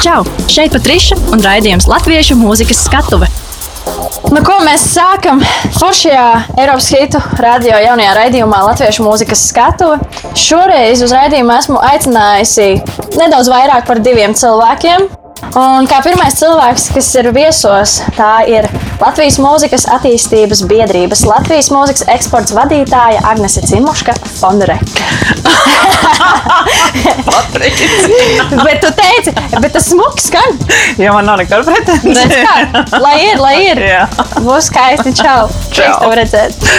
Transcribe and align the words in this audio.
Čau! 0.00 0.22
Šeit 0.48 0.72
Patriša 0.72 1.16
un 1.34 1.42
raidījums 1.44 1.84
Latviešu 1.84 2.32
mūzikas 2.40 2.78
skatuve. 2.86 3.26
Nu, 4.32 4.40
ko 4.40 4.54
mēs 4.64 4.86
sākam 4.94 5.42
foršajā 5.76 6.22
Eiropas 6.54 6.86
hitu 6.94 7.20
radio 7.36 7.76
jaunajā 7.84 8.14
raidījumā 8.16 8.62
Latviešu 8.70 9.04
mūzikas 9.04 9.42
skatuve. 9.50 9.98
Šoreiz 10.40 11.04
uz 11.04 11.12
raidījumu 11.12 11.52
esmu 11.52 11.82
aicinājusi 11.90 12.70
nedaudz 13.20 13.52
vairāk 13.52 13.84
par 13.90 14.00
diviem 14.00 14.32
cilvēkiem. 14.32 15.04
Un 15.60 15.90
kā 15.90 16.00
pirmais 16.06 16.40
cilvēks, 16.40 16.88
kas 16.96 17.12
ir 17.20 17.28
viesos, 17.36 17.98
tā 18.16 18.38
ir 18.48 18.72
Latvijas 19.00 19.38
mūzikas 19.40 19.86
attīstības 19.94 20.60
biedrības 20.68 21.22
Latvijas 21.24 21.70
mūzikas 21.72 22.04
eksports 22.12 22.52
vadītāja 22.52 23.22
Agnese 23.30 23.62
Cimuška 23.64 24.12
Fondereka. 24.36 25.06
bet 28.66 28.82
tu 28.84 28.90
teici, 28.98 29.32
bet 29.56 29.72
tas 29.72 29.88
smuks 29.88 30.28
skan. 30.28 30.60
Jā, 31.00 31.14
man 31.16 31.24
nav 31.28 31.40
nekāda 31.40 31.64
pretenzija. 31.64 32.44
lai 33.00 33.16
ir, 33.30 33.40
lai 33.40 33.56
ir. 33.70 33.82
Jā. 33.88 34.04
Būs 34.44 34.68
skaisti. 34.68 35.14
Čau. 35.16 35.48
Čau. 35.76 35.96
Tev 36.04 36.16
redzēt. 36.20 36.70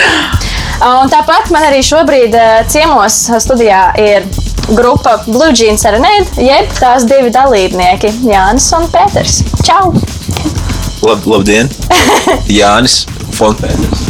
Un 0.81 1.09
tāpat 1.09 1.49
man 1.53 1.67
arī 1.67 1.81
šobrīd 1.85 2.37
eh, 2.37 2.63
ciemos 2.69 3.23
studijā 3.41 3.83
ir 4.01 4.29
grupa 4.77 5.17
Blue 5.27 5.51
Jeans 5.57 5.81
Serenade, 5.83 6.29
jeb 6.41 6.69
tās 6.77 7.05
divi 7.09 7.33
dalībnieki- 7.33 8.13
Jānis 8.31 8.69
un 8.77 8.89
Pēters. 8.93 9.41
Čau! 9.65 9.93
Lab, 11.01 11.23
labdien! 11.25 11.69
Jānis 12.59 13.07
Fonpēters. 13.33 14.01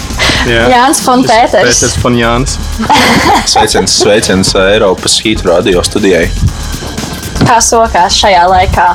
Jā. 0.43 0.65
Jānis 0.73 0.99
Fonpēters. 1.05 1.69
Pēters 1.69 1.93
von 2.03 2.17
Jānis. 2.19 2.57
Sveiciens, 3.53 3.93
sveiciens 4.01 4.51
Eiropas 4.59 5.15
Hītu 5.23 5.47
radio 5.47 5.83
studijai. 5.87 6.25
Kā 7.45 7.61
sokās 7.63 8.17
šajā 8.19 8.43
laikā? 8.51 8.89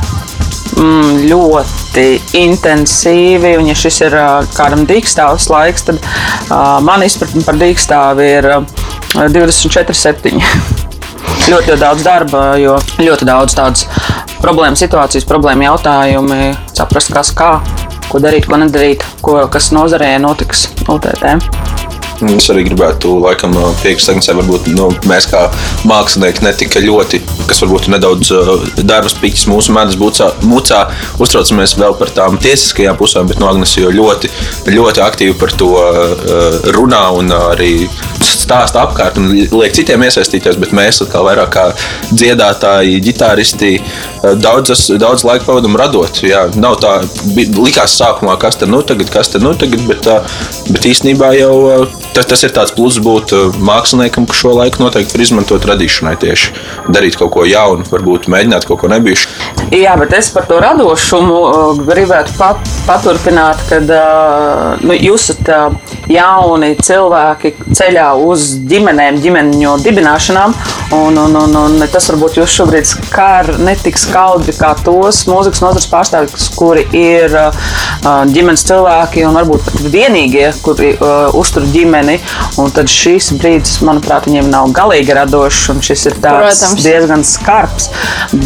Mm, 0.77 1.23
ļoti 1.31 2.05
intensīvi, 2.37 3.55
un 3.57 3.71
ja 3.71 3.79
šis 3.81 4.03
ir 4.05 4.19
kādam 4.53 4.85
dīkstāvs 4.85 5.49
laiks, 5.49 5.87
tad 5.89 6.03
uh, 6.03 6.77
man 6.85 7.07
izpratne 7.07 7.47
par 7.49 7.57
dīkstāvi 7.63 8.29
ir 8.35 8.51
uh, 8.59 8.85
24-7. 9.39 10.37
ļoti, 10.37 11.49
ļoti 11.49 11.81
daudz 11.81 12.05
darba, 12.05 12.45
jo 12.61 12.77
ļoti 13.01 13.25
daudz 13.25 13.57
tādas 13.57 13.89
problēmu 14.45 14.77
situācijas, 14.77 15.25
problēmu 15.25 15.65
jautājumi, 15.71 16.53
saprast, 16.77 17.15
kas 17.15 17.33
kā, 17.33 17.55
ko 18.11 18.23
darīt, 18.23 18.49
ko 18.51 18.61
nedarīt, 18.63 19.05
ko, 19.25 19.39
kas 19.53 19.73
nozarē 19.75 20.17
notiks 20.23 20.69
UTT. 22.17 22.37
Es 22.37 22.49
arī 22.53 22.65
gribētu 22.67 23.17
laikam 23.21 23.55
piekrist 23.83 24.11
Agnesē, 24.13 24.35
varbūt 24.39 24.69
nu, 24.77 24.89
mēs 25.11 25.29
kā 25.31 25.47
mākslinieki 25.89 26.45
netika 26.45 26.83
ļoti, 26.83 27.21
kas 27.49 27.61
varbūt 27.65 27.89
nedaudz 27.93 28.33
uh, 28.35 28.53
darbs 28.87 29.17
piķis 29.21 29.47
mūsu 29.51 29.75
medus 29.77 29.99
mucā, 30.01 30.31
mucā, 30.47 30.85
uztraucamies 31.23 31.77
vēl 31.81 31.97
par 31.99 32.13
tām 32.17 32.39
tiesiskajām 32.43 32.99
pusēm, 33.01 33.29
bet 33.31 33.41
no 33.43 33.51
Agnes 33.51 33.75
jau 33.77 33.93
ļoti, 33.93 34.31
ļoti 34.73 35.03
aktīvi 35.05 35.37
par 35.41 35.55
to 35.59 35.73
uh, 35.81 36.71
runā 36.77 37.03
un 37.17 37.33
arī 37.37 37.73
stāsta 38.23 38.85
apkārt 38.87 39.19
un 39.21 39.33
liek 39.35 39.75
citiem 39.77 40.05
iesaistīties, 40.07 40.59
bet 40.63 40.75
mēs 40.77 41.03
atkal 41.05 41.27
vairāk 41.27 41.53
kā 41.57 41.67
dziedātāji, 42.13 43.01
ģitāristi, 43.09 43.73
uh, 43.81 44.35
daudz, 44.39 45.27
laika 45.27 45.49
pavadam 45.49 45.79
radot. 45.79 46.23
Jā, 46.27 46.47
nav 46.57 46.79
tā, 46.83 46.99
likās 47.35 47.99
sākumā, 47.99 48.39
kas 48.41 48.61
te 48.61 48.69
nu 48.71 48.83
tagad, 48.87 49.11
kas 49.13 49.33
te 49.33 49.43
nu 49.43 49.55
tagad, 49.59 49.83
bet, 49.89 50.11
uh, 50.11 50.37
bet 50.71 50.91
īstenībā 50.93 51.33
jau 51.41 51.55
uh, 51.67 52.06
tas, 52.17 52.29
tas 52.31 52.45
ir 52.47 52.55
tāds 52.57 52.73
pluss 52.77 53.01
būt 53.03 53.35
uh, 53.37 53.59
māksliniekam, 53.61 54.27
ka 54.29 54.37
šo 54.37 54.55
laiku 54.57 54.83
noteikti 54.85 55.17
var 55.17 55.25
izmantot 55.27 55.69
radīšanai 55.69 56.15
tieši. 56.23 56.55
Darīt 56.93 57.19
kaut 57.21 57.35
ko 57.35 57.45
jaunu, 57.49 57.87
varbūt 57.91 58.31
mēģināt 58.33 58.67
kaut 58.69 58.83
ko 58.83 58.91
nebijušu. 58.93 59.33
Jā, 59.75 59.97
bet 60.01 60.15
es 60.17 60.31
par 60.35 60.47
to 60.49 60.61
radošumu 60.63 61.37
uh, 61.37 61.83
gribētu 61.87 62.37
pat, 62.39 62.73
paturpināt, 62.89 63.61
kad 63.71 63.91
uh, 63.93 64.81
nu, 64.87 64.97
jūs 64.97 65.31
esat 65.35 65.53
jauni 66.11 66.73
cilvēki 66.81 67.53
ceļā 67.75 68.09
uz 68.23 68.53
ģimenēm, 68.71 69.21
ģimeņu 69.23 69.77
dibināšanām. 69.85 70.55
Un, 70.97 71.19
un, 71.19 71.35
un, 71.35 71.57
un 71.59 71.87
tas 71.91 72.07
varbūt 72.13 72.39
jūs 72.39 72.53
šobrīd 72.61 72.87
skar 72.87 73.49
ne 73.59 73.75
tik 73.81 73.99
skaudri 73.99 74.55
kā 74.55 74.71
tos 74.87 75.25
mūzikas 75.27 75.63
nozares 75.65 75.89
pārstāvjus, 75.91 76.47
kuri 76.55 76.85
ir 76.95 77.35
ģimenes 78.31 78.63
cilvēki 78.69 79.25
un 79.27 79.35
varbūt 79.41 79.67
pat 79.67 79.89
vienīgie, 79.91 80.47
kuri 80.63 80.93
uh, 80.95 81.35
uztur 81.35 81.67
ģimeni. 81.75 82.06
Un 82.63 82.73
tad 82.75 82.91
šis 82.93 83.33
brīdis, 83.41 83.79
manuprāt, 83.87 84.29
viņiem 84.31 84.51
nav 84.53 84.71
galīgi 84.77 85.17
radošs 85.17 85.71
un 85.75 85.83
šis 85.85 86.07
ir 86.11 86.19
tāds 86.23 86.61
Protams. 86.63 86.85
diezgan 86.87 87.25
skarbs. 87.27 87.91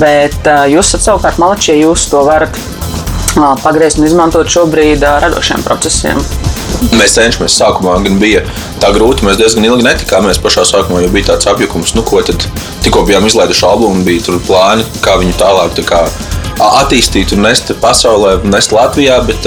Bet 0.00 0.38
uh, 0.47 0.66
jūs 0.71 0.94
savukārt 0.97 1.41
malači, 1.43 1.72
ja 1.75 1.81
jūs 1.84 2.09
to 2.12 2.22
varat 2.26 2.56
uh, 2.60 3.54
pagriezt 3.65 4.00
un 4.00 4.09
izmantot 4.10 4.50
šobrīd 4.50 5.04
uh, 5.04 5.21
radošiem 5.26 5.66
procesiem. 5.66 6.25
Mēs 6.96 7.14
cenšamies. 7.18 7.58
Sākumā 7.60 7.98
gan 8.04 8.18
bija 8.20 8.42
tā 8.80 8.91
grūti. 8.94 9.26
Mēs 9.26 9.38
diezgan 9.41 9.66
ilgi 9.68 9.86
netikāmies 9.86 10.41
pašā 10.42 10.64
sākumā, 10.68 11.04
jo 11.04 11.12
bija 11.12 11.32
tāds 11.32 11.48
apjukums, 11.50 11.94
nu, 11.98 12.04
ko 12.06 12.22
tad 12.24 12.46
tikko 12.84 13.04
bijām 13.08 13.28
izlaiduši 13.28 13.66
albumu, 13.68 14.04
bija 14.06 14.26
tur 14.26 14.41
plāni, 14.46 14.86
kā 15.04 15.18
viņu 15.20 15.36
tālāk 15.41 15.76
tā 15.76 15.84
kā, 15.86 16.04
attīstīt 16.60 17.32
un 17.34 17.44
nest 17.44 17.70
pasaulē, 17.80 18.38
nest 18.48 18.72
Latvijā. 18.74 19.18
Bet 19.28 19.46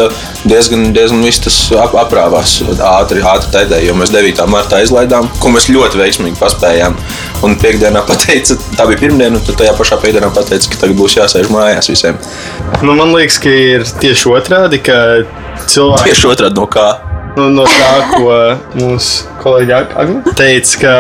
diezgan, 0.49 0.87
diezgan 0.95 1.23
viss 1.25 1.43
tas 1.43 1.57
ap, 1.81 1.95
aprāvās 2.03 2.55
ātri, 2.73 3.23
ātri 3.25 3.53
tēdē, 3.53 3.81
jo 3.87 3.95
mēs 3.97 4.13
9. 4.13 4.45
martā 4.51 4.83
izlaidām, 4.85 5.29
ko 5.41 5.53
mēs 5.53 5.69
ļoti 5.73 6.01
veiksmīgi 6.01 6.39
paspējām. 6.41 6.97
Un 7.43 7.57
piekdienā 7.59 8.05
pateica, 8.07 8.57
tā 8.77 8.87
bija 8.89 9.01
pirmdiena, 9.03 9.39
un 9.39 9.57
tajā 9.59 9.73
pašā 9.77 9.99
piekdienā 10.03 10.29
pateica, 10.35 10.69
ka 10.71 10.83
tagad 10.85 10.99
būs 11.01 11.17
jāsēž 11.19 11.49
mājās 11.53 11.91
visiem. 11.91 12.19
Nu, 12.81 12.95
man 12.95 13.13
liekas, 13.15 13.41
ka 13.43 13.51
ir 13.51 13.87
tieši 14.03 14.31
otrādi, 14.37 14.79
ka 14.85 14.99
cilvēki 15.67 16.13
Tieši 16.13 16.31
otrādi 16.31 16.59
no 16.61 16.69
kā. 16.71 16.87
Nu, 17.37 17.49
no 17.49 17.63
tā, 17.65 17.91
ko 18.13 18.33
mūsu 18.77 19.25
kolēģi 19.43 19.73
Ag- 19.79 19.95
Agne 20.03 20.33
teica, 20.37 20.79
ka 20.83 20.95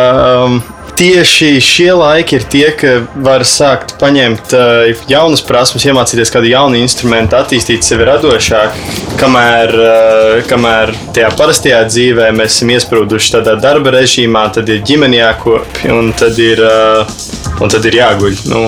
um, 0.45 0.59
tieši 0.97 1.61
šie 1.63 1.89
laiki 1.97 2.37
ir 2.37 2.45
tie, 2.49 2.65
ka 2.77 2.93
var 3.25 3.45
sākt 3.47 3.95
paņemt 4.01 4.55
uh, 4.57 5.03
jaunas 5.09 5.43
prasmes, 5.45 5.85
iemācīties 5.87 6.31
kādu 6.33 6.51
jaunu 6.51 6.79
instrumentu, 6.81 7.37
attīstīt 7.39 7.85
sevi 7.85 8.07
radošāk, 8.09 8.77
kamēr, 9.21 9.75
uh, 9.77 10.35
kamēr 10.49 10.93
tajā 11.15 11.31
parastajā 11.39 11.83
dzīvē 11.89 12.31
mēs 12.37 12.57
esam 12.57 12.73
iesprūduši 12.75 13.37
tādā 13.37 13.57
darba 13.63 13.95
režīmā, 13.97 14.47
tad 14.55 14.69
ir 14.73 14.83
ģimene 14.87 15.21
jākopja 15.21 15.95
un 15.97 16.13
tad 16.17 16.39
ir, 16.41 16.61
uh, 16.63 17.23
un 17.61 17.73
tad 17.73 17.89
ir 17.89 18.01
jāguļ. 18.03 18.43
Nu, 18.51 18.67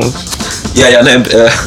Jā, 0.75 0.90
jā, 0.92 1.02
nē, 1.07 1.13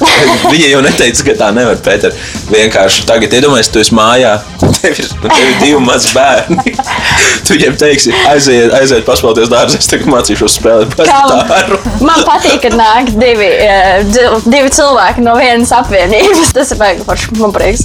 viņa 0.53 0.69
jau 0.69 0.81
neteica, 0.85 1.25
ka 1.31 1.35
tā 1.41 1.49
nevar. 1.57 1.79
Pēter. 1.85 2.13
Vienkārši 2.51 3.07
tagad 3.09 3.33
iedomājieties, 3.39 3.71
tu 3.73 3.81
esi 3.81 3.95
mājā, 3.97 4.35
tev 4.61 4.99
ir, 5.01 5.09
tev 5.23 5.45
ir 5.47 5.55
divi 5.63 5.81
mazi 5.85 6.13
bērni. 6.17 6.75
Tu 7.49 7.55
viņiem 7.57 7.77
teiksi, 7.81 8.13
aiziet, 8.29 8.73
aiziet 8.77 9.07
paspēlēties 9.07 9.49
dārzā, 9.49 9.79
es 9.81 9.89
tagad 9.89 10.11
mācīšos 10.13 10.48
spēlēt 10.53 10.95
bastāru. 10.99 11.79
Man 12.05 12.25
patīk, 12.29 12.61
kad 12.65 12.77
nāk 12.79 13.11
divi, 13.19 13.49
eh, 13.49 14.01
dzi- 14.09 14.43
divi 14.47 14.71
cilvēki 14.75 15.25
no 15.25 15.35
vienas 15.39 15.73
apvienības. 15.77 16.53
Tas 16.57 16.73
ir 16.75 16.81
baigi 16.81 17.05
forši. 17.07 17.35
Man 17.41 17.53
prieks. 17.55 17.85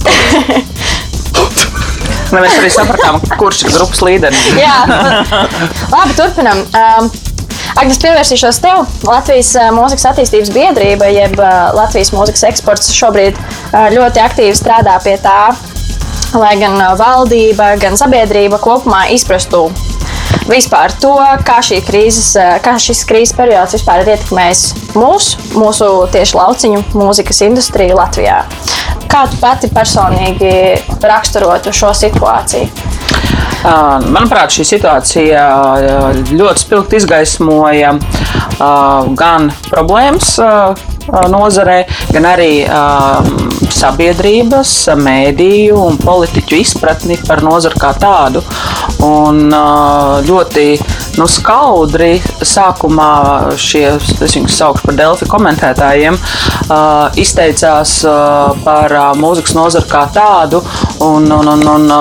Lai 2.32 2.40
mēs 2.44 2.56
arī 2.58 2.70
sapratām, 2.72 3.20
kurš 3.38 3.64
ir 3.66 3.74
grupas 3.76 4.02
līderis. 4.06 4.42
Jā, 4.58 4.80
labi, 5.92 6.16
turpinam. 6.18 6.64
Um, 6.74 7.10
Agnes, 7.74 7.98
pievērsīšos 7.98 8.60
tev. 8.62 8.84
Latvijas 9.08 9.50
uh, 9.58 9.70
mūzikas 9.74 10.06
attīstības 10.12 10.52
biedrība, 10.54 11.08
jeb 11.10 11.34
uh, 11.40 11.72
Latvijas 11.74 12.12
mūzikas 12.14 12.44
eksports, 12.52 12.92
šobrīd 12.94 13.34
uh, 13.40 13.88
ļoti 13.94 14.22
aktīvi 14.22 14.54
strādā 14.58 14.94
pie 15.02 15.16
tā, 15.22 15.50
lai 16.38 16.52
gan 16.60 16.78
uh, 16.78 16.92
valdība, 17.00 17.72
gan 17.82 17.98
sabiedrība 17.98 18.60
kopumā 18.62 19.08
izprastu 19.16 19.66
vispār 20.48 20.92
to, 21.00 21.14
kā, 21.46 21.60
krīzes, 21.86 22.32
uh, 22.38 22.56
kā 22.64 22.76
šis 22.80 23.04
krīzes 23.08 23.36
periods 23.36 23.76
vispār 23.78 24.04
ir 24.04 24.14
ietekmējis 24.14 24.94
mūsu, 24.98 25.40
mūsu 25.58 25.90
tieši 26.14 26.38
lauciņu 26.40 26.84
mūzikas 26.94 27.44
industriju 27.48 27.98
Latvijā. 28.00 28.42
Kā 29.10 29.26
tu 29.30 29.38
pati 29.38 29.70
personīgi 29.70 30.54
raksturotu 31.02 31.72
šo 31.74 31.92
situāciju? 31.94 32.66
Manuprāt, 33.64 34.52
šī 34.52 34.64
situācija 34.74 35.42
ļoti 36.28 36.60
spilgti 36.60 36.98
izgaismoja 37.00 37.94
gan 39.16 39.46
problēmas 39.70 40.34
nozarē, 41.32 41.78
gan 42.12 42.28
arī 42.28 42.50
sabiedrības, 43.74 44.72
mēdīju 45.00 45.78
un 45.78 45.98
politiķu 46.00 46.58
izpratni 46.60 47.18
par 47.26 47.42
nozari 47.46 47.80
kā 47.80 47.92
tādu. 48.00 48.42
Un 49.04 49.48
ļoti 50.24 50.66
nu, 51.18 51.26
skaudri 51.30 52.16
sākumā 52.40 53.10
šie, 53.60 53.86
es 53.98 54.36
viņus 54.36 54.60
saukšu 54.60 54.88
par 54.88 54.98
Delfi 54.98 55.28
komentētājiem, 55.30 56.18
izteicās 57.20 57.98
par 58.64 58.98
mūzikas 59.20 59.56
nozari 59.58 59.90
kā 59.90 60.06
tādu. 60.14 60.62
Un, 61.04 61.28
un, 61.32 61.52
un, 61.56 61.68
un, 61.76 61.92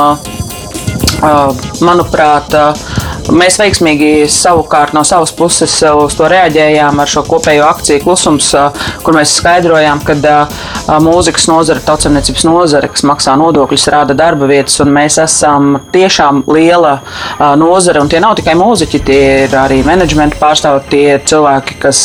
Manuprāt, 1.83 2.51
uh, 2.59 2.92
mēs 3.31 3.57
veiksmīgi 3.61 4.25
savukārt 4.31 4.93
no 4.95 5.03
savas 5.07 5.31
puses 5.35 5.75
uh, 5.85 5.95
uz 6.03 6.15
to 6.17 6.27
reaģējām 6.31 6.99
ar 6.99 7.09
šo 7.09 7.23
kopējo 7.27 7.65
akciju 7.69 8.03
klusums, 8.03 8.49
uh, 8.57 8.85
kur 9.05 9.15
mēs 9.15 9.37
skaidrojām, 9.39 10.01
ka 10.03 10.15
ā, 10.23 10.97
mūzikas 11.03 11.47
nozare, 11.49 11.81
tautsemniecības 11.85 12.45
nozare, 12.47 12.89
kas 12.91 13.05
maksā 13.07 13.35
nodokļus, 13.39 13.87
rada 13.93 14.15
darba 14.17 14.47
vietas, 14.49 14.75
un 14.83 14.91
mēs 14.95 15.17
esam 15.23 15.77
tiešām 15.93 16.43
liela 16.51 16.99
un 17.39 18.09
tie 18.11 18.19
nav 18.23 18.35
tikai 18.39 18.55
mūziķi, 18.59 19.01
tie 19.07 19.21
ir 19.45 19.55
arī 19.57 19.81
menedžmenta 19.85 20.39
pārstāvji, 20.41 20.85
tie 20.91 21.03
ir 21.15 21.23
cilvēki, 21.29 21.77
kas 21.83 22.01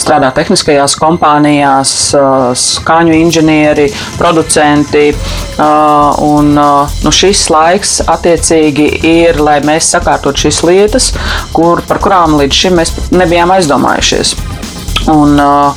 strādā 0.00 0.30
tehniskajās 0.36 0.96
kompānijās, 1.00 1.94
skaņu 2.60 3.16
inženieri, 3.16 3.88
producenti, 4.20 5.08
un 6.26 6.52
nu, 6.56 7.12
šis 7.14 7.46
laiks 7.52 7.98
attiecīgi 8.06 8.88
ir, 9.08 9.40
lai 9.42 9.58
mēs 9.66 9.90
sakārtot 10.26 10.42
šīs 10.42 10.62
lietas, 10.66 11.12
kur, 11.54 11.82
par 11.86 12.00
kurām 12.02 12.36
līdz 12.40 12.54
šim 12.54 12.76
mēs 12.80 12.92
nebijām 13.14 13.52
aizdomājušies. 13.54 14.34
Un 15.06 15.38
uh, 15.38 15.74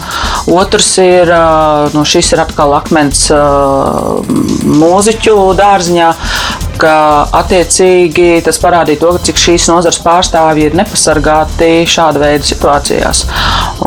otrs 0.50 0.98
ir, 1.04 1.30
uh, 1.30 1.92
nu, 1.94 2.02
šis 2.04 2.34
ir 2.34 2.42
atkal 2.42 2.74
akmens 2.74 3.28
uh, 3.30 4.24
mūziķu 4.66 5.54
dārziņā, 5.60 6.10
ka 6.80 6.96
attiecīgi 7.42 8.40
tas 8.46 8.60
parādīja 8.62 9.02
to, 9.04 9.12
cik 9.30 9.42
šīs 9.42 9.68
nozares 9.72 10.00
pārstāvji 10.04 10.70
ir 10.70 10.78
nepasargāti 10.80 11.72
šāda 11.90 12.22
veida 12.24 12.48
situācijās. 12.48 13.26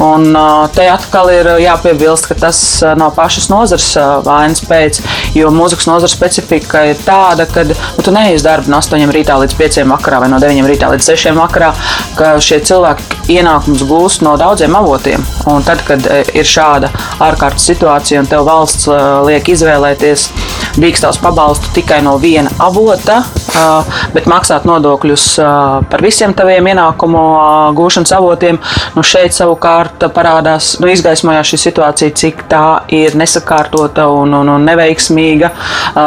Un 0.03 0.33
te 0.73 0.87
atkal 0.89 1.31
ir 1.33 1.49
jāpiebilst, 1.63 2.29
ka 2.31 2.37
tas 2.47 2.61
nav 2.99 3.15
pašas 3.17 3.49
nozares 3.53 3.91
uh, 4.01 4.19
vainas 4.25 4.63
pēc, 4.65 5.01
jo 5.37 5.51
mūzikas 5.53 5.89
nozares 5.89 6.15
specifika 6.17 6.85
ir 6.91 7.01
tāda, 7.05 7.47
ka 7.51 7.67
nu, 7.69 7.77
tu 8.05 8.15
neies 8.15 8.45
darbu 8.45 8.73
no 8.73 8.81
8 8.81 9.13
rītā 9.17 9.37
līdz 9.43 9.57
5 9.59 9.83
vakarā 9.93 10.23
vai 10.25 10.31
no 10.33 10.41
9 10.43 10.71
rītā 10.71 10.91
līdz 10.93 11.11
6 11.13 11.37
vakarā, 11.37 11.73
ka 12.19 12.35
šie 12.43 12.63
cilvēki 12.69 13.37
ienākums 13.37 13.85
gūst 13.89 14.25
no 14.25 14.37
daudziem 14.41 14.77
avotiem. 14.79 15.25
Un 15.53 15.65
tad, 15.67 15.85
kad 15.87 16.07
ir 16.33 16.49
šāda 16.49 16.93
ārkārtas 17.23 17.67
situācija 17.69 18.23
un 18.23 18.31
tev 18.31 18.47
valsts 18.49 18.89
liek 19.27 19.49
izvēlēties 19.53 20.29
dīkstāvs 20.81 21.21
pabalstu 21.23 21.73
tikai 21.77 22.01
no 22.05 22.17
viena 22.21 22.51
avota, 22.63 22.82
bet 24.15 24.29
maksāt 24.31 24.67
nodokļus 24.69 25.27
par 25.93 26.05
visiem 26.05 26.35
taviem 26.37 26.71
ienākumu 26.73 27.23
gūšanas 27.79 28.15
avotiem, 28.17 28.61
nu 28.97 29.05
šeit 29.07 29.37
savukārt 29.37 30.07
parādās, 30.15 30.75
nu 30.83 30.91
izgaismojās 30.93 31.53
šī 31.53 31.61
situācija, 31.67 32.17
cik 32.23 32.45
tā 32.51 32.65
ir 32.93 33.17
nesakārtota 33.19 34.09
un, 34.13 34.35
un, 34.43 34.53
un 34.57 34.69
neveiksmīga 34.69 35.53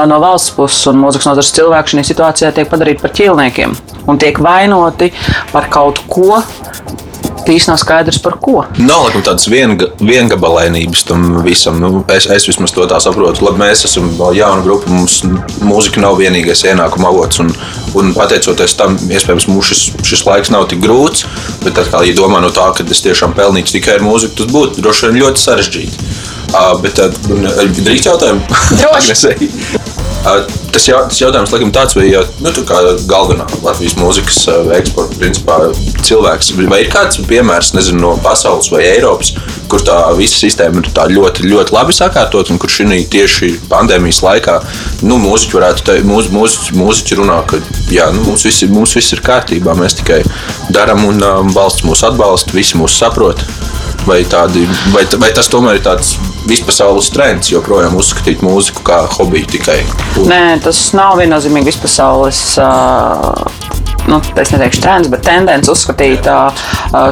no 0.09 0.21
valsts 0.23 0.55
puses. 0.55 0.85
Un 0.91 1.01
mūzikas 1.01 1.29
nozares 1.29 1.53
cilvēki 1.55 1.95
šajā 1.95 2.07
situācijā 2.11 2.53
tiek 2.55 2.71
padarīti 2.71 3.01
par 3.01 3.13
ķīlniekiem 3.15 3.77
un 4.07 4.19
tiek 4.21 4.39
vainoti 4.41 5.11
par 5.51 5.69
kaut 5.73 6.01
ko, 6.09 6.41
īsti 7.51 7.71
nav 7.71 7.79
skaidrs, 7.81 8.19
par 8.23 8.37
ko. 8.41 8.63
Nav 8.79 9.05
laikam 9.05 9.23
tādas 9.25 9.47
vienga, 9.51 9.89
viengabalainības 9.99 11.05
tam 11.09 11.25
visam. 11.45 11.79
Nu, 11.81 12.03
es, 12.11 12.27
es 12.31 12.47
vismaz 12.49 12.73
to 12.75 12.85
tā 12.89 12.99
saprotu. 13.03 13.45
Labi, 13.45 13.61
mēs 13.61 13.85
esam 13.87 14.09
jauna 14.35 14.63
grupa, 14.65 14.91
mums 14.91 15.21
mūzika 15.65 16.03
nav 16.03 16.19
vienīgais 16.21 16.65
ienākuma 16.69 17.11
avots. 17.11 17.41
Un, 17.43 17.51
un 17.99 18.13
pateicoties 18.17 18.77
tam, 18.79 18.97
iespējams, 19.09 19.49
mums 19.51 19.71
šis, 19.71 19.85
šis 20.11 20.25
laiks 20.27 20.53
nav 20.53 20.67
tik 20.71 20.83
grūts. 20.83 21.25
Bet, 21.65 21.79
kā, 21.91 22.03
ja 22.07 22.17
domā 22.17 22.41
no 22.43 22.51
tā, 22.55 22.69
ka 22.75 22.85
es 22.89 23.03
tiešām 23.05 23.35
pelnītu 23.37 23.77
tikai 23.77 23.99
ar 23.99 24.05
mūziku, 24.05 24.39
tas 24.41 24.53
būtu 24.53 24.85
droši 24.85 25.09
vien 25.09 25.21
ļoti 25.25 25.45
sarežģīti. 25.47 26.13
Uh, 26.55 26.71
bet 26.83 27.01
uh, 27.01 27.11
drīz 27.81 28.07
jautājumu? 28.07 28.45
Droši. 28.79 29.83
Tas, 30.25 30.87
jā, 30.89 30.97
tas 31.05 31.19
jautājums, 31.21 31.51
laikam, 31.53 31.69
tāds, 31.75 31.93
vai 31.93 32.07
nu, 32.41 32.49
tā 32.57 32.79
galvenā 33.05 33.45
Latvijas 33.61 33.93
mūzikas 33.99 34.39
eksporta 34.73 35.19
principā, 35.21 35.57
cilvēks, 36.07 36.49
vai 36.65 36.79
ir 36.81 36.89
kāds 36.89 37.19
piemērs 37.29 37.75
nezinu, 37.75 38.01
no 38.01 38.13
pasaules 38.23 38.71
vai 38.73 38.81
Eiropas, 38.87 39.35
kur 39.69 39.83
tā 39.85 39.99
visa 40.17 40.39
sistēma 40.41 40.81
ir 40.81 40.89
ļoti, 41.13 41.45
ļoti 41.45 41.75
labi 41.75 41.93
sakārtot, 41.93 42.49
un 42.49 42.57
kur 42.61 42.73
šī 42.73 43.03
tieši 43.13 43.51
pandēmijas 43.69 44.23
laikā 44.25 44.57
nu, 45.05 45.19
mūziķi 45.21 45.59
varētu 45.59 45.85
teikt, 45.91 46.09
mūs, 46.09 46.31
mūs, 46.33 46.57
mūziķi 46.73 47.19
runā, 47.21 47.43
ka 47.45 47.61
jā, 47.93 48.09
nu, 48.15 48.25
mums, 48.25 48.47
viss, 48.49 48.65
mums 48.71 48.97
viss 48.97 49.13
ir 49.13 49.21
kārtībā, 49.25 49.77
mēs 49.77 49.99
tikai 50.01 50.23
darām 50.73 51.05
un 51.05 51.21
um, 51.21 51.53
valsts 51.53 51.85
mūs 51.85 52.01
atbalsta, 52.07 52.57
visi 52.57 52.81
mūs 52.81 52.97
saprot. 52.97 53.45
Vai, 54.05 54.23
tādi, 54.29 54.65
vai, 54.93 55.05
vai 55.21 55.31
tas 55.33 55.49
tomēr 55.49 55.79
ir 55.79 55.85
tāds 55.85 56.15
vispasaules 56.49 57.09
trends, 57.13 57.51
joprojām 57.53 57.97
uzskatīt 57.99 58.43
mūziku 58.45 58.85
kā 58.85 59.01
hobiju 59.17 59.49
tikai? 59.57 59.79
Nē, 60.29 60.43
tas 60.65 60.87
nav 60.97 61.19
viennozīmīgi 61.21 61.73
vispasaules. 61.73 62.43
Uh 62.61 63.65
nu, 64.07 64.19
es 64.37 64.51
neteikšu 64.53 64.81
trends, 64.83 65.09
bet 65.09 65.23
tendence 65.25 65.71
uzskatīt 65.71 66.27
uh, 66.29 66.65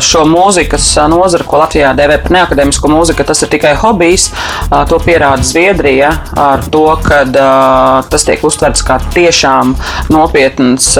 šo 0.03 0.23
mūzikas 0.29 0.85
nozari, 1.11 1.45
ko 1.47 1.61
Latvijā 1.63 1.93
dēvē 1.97 2.19
par 2.23 2.35
neakadēmisko 2.37 2.91
mūziku, 2.91 3.25
tas 3.27 3.43
ir 3.45 3.51
tikai 3.53 3.73
hobijs. 3.81 4.29
Uh, 4.69 4.83
to 4.89 4.99
pierāda 5.03 5.45
Zviedrija 5.45 6.13
ar 6.39 6.65
to, 6.73 6.85
ka 7.03 7.23
tas 8.09 8.27
tiek 8.27 8.43
uztverts 8.45 8.85
kā 8.85 8.99
tiešām 9.13 9.75
nopietns 10.13 10.93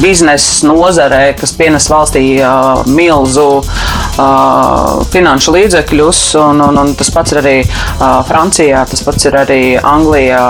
biznesa 0.00 0.68
nozarē, 0.68 1.34
kas 1.38 1.52
pienes 1.56 1.88
valstī 1.90 2.24
uh, 2.38 2.82
milzu 2.88 3.46
uh, 3.60 5.04
finanšu 5.12 5.54
līdzekļus, 5.56 6.22
un, 6.40 6.64
un, 6.68 6.80
un 6.84 6.94
tas 6.98 7.12
pats 7.14 7.34
ir 7.34 7.42
arī 7.42 7.56
uh, 7.64 8.20
Francijā, 8.28 8.84
tas 8.90 9.04
pats 9.06 9.28
ir 9.28 9.38
arī 9.44 9.62
Anglijā, 9.78 10.44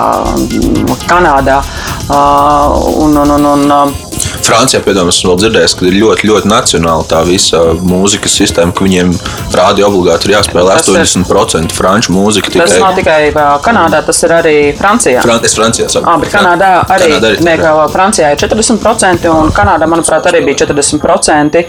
Kanādā. 1.09 1.61
Uh, 2.05 3.05
un, 3.05 3.17
un, 3.17 3.35
un, 3.39 3.47
un, 3.55 3.95
Francijā, 4.43 4.81
piemēram, 4.85 5.11
esmu 5.13 5.31
vēl 5.31 5.41
dzirdējis, 5.43 5.75
ka 5.79 5.87
ir 5.89 5.97
ļoti, 6.01 6.29
ļoti 6.31 6.51
nacionāla 6.51 7.07
tā 7.09 7.21
visa 7.29 7.61
mūzikas 7.79 8.35
sistēma, 8.41 8.75
ka 8.75 8.87
viņiem 8.87 9.13
rādio 9.55 9.89
obligāti 9.89 10.29
ir 10.29 10.37
jāspēlē 10.37 10.79
tas 10.79 10.91
80% 10.91 11.71
ir, 11.71 11.77
franču 11.77 12.15
mūzika. 12.15 12.53
Tikai. 12.53 12.67
Tas 12.67 12.83
nav 12.83 12.99
tikai 12.99 13.21
Kanādā, 13.65 14.03
tas 14.07 14.23
ir 14.27 14.35
arī 14.35 14.57
Francijā. 14.79 15.23
Fran 15.25 15.45
es 15.47 15.57
Francijā 15.57 15.89
saku. 15.93 16.09
Ah, 16.11 16.19
bet 16.21 16.33
Kanādā 16.35 16.73
arī, 16.83 17.11
Kanādā 17.15 17.33
arī 17.33 17.47
ne, 17.47 17.57
Francijā 17.95 18.33
ir 18.35 18.41
40%, 18.43 19.29
un 19.33 19.53
Kanādā, 19.55 19.89
manuprāt, 19.91 20.29
arī 20.31 20.43
bija 20.49 20.65
40%. 20.65 21.65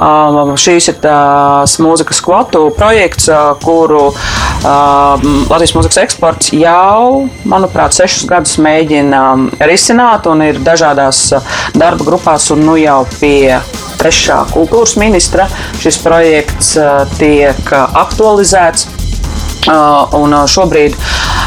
Um, 0.00 0.54
šīs 0.60 0.90
ir 0.92 1.00
tās 1.02 1.76
mūzikas 1.82 2.22
kvotu 2.24 2.66
projekts, 2.76 3.30
kuru 3.64 4.10
um, 4.10 5.26
Latvijas 5.50 5.74
mūzikas 5.76 6.02
eksports 6.04 6.52
jau, 6.56 7.26
manuprāt, 7.48 7.96
sešus 7.96 8.26
gadus 8.30 8.56
mēģina 8.62 9.22
risināt, 9.70 10.28
un 10.30 10.44
ir 10.46 10.60
dažādās 10.64 11.30
darba 11.74 12.06
grupās, 12.06 12.50
un 12.54 12.64
nu 12.66 12.76
jau 12.80 13.02
pie 13.18 13.60
trešā 14.00 14.44
kultūras 14.54 14.96
ministra 15.00 15.48
šis 15.80 16.00
projekts 16.04 16.74
uh, 16.80 17.04
tiek 17.18 17.60
uh, 17.72 17.86
aktualizēts. 18.06 18.88
Uh, 19.68 20.08
un 20.16 20.32
šobrīd 20.48 20.94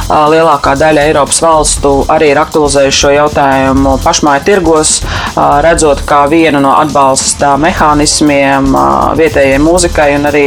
lielākā 0.03 0.75
daļa 0.77 1.05
Eiropas 1.07 1.39
valstu 1.41 1.91
arī 2.11 2.27
ir 2.33 2.39
aktualizējuši 2.41 2.99
šo 2.99 3.11
jautājumu 3.13 3.93
pašmāju 4.03 4.43
tirgos, 4.45 4.91
redzot 5.63 6.03
kā 6.07 6.23
vienu 6.29 6.59
no 6.63 6.73
atbalsta 6.77 7.53
mehānismiem 7.61 8.67
vietējai 9.17 9.61
mūzikai. 9.63 10.09
Arī 10.29 10.43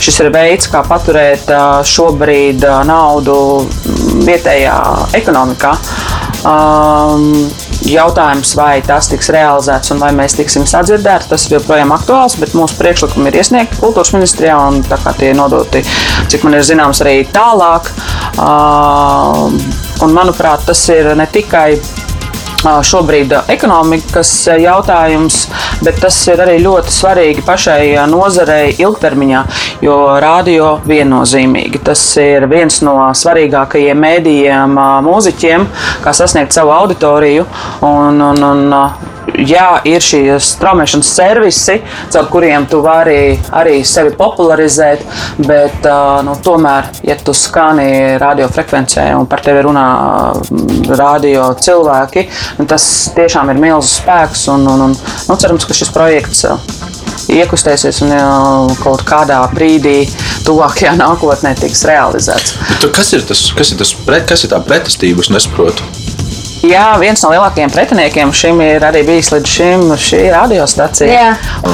šis 0.00 0.20
ir 0.24 0.30
veids, 0.34 0.70
kā 0.70 0.84
paturēt 0.86 1.50
šobrīd 1.90 2.64
naudu 2.88 3.36
vietējā 4.28 4.78
ekonomikā. 5.20 5.74
Um, 7.80 7.90
Jautājums, 7.90 8.52
vai 8.56 8.82
tas 8.84 9.08
tiks 9.08 9.30
realizēts 9.32 9.90
un 9.94 10.00
vai 10.02 10.10
mēs 10.14 10.36
tiksim 10.36 10.66
sadzirdēti, 10.68 11.30
tas 11.30 11.46
ir 11.46 11.56
joprojām 11.56 11.94
aktuāls, 11.94 12.36
bet 12.40 12.52
mūsu 12.54 12.76
priekšlikumi 12.78 13.30
ir 13.30 13.38
iesniegti 13.40 13.80
kultūras 13.80 14.12
ministrijā 14.14 14.58
un 14.68 14.82
tā 14.86 14.98
kā 15.00 15.14
tie 15.16 15.32
nodoti, 15.36 15.82
cik 16.30 16.44
man 16.44 16.58
ir 16.58 16.66
zināms, 16.66 17.00
arī 17.04 17.24
tālāk. 17.32 17.90
Un, 18.40 20.12
manuprāt, 20.14 20.66
tas 20.68 20.84
ir 20.92 21.10
ne 21.16 21.26
tikai 21.30 21.80
šobrīd 22.60 23.32
ekonomikas 23.48 24.32
jautājums, 24.60 25.46
bet 25.84 26.00
tas 26.02 26.16
ir 26.30 26.42
arī 26.44 26.58
ļoti 26.64 26.94
svarīgi 26.94 27.44
pašai 27.46 27.82
nozarei 28.10 28.74
ilgtermiņā, 28.78 29.44
jo 29.84 29.98
rādio 30.22 30.72
viennozīmīgi 30.88 31.82
tas 31.84 32.02
ir 32.20 32.48
viens 32.50 32.80
no 32.86 32.96
svarīgākajiem 33.16 34.04
mēdījiem 34.06 34.80
mūziķiem, 35.06 35.68
kā 36.04 36.14
sasniegt 36.16 36.56
savu 36.56 36.74
auditoriju. 36.76 37.46
Un, 37.86 38.20
un, 38.30 38.44
un, 38.44 38.76
jā, 39.46 39.80
ir 39.88 40.02
šīs 40.04 40.54
traumēšanas 40.60 41.10
servisi, 41.16 41.76
caur 42.12 42.28
kuriem 42.32 42.66
tu 42.70 42.80
vari 42.84 43.36
arī 43.56 43.80
sevi 43.86 44.12
popularizēt, 44.18 45.04
bet 45.46 45.86
nu, 46.26 46.36
tomēr, 46.44 46.90
ja 47.06 47.16
tu 47.20 47.34
skani 47.36 48.18
radiofrekvencē 48.20 49.10
un 49.18 49.28
par 49.30 49.44
tevi 49.44 49.64
runā 49.66 49.86
radio 50.98 51.50
cilvēki, 51.60 52.26
tas 52.70 52.86
tiešām 53.16 53.52
ir 53.52 53.62
milzīgs 53.62 53.98
spēks. 54.00 54.46
Un, 54.52 54.66
un, 54.66 54.86
un, 54.88 54.94
nu, 55.28 55.36
cerams, 55.40 55.66
ka 55.70 55.78
šis 55.78 55.92
projekts 55.94 56.48
iekustēsies 57.30 58.02
un 58.02 58.74
kaut 58.80 59.04
kādā 59.06 59.38
brīdī, 59.54 60.08
tuvākajā 60.46 60.96
nākotnē, 61.04 61.54
tiks 61.60 61.86
realizēts. 61.88 62.56
Bet 62.72 62.90
kas 62.96 63.14
ir 63.14 63.26
tas, 63.28 63.44
kas 63.54 63.74
ir 63.74 63.82
tas 63.82 63.94
pret, 64.06 64.26
kas 64.30 64.46
ir 64.46 64.54
tā 64.54 64.58
pretestība? 64.66 65.22
Es 65.22 65.30
nesaprotu. 65.30 65.86
Jā, 66.60 66.98
viens 67.00 67.22
no 67.24 67.30
lielākajiem 67.32 67.70
pretiniekiem 67.72 68.32
šim 68.36 68.58
ir 68.60 68.84
arī 68.84 69.00
bijis 69.06 69.30
līdz 69.32 69.48
šim 69.48 69.84
šī 69.96 70.18
radiostacija. 70.34 71.30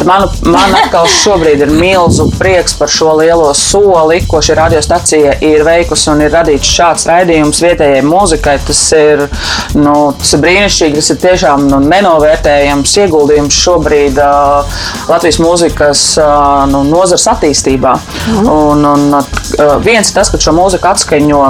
Man, 0.07 0.26
man 0.47 0.76
atkal 0.78 1.09
šobrīd 1.11 1.64
ir 1.64 1.73
milzu 1.75 2.28
prieks 2.38 2.76
par 2.78 2.90
šo 2.93 3.16
lielo 3.19 3.49
soli, 3.59 4.21
ko 4.31 4.38
šī 4.45 4.55
radiostacija 4.61 5.33
ir 5.43 5.64
veikusi 5.66 6.11
un 6.12 6.23
ir 6.23 6.31
radīts 6.35 6.71
šāds 6.71 7.09
raidījums 7.11 7.62
vietējai 7.64 8.05
mūzikai. 8.07 8.55
Tas 8.66 8.83
ir, 8.95 9.25
nu, 9.75 9.97
tas 10.21 10.37
ir 10.37 10.45
brīnišķīgi, 10.45 11.00
tas 11.00 11.11
ir 11.16 11.21
tiešām 11.25 11.66
nu, 11.73 11.81
nenovērtējams 11.83 12.95
ieguldījums 13.02 13.59
šobrīd 13.66 14.21
uh, 14.23 14.78
Latvijas 15.11 15.40
mūzikas 15.43 16.05
uh, 16.23 16.62
nu, 16.71 16.85
nozars 16.87 17.26
attīstībā. 17.35 17.97
Mhm. 18.37 18.55
Un, 18.55 18.87
un, 18.93 19.19
uh, 19.19 19.75
viens 19.83 20.14
ir 20.14 20.21
tas, 20.21 20.31
ka 20.31 20.38
šo 20.38 20.55
mūziku 20.55 20.95
atskaņo 20.95 21.43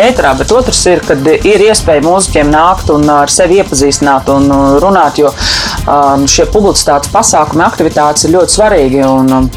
ētrā, 0.00 0.34
bet 0.38 0.52
otrs 0.54 0.80
ir, 0.90 1.02
kad 1.06 1.26
ir 1.34 1.66
iespēja 1.68 2.04
mūziķiem 2.04 2.50
nākt 2.52 2.90
un 2.94 3.06
ar 3.10 3.32
sevi 3.32 3.60
iepazīstināt 3.62 4.30
un 4.34 4.48
uh, 4.50 4.64
runāt, 4.82 5.20
jo 5.22 5.30
um, 5.30 6.26
šie 6.30 6.48
publicitātes 6.52 7.12
pasākumi, 7.14 7.64
aktivitātes 7.66 8.26
ir 8.26 8.34
ļoti 8.36 8.58
svarīgi. 8.58 9.04
Un, 9.08 9.36
um, 9.38 9.50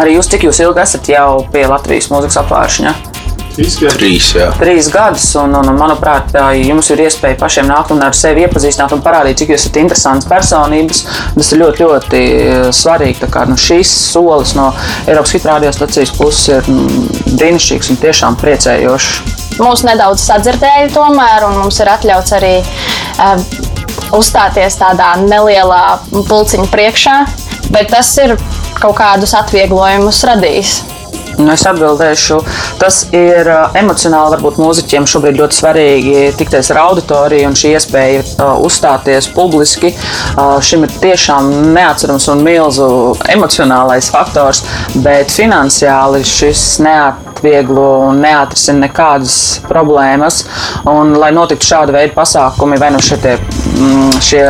arī 0.00 0.18
jūs, 0.18 0.30
cik 0.32 0.48
jūs 0.48 0.64
ilgi 0.66 0.84
esat 0.84 1.14
jau 1.14 1.30
pie 1.52 1.66
Latvijas 1.70 2.12
mūzikas 2.12 2.42
apgāršņa? 2.44 3.09
Trīs, 3.56 4.28
jā. 4.36 4.46
Trīs 4.60 4.88
gadus, 4.92 5.24
un, 5.40 5.54
un, 5.58 5.68
un 5.72 5.78
manuprāt, 5.78 6.30
jums 6.56 6.90
ir 6.94 7.02
iespēja 7.04 7.38
pašiem 7.40 7.66
nākt 7.68 7.90
un 7.94 8.02
ar 8.06 8.14
sevi 8.16 8.44
iepazīstināt 8.46 8.94
un 8.94 9.02
parādīt, 9.04 9.40
cik 9.40 9.52
jūs 9.52 9.64
esat 9.64 9.80
interesants 9.82 10.28
personības. 10.30 11.02
Tas 11.34 11.50
ir 11.52 11.62
ļoti, 11.64 11.84
ļoti 11.84 12.22
svarīgi. 12.76 13.18
Tā 13.24 13.30
kā, 13.32 13.44
nu, 13.50 13.58
šis 13.60 13.90
solis 14.12 14.54
no 14.58 14.70
Eiropas 15.06 15.34
Hitrādio 15.34 15.72
stācijas 15.74 16.14
puses 16.16 16.46
ir 16.54 16.70
mm, 16.70 17.34
brīnišķīgs 17.40 17.92
un 17.92 18.00
tiešām 18.04 18.38
priecējošs. 18.40 19.36
Mūs 19.60 19.82
nedaudz 19.84 20.22
sadzirdēja 20.24 20.88
tomēr, 20.94 21.44
un 21.50 21.58
mums 21.60 21.82
ir 21.82 21.90
atļauts 21.92 22.36
arī 22.38 22.54
uh, 22.62 23.34
uzstāties 24.16 24.78
tādā 24.80 25.12
nelielā 25.26 25.98
pulciņa 26.30 26.70
priekšā, 26.72 27.18
bet 27.74 27.92
tas 27.92 28.14
ir 28.22 28.38
kaut 28.80 28.96
kādus 29.02 29.36
atvieglojumus 29.36 30.24
radījis. 30.30 30.78
Nu, 31.40 31.54
es 31.54 31.62
atbildēšu, 31.64 32.36
tas 32.80 32.98
ir 33.16 33.48
emocionāli, 33.78 34.34
varbūt 34.34 34.58
mūziķiem 34.60 35.06
šobrīd 35.08 35.38
ļoti 35.40 35.56
svarīgi 35.56 36.16
tikties 36.36 36.68
ar 36.74 36.82
auditoriju 36.82 37.48
un 37.48 37.56
šī 37.56 37.70
iespēja 37.78 38.48
uzstāties 38.60 39.30
publiski. 39.32 39.94
Šim 40.66 40.84
ir 40.84 40.92
tiešām 41.00 41.48
neatcerams 41.72 42.28
un 42.34 42.44
milzu 42.44 42.88
emocionālais 43.32 44.10
faktors, 44.12 44.60
bet 45.00 45.32
finansiāli 45.32 46.20
šis 46.28 46.64
neatvieglo 46.84 47.88
un 48.10 48.20
neatrisina 48.24 48.84
nekādas 48.84 49.38
problēmas. 49.68 50.42
Un, 50.90 51.14
lai 51.22 51.30
notiktu 51.36 51.70
šāda 51.70 51.96
veida 51.96 52.12
pasākumi, 52.18 52.80
vai 52.80 52.92
nu 52.92 53.00
šie, 53.04 53.16
tie, 53.24 53.38
mm, 53.78 54.20
šie 54.28 54.44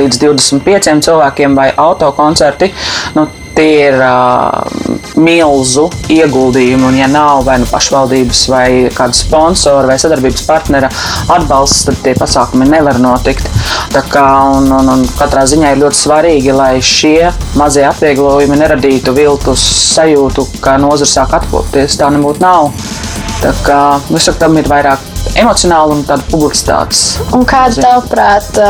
līdz 0.00 0.24
25 0.26 1.06
cilvēkiem 1.06 1.54
vai 1.58 1.70
autokoncerti, 1.86 2.72
nu, 3.14 3.28
tie 3.56 3.88
ir 3.88 3.98
uh, 4.00 4.92
milzu 5.20 5.88
ieguldījumi. 6.12 6.86
Un, 6.88 6.98
ja 6.98 7.08
nav 7.10 7.44
vai 7.46 7.58
nu 7.62 7.68
pašvaldības, 7.70 8.42
vai 8.52 8.66
kāda 8.94 9.16
sponsora 9.16 9.90
vai 9.90 9.98
sadarbības 10.00 10.46
partnera 10.48 10.90
atbalsts, 11.32 11.86
tad 11.88 12.00
tie 12.04 12.14
pasākumi 12.18 12.68
nevar 12.70 13.00
notikt. 13.02 13.48
Tā 13.92 14.04
kā, 14.08 14.26
un, 14.56 14.70
un, 14.72 14.90
un 14.94 15.06
katrā 15.18 15.44
ziņā 15.48 15.74
ir 15.74 15.82
ļoti 15.82 16.00
svarīgi, 16.00 16.52
lai 16.56 16.74
šie 16.80 17.32
mazie 17.60 17.84
atvieglojumi 17.88 18.58
neradītu 18.62 19.14
viltus 19.16 19.64
sajūtu, 19.92 20.46
ka 20.64 20.78
nozara 20.80 21.10
sāk 21.10 21.36
atkopties. 21.42 21.98
Tā 22.00 22.10
nebūtu 22.14 22.44
nav. 22.44 22.72
Tā 23.42 23.50
kā 23.66 23.80
visam 24.08 24.36
tam 24.38 24.56
ir 24.60 24.68
vairāk 24.70 25.02
emocionāli 25.42 25.98
un 25.98 26.04
tāda 26.06 26.24
publicitātes. 26.30 27.02
Un 27.34 27.44
kādi, 27.48 27.82
tavuprāt, 27.82 28.60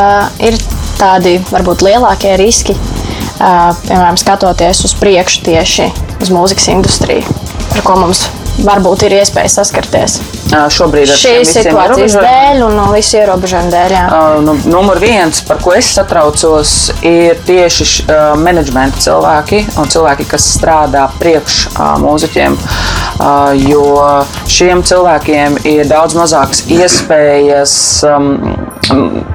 ir 0.42 0.58
tādi 0.98 1.38
varbūt 1.52 1.84
lielākie 1.86 2.36
riski? 2.40 2.76
Piemēram, 3.38 4.20
skatoties 4.20 4.84
uz 4.88 4.94
priekšu 5.00 5.42
tieši 5.48 5.88
uz 6.22 6.30
mūzikas 6.32 6.70
industriju, 6.74 7.40
ar 7.72 7.82
ko 7.86 7.98
mums 7.98 8.26
varbūt 8.60 9.06
ir 9.06 9.16
iespēja 9.20 9.50
saskarties. 9.56 10.18
Šobrīd 10.52 11.08
ar 11.08 11.16
šīs 11.16 11.54
situācijas 11.56 12.16
dēļ 12.20 12.60
un 12.66 12.74
no 12.76 12.86
visu 12.92 13.16
ierobežojumu 13.22 13.72
dēļ. 13.72 13.94
Jā. 13.96 14.20
Nu, 14.44 14.54
numur 14.68 15.00
viens, 15.00 15.40
par 15.48 15.62
ko 15.64 15.72
es 15.76 15.88
satraucos, 15.96 16.74
ir 17.08 17.40
tieši 17.48 17.88
uh, 18.04 18.22
menedžmenta 18.40 19.00
cilvēki 19.06 19.62
un 19.80 19.92
cilvēki, 19.92 20.28
kas 20.34 20.50
strādā 20.58 21.06
priekš 21.20 21.62
uh, 21.72 21.94
mūziķiem. 22.02 22.58
Uh, 22.58 23.52
jo 23.56 23.86
šiem 24.50 24.84
cilvēkiem 24.86 25.62
ir 25.72 25.88
daudz 25.88 26.18
mazākas 26.18 26.66
iespējas. 26.68 27.76
Um, 28.08 29.31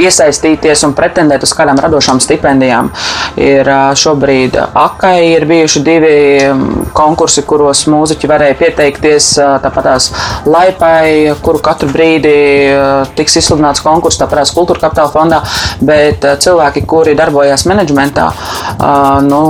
iesaistīties 0.00 0.84
un 0.86 0.94
pretendēt 0.96 1.44
uz 1.44 1.52
kādām 1.56 1.80
radošām 1.82 2.20
stipendijām. 2.22 2.90
Ir 3.40 3.68
šobrīd 3.98 4.56
AKA 4.58 5.12
ir 5.24 5.46
bijuši 5.48 5.82
divi 5.84 6.16
konkursi, 6.96 7.44
kuros 7.48 7.84
mūziķi 7.90 8.30
varēja 8.30 8.58
pieteikties. 8.60 9.28
Tāpat 9.62 9.88
tās 9.88 10.08
laipai, 10.48 11.34
kuru 11.44 11.62
katru 11.64 11.90
brīdi 11.92 12.34
tiks 13.18 13.38
izsludināts 13.42 13.84
konkurss, 13.84 14.20
tāpat 14.20 14.42
tās 14.42 14.54
kultūra 14.54 14.86
kapitāla 14.86 15.12
fondā, 15.12 15.40
bet 15.84 16.26
cilvēki, 16.44 16.84
kuri 16.88 17.16
darbojās 17.18 17.66
menedžmentā, 17.70 18.28
nu, 19.28 19.42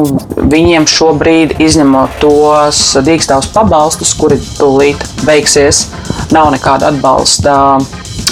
viņiem 0.53 0.87
šobrīd 0.91 1.59
izņemot 1.63 2.21
tos 2.23 2.85
dīkstāvus 3.05 3.51
pabalstus, 3.55 4.15
kuri 4.19 4.41
tūlīt 4.59 5.03
beigsies, 5.27 5.87
nav 6.35 6.53
nekāda 6.55 6.93
atbalsta 6.93 7.57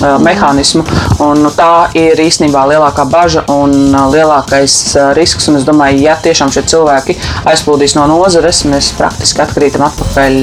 mehānismu. 0.00 0.84
Un, 1.24 1.42
nu, 1.44 1.52
tā 1.54 1.90
ir 1.98 2.20
īstenībā 2.20 2.64
lielākā 2.72 3.06
bažas 3.10 3.48
un 3.52 3.94
lielākais 4.12 4.76
risks. 5.18 5.50
Un 5.50 5.60
es 5.60 5.66
domāju, 5.68 6.02
ja 6.04 6.16
tiešām 6.20 6.52
šie 6.54 6.64
cilvēki 6.72 7.18
aizplūdīs 7.50 7.96
no 7.98 8.06
nozares, 8.10 8.64
mēs 8.70 8.92
praktiski 8.98 9.44
atkrītam 9.44 9.86
atpakaļ 9.90 10.40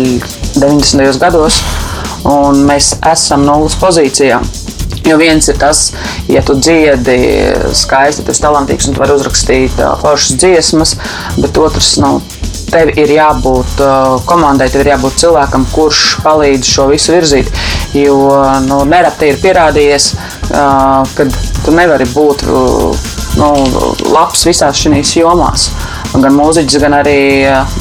90. 0.58 1.22
gados 1.22 1.62
un 2.28 2.64
mēs 2.68 2.96
esam 3.08 3.46
nulles 3.48 3.78
pozīcijā. 3.80 4.42
Jo 5.08 5.16
viens 5.20 5.46
ir 5.48 5.56
tas, 5.60 5.94
ja 6.28 6.42
tu 6.44 6.58
dziedi 6.60 7.16
skaisti, 7.78 8.26
tu 8.26 8.34
esi 8.34 8.44
talantīgs 8.44 8.90
un 8.90 8.96
tu 8.96 9.00
vari 9.00 9.16
uzrakstīt 9.16 9.80
foršas 10.02 10.36
dziesmas, 10.42 10.96
bet 11.40 11.60
otrs. 11.64 11.94
Nu, 12.04 12.18
tev 12.72 12.92
ir 13.00 13.12
jābūt 13.16 13.82
komandai, 14.28 14.70
tev 14.72 14.84
ir 14.84 14.94
jābūt 14.94 15.22
cilvēkam, 15.24 15.68
kurš 15.74 16.04
palīdz 16.26 16.72
šo 16.76 16.88
visu 16.92 17.16
virzīt. 17.16 17.52
Jo 17.96 18.18
nu, 18.68 18.82
nereti 18.90 19.32
ir 19.32 19.40
pierādījies, 19.42 20.10
ka 20.50 21.28
tu 21.64 21.76
nevari 21.76 22.08
būt 22.12 22.44
nu, 23.38 23.48
labs 24.12 24.44
visās 24.48 24.80
šīs 24.82 25.14
jomās 25.20 25.70
gan 26.18 26.34
mūziķis, 26.34 26.80
gan 26.82 26.96
arī 26.98 27.20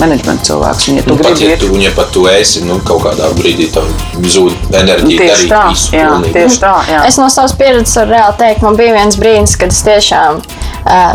menedžmenta 0.01 0.45
cilvēks. 0.51 0.89
Un, 0.91 0.99
ja 0.99 1.05
tu 1.07 1.15
nu, 1.15 1.23
pat, 1.23 1.39
gribi, 1.39 1.53
ja 1.55 1.59
tu, 1.63 1.71
un, 1.73 1.81
ja 1.81 1.93
pat 1.97 2.11
tu 2.13 2.27
esi, 2.29 2.65
nu, 2.67 2.77
kaut 2.85 3.07
kādā 3.07 3.31
brīdī 3.39 3.71
tam 3.73 3.89
zūd 4.21 4.77
enerģija. 4.77 5.23
Tieši 5.23 5.49
tā, 5.53 5.63
jā, 5.97 6.11
tieši 6.35 6.61
tā. 6.61 6.75
Jā. 6.91 7.01
Es 7.09 7.17
no 7.23 7.31
savas 7.33 7.57
pieredzes 7.57 7.97
varu 8.03 8.13
reāli 8.13 8.41
teikt, 8.43 8.67
man 8.67 8.77
bija 8.77 8.99
viens 8.99 9.17
brīdis, 9.21 9.57
kad 9.61 9.73
es 9.73 9.81
tiešām 9.87 10.43
uh, 10.43 10.56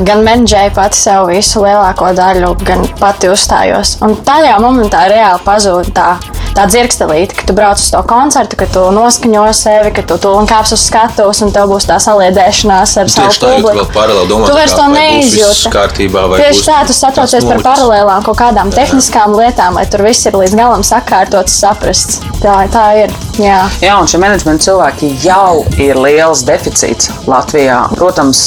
gan 0.08 0.24
menedžēju 0.26 0.74
pati 0.76 1.00
sev 1.00 1.30
visu 1.32 1.64
lielāko 1.64 2.12
daļu, 2.18 2.54
gan 2.68 2.84
pati 3.00 3.32
uzstājos. 3.32 3.98
Un 4.06 4.18
tajā 4.28 4.58
momentā 4.64 5.06
reāli 5.12 5.44
pazuda 5.46 5.96
tā 5.96 6.10
tā 6.58 6.66
dzirkstelīte, 6.70 7.36
ka 7.40 7.48
tu 7.50 7.56
brauc 7.58 7.80
uz 7.82 7.90
to 7.94 8.02
koncertu, 8.08 8.58
ka 8.60 8.68
tu 8.72 8.84
noskaņo 8.96 9.46
sevi, 9.56 9.94
ka 9.96 10.04
tu 10.08 10.18
tūlīt 10.22 10.52
kāps 10.52 10.74
uz 10.76 10.84
skatuves 10.90 11.42
un 11.46 11.54
tev 11.56 11.70
būs 11.72 11.88
tā 11.90 11.98
saliedēšanās 12.04 12.96
ar 13.02 13.12
savu 13.12 13.34
publiku. 13.40 13.86
Domā, 14.30 14.48
tu 14.50 14.56
vairs 14.58 14.76
to 14.78 14.88
neizjūti. 14.92 15.72
Tieši 15.72 16.66
tā, 16.68 16.82
tu 16.88 16.96
satraucies 16.96 17.48
par 17.48 17.64
paralēlām 17.66 18.26
kaut 18.28 18.40
kādām 18.42 18.72
tehniskām 18.74 19.36
lietām, 19.38 19.80
lai 19.80 19.86
tur 19.92 20.04
viss 20.06 20.28
ir 20.28 20.38
līdz 20.38 20.58
galam 20.60 20.86
sakārtots, 20.88 21.56
saprasts. 21.64 22.22
Tā, 22.42 22.56
tā 22.74 22.86
ir. 23.04 23.12
Jā. 23.38 23.60
Jā, 23.84 23.96
un 24.02 24.10
šie 24.10 24.18
menedžmenta 24.22 24.66
cilvēki 24.66 25.12
jau 25.24 25.62
ir 25.82 26.00
liels 26.02 26.42
deficīts 26.48 27.12
Latvijā. 27.30 27.84
Protams, 27.94 28.42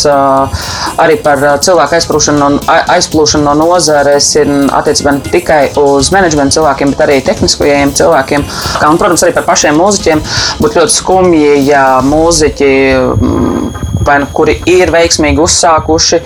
arī 1.01 1.17
par 1.23 1.39
cilvēku 1.65 1.99
aizplūšanu 2.01 2.41
no, 2.43 2.49
aizplūšanu 2.95 3.47
no 3.47 3.55
nozares 3.63 4.33
ir 4.37 4.51
attiecībā 4.75 5.15
ne 5.15 5.23
tikai 5.31 5.61
uz 5.81 6.11
menedžmenta 6.15 6.59
cilvēkiem, 6.59 6.95
bet 6.95 7.05
arī 7.07 7.21
tehniskajiem 7.27 7.94
cilvēkiem. 8.01 8.47
Un, 8.91 9.01
protams, 9.01 9.25
arī 9.25 9.35
par 9.37 9.49
pašiem 9.49 9.79
mūziķiem 9.81 10.23
būtu 10.61 10.81
ļoti 10.81 10.99
skumji, 10.99 11.57
ja 11.69 11.87
mūziķi 12.05 12.73
mm, 13.15 13.85
vai 14.05 14.19
nu, 14.21 14.29
kuri 14.33 14.57
ir 14.69 14.93
veiksmīgi 14.93 15.41
uzsākuši, 15.41 16.21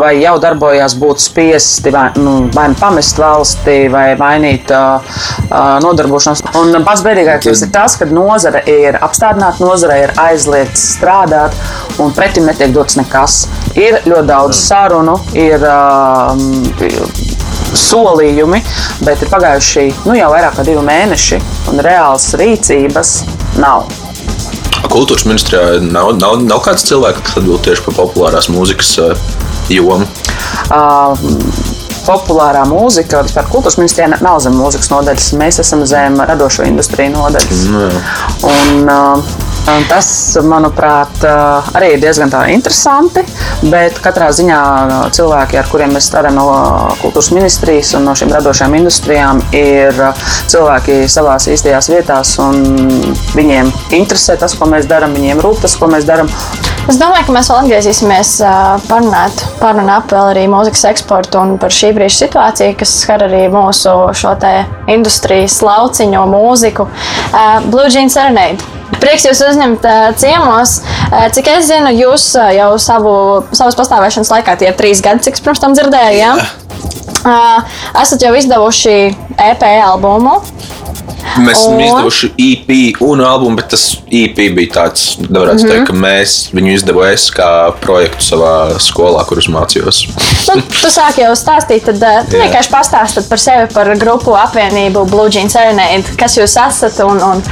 vai 0.00 0.12
jau 0.20 0.34
darbojās, 0.42 0.94
būtu 1.00 1.24
spiesti 1.24 1.92
vai, 1.94 2.06
nu, 2.20 2.34
vai 2.54 2.68
nu 2.72 2.78
pamest 2.78 3.20
valsti, 3.20 3.76
vai 3.92 4.12
mainīt 4.20 4.72
uh, 4.76 5.22
nodarbošanos. 5.84 6.44
Un 6.60 6.76
pats 6.86 7.04
bēdīgākais 7.06 7.64
ir 7.64 7.72
tas, 7.74 7.96
ka 8.00 8.08
nozare 8.10 8.64
ir 8.70 9.00
apstādināta, 9.00 9.64
nozare 9.64 10.00
ir 10.04 10.16
aizliegts 10.20 10.88
strādāt, 10.96 11.56
un 12.02 12.12
pretim 12.16 12.48
netiek 12.48 12.74
dots 12.74 12.98
nekas. 13.00 13.44
Ir 13.78 14.02
ļoti 14.04 14.28
daudz 14.28 14.58
sarunu, 14.66 15.16
ir 15.32 15.62
uh, 15.64 17.31
solījumi, 17.78 18.62
bet 19.06 19.22
ir 19.22 19.30
pagājuši 19.32 19.88
nu, 20.06 20.16
jau 20.18 20.30
vairāk 20.32 20.56
kā 20.58 20.66
divi 20.66 20.82
mēneši, 20.86 21.40
un 21.72 21.82
reāls 21.84 22.30
rīcības 22.38 23.12
nav. 23.62 23.88
Kultūras 24.92 25.24
ministrijā 25.24 25.78
nav, 25.84 26.12
nav, 26.18 26.40
nav 26.44 26.60
kāds 26.64 26.84
cilvēks, 26.88 27.22
kas 27.24 27.38
atbild 27.40 27.62
tieši 27.64 27.86
par 27.86 27.96
populārās 28.02 28.50
mūzikas 28.52 28.90
uh, 29.00 29.14
jomu. 29.72 30.08
Uh, 30.68 31.14
populārā 32.06 32.64
mūzika, 32.68 33.22
vispār 33.26 33.48
kultūras 33.52 33.78
ministrijā 33.80 34.10
nav 34.12 34.40
zem 34.44 34.56
mūzikas 34.58 34.90
nodaļas. 34.92 35.30
Mēs 35.40 35.62
esam 35.62 35.86
zem 35.88 36.18
radošo 36.20 36.66
industriju 36.68 37.14
nodaļas. 37.14 37.64
Nu, 37.72 37.86
Un, 38.48 38.90
uh, 38.90 39.51
un 39.70 39.84
tas, 39.88 40.08
manuprāt, 40.46 41.22
arī 41.76 41.92
ir 41.94 42.02
diezgan 42.02 42.32
interesanti. 42.50 43.22
Bet 43.70 44.00
katrā 44.02 44.30
ziņā 44.34 44.58
cilvēki, 45.14 45.58
ar 45.60 45.68
kuriem 45.70 45.94
mēs 45.94 46.08
strādājam 46.10 46.40
no 46.40 46.46
kultūras 47.02 47.30
ministrijas 47.34 47.92
un 47.98 48.08
no 48.08 48.16
šīm 48.18 48.32
radošajām 48.34 48.74
industrijām, 48.80 49.42
ir 49.54 49.94
cilvēki 50.50 51.02
savā 51.12 51.38
īstajās 51.38 51.90
vietās. 51.92 52.34
Viņiem 53.36 53.70
interesē 53.98 54.36
tas, 54.40 54.56
ko 54.58 54.68
mēs 54.72 54.90
darām, 54.90 55.14
viņiem 55.16 55.42
rūp 55.44 55.62
tas, 55.62 55.78
ko 55.78 55.90
mēs 55.92 56.08
darām. 56.08 56.30
Es 56.90 56.98
domāju, 56.98 57.28
ka 57.28 57.34
mēs 57.36 57.46
vēl 57.52 57.60
atgriezīsimies 57.62 58.30
parunāt, 58.88 59.44
parunāt 59.60 60.10
vēl 60.10 60.32
arī 60.32 60.48
mūzikas 60.50 60.82
eksportu 60.90 61.38
un 61.38 61.54
par 61.62 61.70
šī 61.70 61.92
brīža 61.94 62.24
situāciju, 62.24 62.74
kas 62.80 62.96
skar 63.04 63.28
arī 63.28 63.44
mūsu 63.52 63.94
šo 64.18 64.34
te 64.42 64.52
industrijas 64.90 65.60
lauciņu 65.62 66.26
mūziku. 66.34 66.90
Blue 67.70 67.86
Jeans 67.86 68.18
Serenade. 68.18 68.71
Prieks 69.00 69.24
jūs 69.26 69.40
uzņemt 69.46 69.86
ciemos. 70.20 70.80
Cik 71.36 71.48
es 71.56 71.68
zinu, 71.70 71.92
jūs 71.96 72.26
jau 72.56 72.72
savu, 72.82 73.14
savas 73.54 73.78
pastāvēšanas 73.78 74.32
laikā, 74.34 74.58
tie 74.60 74.70
ir 74.70 74.76
trīs 74.78 75.02
gadi, 75.04 75.24
cik 75.26 75.38
es 75.38 75.44
pirms 75.44 75.62
tam 75.62 75.76
dzirdēju, 75.76 76.18
ja? 76.20 76.34
Uh, 77.24 77.62
esat 78.02 78.22
jau 78.22 78.34
izdevuši 78.36 78.96
EP 79.50 79.66
albumu. 79.84 80.40
Mēs 81.42 81.62
esam 81.62 81.78
Un? 81.78 81.80
izdevuši 81.80 82.28
EP 82.44 83.00
un 83.06 83.22
albumu, 83.24 83.56
bet 83.56 83.70
tas 83.72 83.84
EP 84.12 84.36
bija 84.56 84.72
tāds, 84.74 85.04
nevarētu 85.22 85.62
mm 85.62 85.68
-hmm. 85.68 85.70
teikt, 85.70 85.86
ka 85.86 85.92
mēs 85.92 86.34
viņu 86.52 86.72
izdevu 86.74 87.04
es 87.08 87.30
kā 87.32 87.72
projektu 87.80 88.24
savā 88.24 88.78
skolā, 88.78 89.24
kur 89.26 89.38
es 89.38 89.48
mācījos. 89.48 90.02
Nu, 90.52 90.60
tu 90.82 90.88
sāki 90.90 91.22
jau 91.22 91.32
stāstīt, 91.38 91.84
tad 91.86 92.02
uh, 92.02 92.26
tu 92.28 92.36
Jā. 92.36 92.42
vienkārši 92.42 92.70
pastāstīji 92.70 93.28
par 93.28 93.38
sevi, 93.38 93.66
par 93.74 93.96
grupu 93.96 94.34
apvienību 94.34 95.04
Blue 95.04 95.30
Jeans 95.30 95.52
Serenade, 95.52 96.16
kas 96.18 96.36
jūs 96.36 96.56
esat 96.66 96.98
un, 97.06 97.22
un 97.22 97.42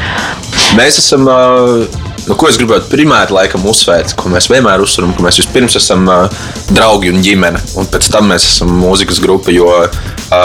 Mēs 0.77 0.99
esam. 0.99 1.29
ā, 1.29 1.87
Nu, 2.29 2.37
ko 2.39 2.49
es 2.51 2.59
gribētu 2.61 2.91
primāri 2.93 3.35
laikam 3.35 3.65
uzsvērt, 3.71 4.13
ko 4.19 4.31
mēs 4.33 4.47
vienmēr 4.53 4.83
uzsveram, 4.85 5.13
ka 5.17 5.25
mēs 5.25 5.41
vispirms 5.41 5.77
esam 5.81 6.07
uh, 6.11 6.29
draugi 6.71 7.11
un 7.11 7.23
ģimene, 7.25 7.61
un 7.81 7.89
pēc 7.91 8.11
tam 8.13 8.29
mēs 8.31 8.47
esam 8.53 8.71
mūzikas 8.83 9.19
grupa. 9.25 9.51
Jo 9.55 9.69
uh, 9.81 9.89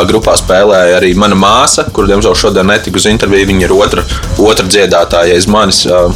grupā 0.09 0.33
spēlēja 0.39 0.97
arī 0.99 1.13
mana 1.19 1.37
māsa, 1.37 1.85
kur 1.93 2.07
diemžēl 2.09 2.35
šodien 2.39 2.67
netika 2.71 3.01
uz 3.01 3.05
interviju. 3.11 3.49
Viņa 3.51 3.67
ir 3.67 3.75
otra, 3.75 4.05
otra 4.41 4.65
dziedātāja 4.65 5.35
aiz 5.37 5.47
manis. 5.51 5.83
Uh, 5.85 6.09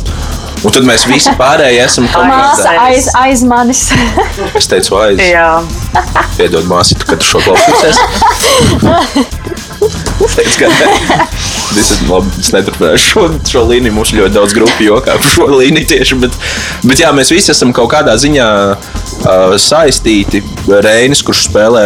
un 0.65 0.73
tad 0.75 0.83
mēs 0.87 1.05
visi 1.07 1.31
pārējie 1.39 1.83
esam 1.85 2.07
kādā. 2.13 2.73
aiz, 2.87 3.11
aiz 3.19 3.45
manis. 3.47 3.85
Es 4.59 4.67
teicu, 4.71 4.97
aiz. 5.03 5.19
Jā, 5.21 5.59
Piedod, 6.39 6.65
māsīte, 6.71 7.05
kad 7.07 7.21
tu 7.21 7.33
šo 7.35 7.43
klausīsies. 7.45 7.97
Teicu, 9.79 10.59
ka 10.59 10.69
nē. 10.74 11.19
Es, 11.79 11.91
labi, 12.09 12.31
es 12.41 12.50
neturpināšu 12.53 13.12
šo, 13.12 13.24
šo 13.48 13.62
līniju. 13.69 13.93
Mums 13.95 14.12
ļoti 14.15 14.33
daudz 14.36 14.55
grupu 14.57 14.88
jokā 14.88 15.15
par 15.19 15.31
šo 15.36 15.48
līniju 15.53 15.89
tieši. 15.91 16.17
Bet, 16.24 16.36
bet 16.83 17.03
jā, 17.03 17.12
mēs 17.15 17.31
visi 17.33 17.53
esam 17.53 17.71
kaut 17.75 17.91
kādā 17.93 18.15
ziņā 18.19 18.48
uh, 18.74 19.53
saistīti. 19.62 20.41
Reinis, 20.69 21.21
kurš 21.25 21.45
spēlē 21.48 21.83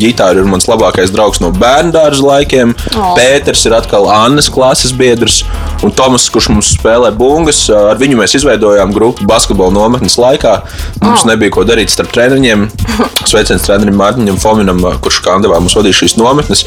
ģitāru, 0.00 0.44
ir 0.44 0.50
mans 0.50 0.68
labākais 0.68 1.12
draugs 1.14 1.40
no 1.42 1.50
bērnu 1.56 1.94
dārza 1.96 2.24
laikiem. 2.26 2.74
O. 2.92 3.08
Pēters 3.18 3.64
ir 3.68 3.76
atkal 3.76 4.08
Annas 4.12 4.50
klases 4.52 4.94
biedrs. 4.96 5.42
Un 5.84 5.92
Tomas, 5.96 6.28
kurš 6.32 6.50
mums 6.52 6.74
spēlē 6.76 7.10
bungas, 7.16 7.64
ar 7.72 7.98
viņu 8.00 8.20
mēs 8.20 8.36
izveidojām 8.38 8.92
grupu 8.96 9.26
basketbola 9.28 9.74
nometnes 9.74 10.18
laikā. 10.20 10.58
Mums 11.02 11.24
O. 11.24 11.32
nebija 11.32 11.56
ko 11.56 11.64
darīt 11.68 11.92
starp 11.92 12.12
treniņiem. 12.16 12.68
Sveiciens 13.30 13.64
trenerim 13.66 13.96
Mārtiņam 13.98 14.40
Fominam, 14.40 14.84
kurš 15.02 15.22
Kandavā 15.24 15.60
mums 15.60 15.76
vadīja 15.76 16.04
šīs 16.04 16.18
nometnes. 16.20 16.66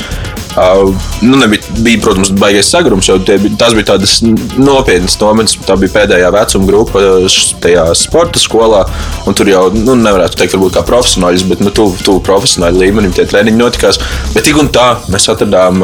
Nu, 1.22 1.38
nebija, 1.40 1.62
bija, 1.84 2.00
protams, 2.04 2.32
baigais 2.36 2.70
sagrums, 2.72 3.08
jo 3.08 3.18
tie 3.24 3.38
tas 3.60 3.76
bija 3.78 3.94
tādas 3.94 4.18
nopietnas 4.58 5.16
nometnes. 5.22 5.56
Tā 5.68 5.78
bija 5.80 5.94
pēdējā 5.94 6.32
vecuma 6.36 6.68
grupa 6.68 7.04
tajā 7.64 7.86
sporta 7.98 8.42
skolā. 8.42 8.82
Tur 9.40 9.52
jau 9.52 9.66
nu, 9.76 9.96
nevarētu 10.00 10.40
teikt, 10.40 10.56
varbūt 10.58 10.76
kā 10.76 10.84
profesionāļus, 10.88 11.46
bet 11.52 11.64
nu, 11.64 11.72
tuvu 11.76 11.96
tu 12.04 12.18
profesionāļu 12.26 12.84
līmenim 12.84 13.16
tie 13.16 13.28
treniņi 13.30 13.60
notikās. 13.60 14.02
Bet 14.34 14.48
tik 14.48 14.60
un 14.60 14.72
tā 14.74 14.88
mēs 15.12 15.30
atradām 15.32 15.84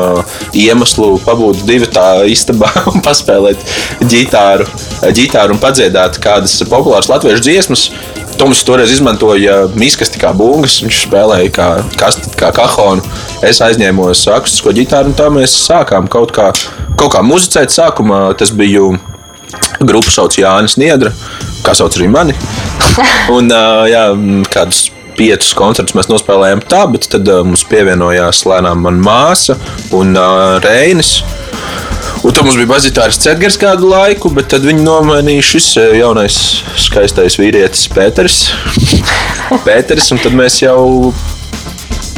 iemeslu 0.55 1.15
pabūt 1.25 1.63
divi 1.69 1.89
tā 1.91 2.09
istabā 2.31 2.71
un 2.91 3.03
paspēlēt 3.05 3.63
ģitāru, 4.03 4.67
ģitāru 5.15 5.55
un 5.55 5.63
padziedāt 5.63 6.19
kādas 6.23 6.57
populāras 6.67 7.11
latviešu 7.11 7.47
dziesmas. 7.47 7.89
Toms 8.35 8.63
toreiz 8.67 8.91
izmantoja 8.91 9.61
miskasti 9.79 10.19
kā 10.19 10.33
bungas. 10.35 10.81
Viņš 10.83 11.01
spēlēja 11.05 11.51
kā, 11.55 11.67
kasti, 11.99 12.31
kā 12.39 12.51
kahonu. 12.55 13.03
Es 13.45 13.61
aizņēmos 13.63 14.25
akustisko 14.35 14.73
ģitāru, 14.75 15.11
un 15.11 15.17
tā 15.17 15.29
mēs 15.33 15.55
sākām 15.65 16.09
kaut 16.11 16.33
kā, 16.35 16.49
kaut 16.99 17.13
kā 17.15 17.23
muzicēt. 17.23 17.71
Sākumā 17.75 18.27
tas 18.39 18.51
bija 18.55 18.89
grupa 19.79 20.11
sauc 20.11 20.35
Jānis 20.39 20.75
Niedra, 20.81 21.13
kā 21.63 21.75
sauc 21.77 21.95
arī 21.95 22.09
mani. 22.11 22.35
un, 23.35 23.51
jā, 23.91 24.05
kādus 24.51 24.89
piecus 25.15 25.53
koncertus 25.55 25.95
mēs 25.95 26.11
nospēlējām 26.11 26.65
tā, 26.67 26.83
bet 26.91 27.07
tad 27.11 27.29
mums 27.47 27.63
pievienojās 27.69 28.43
lēnām 28.49 28.83
mana 28.83 29.03
māsa 29.05 29.55
un 29.95 30.15
Reinis. 30.65 31.17
Un 32.25 32.33
tad 32.33 32.41
mums 32.41 32.55
bija 32.57 32.71
bazitārs 32.71 33.19
Cēlgars 33.21 33.59
kādu 33.61 33.85
laiku, 33.91 34.31
bet 34.33 34.47
tad 34.49 34.63
viņi 34.65 34.81
nomainīja 34.81 35.43
šis 35.45 35.67
ā, 35.77 35.83
jaunais, 35.99 36.37
skaistais 36.81 37.37
vīrietis 37.37 37.85
Pēters. 37.93 38.39
Pēters, 39.67 40.07
un 40.15 40.21
tad 40.23 40.33
mēs 40.33 40.57
jau 40.63 41.13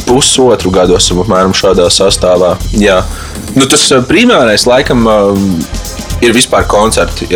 pusotru 0.07 0.71
gadu 0.71 0.95
esam 0.95 1.19
apmēram 1.25 1.51
šādā 1.51 1.89
sastāvā. 1.91 2.53
Jā. 2.79 3.01
Nu, 3.57 3.67
tas 3.67 3.83
ā, 3.91 3.99
primārais 4.07 4.63
laikam 4.69 5.03
ā, 5.11 5.17
ir 6.23 6.31
vispār 6.37 6.63
koncerti. 6.71 7.27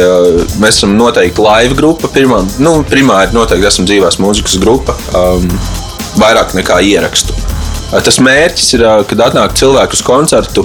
Mēs 0.64 0.80
esam 0.80 0.96
noteikti 0.96 1.44
live 1.44 1.76
grupa. 1.76 2.08
Pirmā, 2.16 2.40
nu, 2.64 2.78
primāri 2.88 3.36
noteikti 3.36 3.68
esam 3.68 3.90
dzīvās 3.90 4.22
mūzikas 4.24 4.56
grupa. 4.64 4.96
Um, 5.12 5.52
vairāk 6.24 6.56
nekā 6.56 6.80
ierakstu. 6.88 7.36
Tas 7.92 8.24
mērķis 8.24 8.74
ir, 8.78 8.88
kad 9.12 9.28
atnāk 9.28 9.60
cilvēki 9.60 10.00
uz 10.00 10.08
koncertu. 10.08 10.64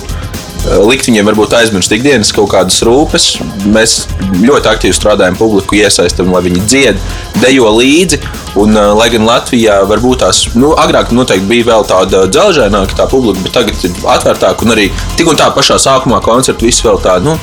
Likt 0.87 1.07
viņiem 1.07 1.29
varbūt 1.29 1.53
aizmirst 1.55 1.93
ikdienas 1.95 2.33
kaut 2.35 2.51
kādas 2.51 2.81
rūpes. 2.87 3.27
Mēs 3.71 3.99
ļoti 4.43 4.71
aktīvi 4.73 4.97
strādājam, 4.97 5.37
publiku 5.39 5.79
iesaistām, 5.79 6.33
lai 6.35 6.43
viņi 6.49 6.65
dzied, 6.67 7.03
dejo 7.43 7.71
līdzi. 7.77 8.19
Un, 8.59 8.75
uh, 8.75 8.91
lai 8.97 9.11
gan 9.13 9.27
Latvijā 9.29 9.79
varbūt 9.87 10.25
tās, 10.25 10.43
nu, 10.57 10.73
agrāk 10.81 11.13
noteikti 11.15 11.51
bija 11.51 11.69
vēl 11.71 11.87
tāda 11.87 12.25
dzelžaināka 12.33 12.99
tā 12.99 13.07
publika, 13.11 13.45
bet 13.45 13.55
tagad 13.59 13.87
ir 13.87 14.11
atvērtāka 14.17 14.67
un 14.67 14.75
arī 14.75 14.89
tik 15.19 15.31
un 15.31 15.39
tā 15.39 15.51
pašā 15.55 15.79
sākumā 15.83 16.23
koncerta 16.25 16.67
viss 16.67 16.85
vēl 16.87 17.03
tāda. 17.05 17.25
Nu, 17.31 17.39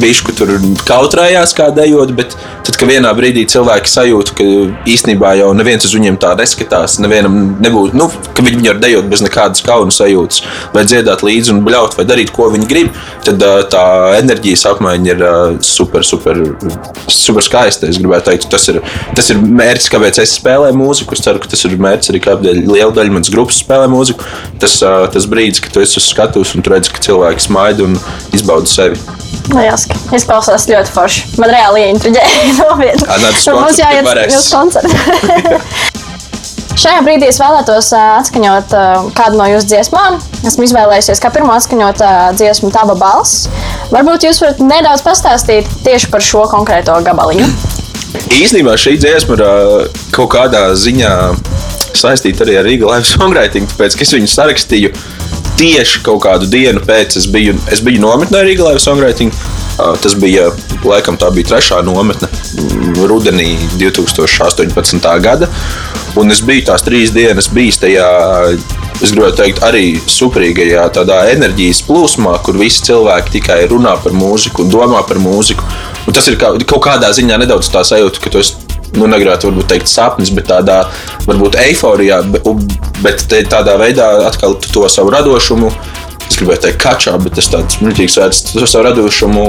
Bišku 0.00 0.32
tur 0.38 0.52
kautrējās, 0.86 1.50
kā 1.58 1.66
dejot, 1.74 2.12
bet 2.14 2.36
tad, 2.66 2.76
kad 2.76 2.88
vienā 2.90 3.10
brīdī 3.16 3.44
cilvēki 3.50 3.90
sajūt, 3.90 4.32
ka 4.36 4.46
īstenībā 4.90 5.34
jau 5.40 5.50
neviens 5.56 5.86
uz 5.86 5.94
viņiem 5.96 6.18
tā 6.20 6.32
neskatās, 6.38 6.98
nevienam 7.02 7.56
nebūtu, 7.62 7.98
nu, 7.98 8.08
ka 8.36 8.44
viņi 8.46 8.72
var 8.72 8.80
dejot 8.82 9.08
bez 9.10 9.24
nekādas 9.24 9.64
kauna 9.66 9.94
sajūtas, 9.94 10.42
vai 10.74 10.84
dziedāt 10.88 11.24
līdzi 11.26 11.54
un 11.54 11.62
bļaut, 11.66 11.96
vai 11.98 12.06
darīt, 12.08 12.32
ko 12.34 12.50
viņi 12.52 12.68
grib, 12.70 12.90
tad 13.26 13.42
tā 13.72 13.84
enerģijas 14.18 14.66
apmaiņa 14.70 15.14
ir 15.14 15.24
super, 15.66 16.04
super, 16.06 16.40
super 17.10 17.44
skaista. 17.44 17.88
Es 17.90 18.00
gribētu 18.00 18.30
teikt, 18.30 18.48
tas 18.52 18.66
ir, 18.72 18.80
tas 19.16 19.30
ir 19.32 19.40
mērķis, 19.40 19.90
kāpēc 19.92 20.20
es 20.22 20.36
spēlēju 20.38 20.78
mūziku. 20.80 21.16
Es 21.16 21.24
ceru, 21.24 21.42
ka 21.42 21.50
tas 21.50 21.64
ir 21.66 21.78
mērķis 21.80 22.12
arī, 22.12 22.22
kāpēc 22.26 22.62
liela 22.70 22.92
daļa 22.96 23.16
manas 23.16 23.32
grupas 23.32 23.60
spēlē 23.62 23.88
mūziku. 23.92 24.26
Tas, 24.62 24.78
tas 24.80 25.30
brīdis, 25.30 25.62
kad 25.64 25.74
tu 25.74 25.84
esi 25.84 26.00
uz 26.00 26.10
skatuves 26.10 26.54
un 26.56 26.66
tu 26.66 26.74
redz, 26.74 26.92
ka 26.92 27.02
cilvēki 27.04 27.48
smaida 27.48 27.86
un 27.88 27.98
izbauda 28.36 28.70
sevi. 28.70 29.00
Lieliski. 29.50 29.96
Izklausās 30.14 30.66
ļoti 30.70 30.92
forši. 30.94 31.22
Man 31.40 31.50
reāli 31.50 31.86
ieintriģēja 31.88 32.52
Nu, 32.60 33.16
Mums 33.16 33.46
koncertu, 33.46 33.80
jāiet 33.80 34.36
uz 34.36 34.50
koncertu. 34.52 35.98
Šajā 36.80 37.00
brīdī 37.04 37.26
es 37.28 37.36
vēlētos 37.36 37.90
atskaņot 37.98 38.72
kādu 39.16 39.36
no 39.36 39.48
jūsu 39.50 39.68
dziesmām. 39.68 40.16
Esmu 40.48 40.64
izvēlējusies 40.64 41.20
kā 41.20 41.28
pirmo 41.34 41.52
atskaņot 41.52 42.00
dziesmu 42.38 42.70
Taba 42.72 42.94
balss. 42.96 43.50
Varbūt 43.92 44.24
jūs 44.24 44.40
varat 44.40 44.62
nedaudz 44.64 45.04
pastāstīt 45.04 45.68
tieši 45.84 46.08
par 46.12 46.24
šo 46.24 46.46
konkrēto 46.48 46.94
gabaliņu. 47.04 47.50
Īsnībā 48.40 48.78
šī 48.80 48.96
dziesma 49.02 49.36
ir 49.36 49.44
kaut 50.14 50.30
kādā 50.32 50.70
ziņā 50.78 51.12
saistīta 52.00 52.46
arī 52.46 52.56
ar 52.60 52.68
Rīgas 52.68 52.94
Live 52.94 53.08
Songwriting, 53.10 53.68
tāpēc 53.74 53.98
ka 53.98 54.06
es 54.06 54.14
viņu 54.16 54.30
sarakstīju 54.30 54.94
tieši 55.60 56.00
kaut 56.06 56.22
kādu 56.24 56.48
dienu 56.48 56.80
pēc. 56.86 57.18
Es 57.20 57.28
biju, 57.28 57.58
es 57.68 57.84
biju 57.84 58.00
nometnē 58.06 58.40
Rīgas 58.46 58.70
Live 58.70 58.84
Songwriting. 58.86 59.34
Tas 60.02 60.14
bija 60.18 60.48
laikam 60.84 61.18
tā 61.20 61.30
bija 61.34 61.52
trešā 61.52 61.80
nometne 61.86 62.28
mm, 62.30 63.00
rudenī 63.10 63.52
2018. 63.80 65.08
gada. 65.22 65.48
Un 66.20 66.32
es 66.34 66.42
biju 66.44 66.66
tās 66.70 66.84
trīs 66.86 67.12
dienas 67.14 67.50
bijis 67.54 67.78
tajā, 67.82 68.06
es 69.00 69.12
gribētu 69.12 69.38
teikt, 69.42 69.62
arī 69.66 69.84
superīgajā 70.10 70.88
tādā 70.96 71.20
enerģijas 71.34 71.84
plūsmā, 71.86 72.34
kur 72.46 72.58
visi 72.60 72.82
cilvēki 72.88 73.36
tikai 73.38 73.60
runā 73.70 73.94
par 74.02 74.16
mūziku 74.16 74.64
un 74.64 74.72
domā 74.74 75.04
par 75.06 75.22
mūziku. 75.22 75.66
Un 76.06 76.16
tas 76.16 76.26
ir 76.30 76.40
kā, 76.40 76.56
kaut 76.64 76.82
kādā 76.88 77.12
ziņā 77.14 77.38
nedaudz 77.44 77.70
tā 77.70 77.84
sajūta, 77.86 78.24
ka 78.24 78.34
tu 78.34 78.42
esi. 78.42 78.66
Nu, 78.90 79.06
negribētu 79.06 79.52
teikt 79.70 79.86
sapnis, 79.86 80.32
bet 80.34 80.48
tādā 80.50 80.80
varbūt 81.22 81.54
eiforijā, 81.62 82.16
bet 83.04 83.22
te 83.30 83.38
tādā 83.46 83.76
veidā 83.78 84.08
atkal 84.26 84.56
to 84.64 84.82
savu 84.90 85.12
radošumu, 85.14 85.70
es 86.30 86.38
gribēju 86.40 86.64
teikt, 86.66 86.80
kačā, 86.82 87.16
bet 87.22 87.36
tas 87.38 87.50
tāds 87.52 87.80
muļķīgs 87.82 88.18
vērts, 88.20 88.44
to 88.54 88.68
savu 88.68 88.86
radošumu 88.88 89.46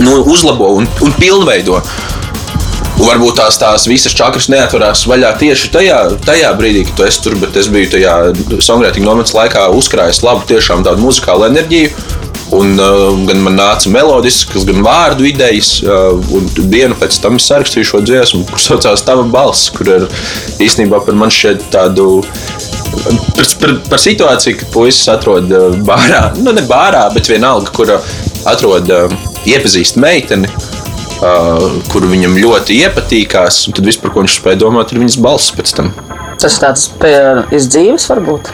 nu, 0.00 0.16
uzlabo 0.26 0.74
un, 0.80 0.88
un 1.04 1.14
pilnveido. 1.18 1.80
Un 3.00 3.06
varbūt 3.08 3.38
tās, 3.38 3.56
tās 3.56 3.86
visas 3.88 4.12
čakras 4.12 4.50
neatverās 4.52 5.06
vaļā 5.08 5.30
tieši 5.40 5.70
tajā, 5.72 6.00
tajā 6.26 6.50
brīdī, 6.58 6.84
kad 6.88 6.98
tu 6.98 7.06
esi 7.06 7.22
tur, 7.24 7.36
bet 7.40 7.56
es 7.56 7.70
biju 7.72 7.94
tajā 7.94 8.16
songwriting 8.60 9.06
nometnes 9.08 9.32
laikā 9.36 9.70
uzkrājis 9.72 10.20
labu, 10.26 10.44
tiešām 10.50 10.84
tādu 10.84 11.06
muzikālu 11.06 11.48
enerģiju. 11.48 11.94
Un, 12.50 12.74
uh, 12.82 13.14
gan 13.28 13.44
man 13.44 13.54
nāca 13.54 13.88
melodiskas, 13.94 14.64
gan 14.66 14.82
vārdu 14.82 15.28
idejas. 15.30 15.76
Uh, 15.86 16.18
un 16.34 16.48
dienu 16.58 16.98
pēc 16.98 17.20
tam 17.22 17.38
es 17.38 17.46
sarakstīju 17.46 17.88
šo 17.92 18.02
dziesmu, 18.02 18.42
kurš 18.50 18.66
saucās 18.72 19.06
Tava 19.06 19.22
balss, 19.22 19.70
kur 19.72 19.88
ir 19.94 20.08
īstenībā 20.60 21.00
par 21.06 21.16
man 21.16 21.30
šeit 21.32 21.62
tādu 21.72 22.24
par, 22.92 23.46
par, 23.60 23.74
par 23.90 24.02
situāciju, 24.02 24.58
kad 24.60 24.72
puisis 24.74 25.08
atrod 25.12 25.50
uh, 25.52 25.74
bārā, 25.86 26.22
nu 26.40 26.54
ne 26.56 26.64
bārā, 26.68 27.06
bet 27.14 27.30
vienalga, 27.30 27.72
kur 27.76 27.92
atrod 28.50 28.90
uh, 28.94 29.12
iepazīst 29.48 30.00
meiteni. 30.00 30.50
Uh, 31.20 31.66
kuru 31.92 32.08
viņam 32.08 32.38
ļoti 32.40 32.78
iepatīkās, 32.80 33.66
un 33.68 33.74
tad 33.76 33.84
viss, 33.84 34.00
par 34.00 34.14
ko 34.14 34.22
viņš 34.24 34.38
spēja 34.38 34.56
domāt, 34.62 34.94
ir 34.94 35.02
viņas 35.02 35.18
balss 35.20 35.52
pēc 35.52 35.74
tam. 35.76 35.90
Tas 36.40 36.56
ir 36.56 36.62
tāds 36.62 36.86
pie- 37.02 37.44
iz 37.52 37.66
dzīves, 37.68 38.06
varbūt. 38.08 38.48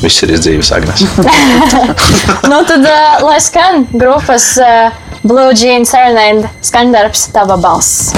Viss 0.00 0.24
ir 0.24 0.32
izdzīvs, 0.32 0.72
Agnēs. 0.78 1.04
Nu, 2.50 2.62
tad, 2.64 2.88
uh, 2.88 3.20
lai 3.28 3.36
skan 3.44 3.84
grupas 3.92 4.54
uh, 4.64 4.96
Blue 5.24 5.52
Jeans 5.52 5.92
Serenade 5.92 6.48
skaņdarbs, 6.64 7.28
tava 7.36 7.60
balss. 7.60 8.12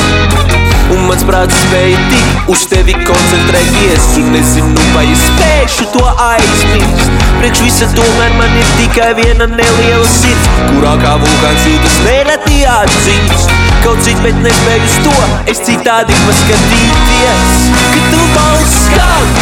Un 0.92 1.06
mans 1.06 1.22
prāts 1.24 1.56
spēja 1.64 1.98
tik 2.10 2.50
uz 2.52 2.64
tevi 2.68 2.92
koncentrēties. 3.06 4.08
Un 4.20 4.32
nezinu, 4.34 4.86
vai 4.92 5.06
es 5.08 5.22
spēšu 5.24 5.86
to 5.94 6.02
aizmirst. 6.26 7.14
Priekš 7.38 7.62
visa 7.64 7.88
tomēr 7.96 8.34
man 8.36 8.52
ir 8.58 8.68
tikai 8.76 9.08
viena 9.18 9.48
neliela 9.50 10.04
sirds 10.10 10.50
Kurā 10.68 10.92
kā 11.00 11.14
vulkāns 11.22 11.64
jūtas 11.70 11.96
nereti 12.04 12.60
atzīst. 12.74 13.56
Kaut 13.86 14.04
cik, 14.04 14.20
bet 14.26 14.36
nespēju 14.44 14.90
uz 14.90 14.98
to 15.06 15.16
Es 15.54 15.64
citādi 15.64 16.18
paskatīties. 16.26 17.56
Kad 17.94 18.12
tu 18.12 18.28
balss 18.36 18.78
skan 18.84 19.32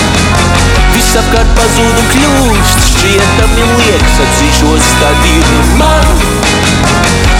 Viss 0.95 1.19
apkārt 1.19 1.53
pazūd 1.59 2.01
un 2.05 2.09
kļūst. 2.15 2.89
Šķietami 2.93 3.69
liekas, 3.75 4.23
atzīšos, 4.29 4.91
tad 5.03 5.29
ir 5.35 5.55
man 5.83 7.40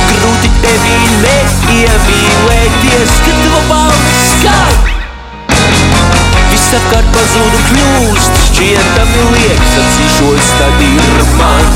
tevi 0.65 0.97
neiemīlēties 1.25 3.13
Kad 3.27 3.37
tava 3.45 3.63
balss 3.71 4.27
skan 4.35 4.75
Viss 6.51 6.75
apkārt 6.79 7.09
pazūd 7.15 7.53
un 7.59 7.65
kļūst 7.71 8.35
Šķietami 8.49 9.23
liekas, 9.35 9.73
atzīšos, 9.85 10.47
tad 10.59 10.77
ir 10.89 11.17
man 11.39 11.67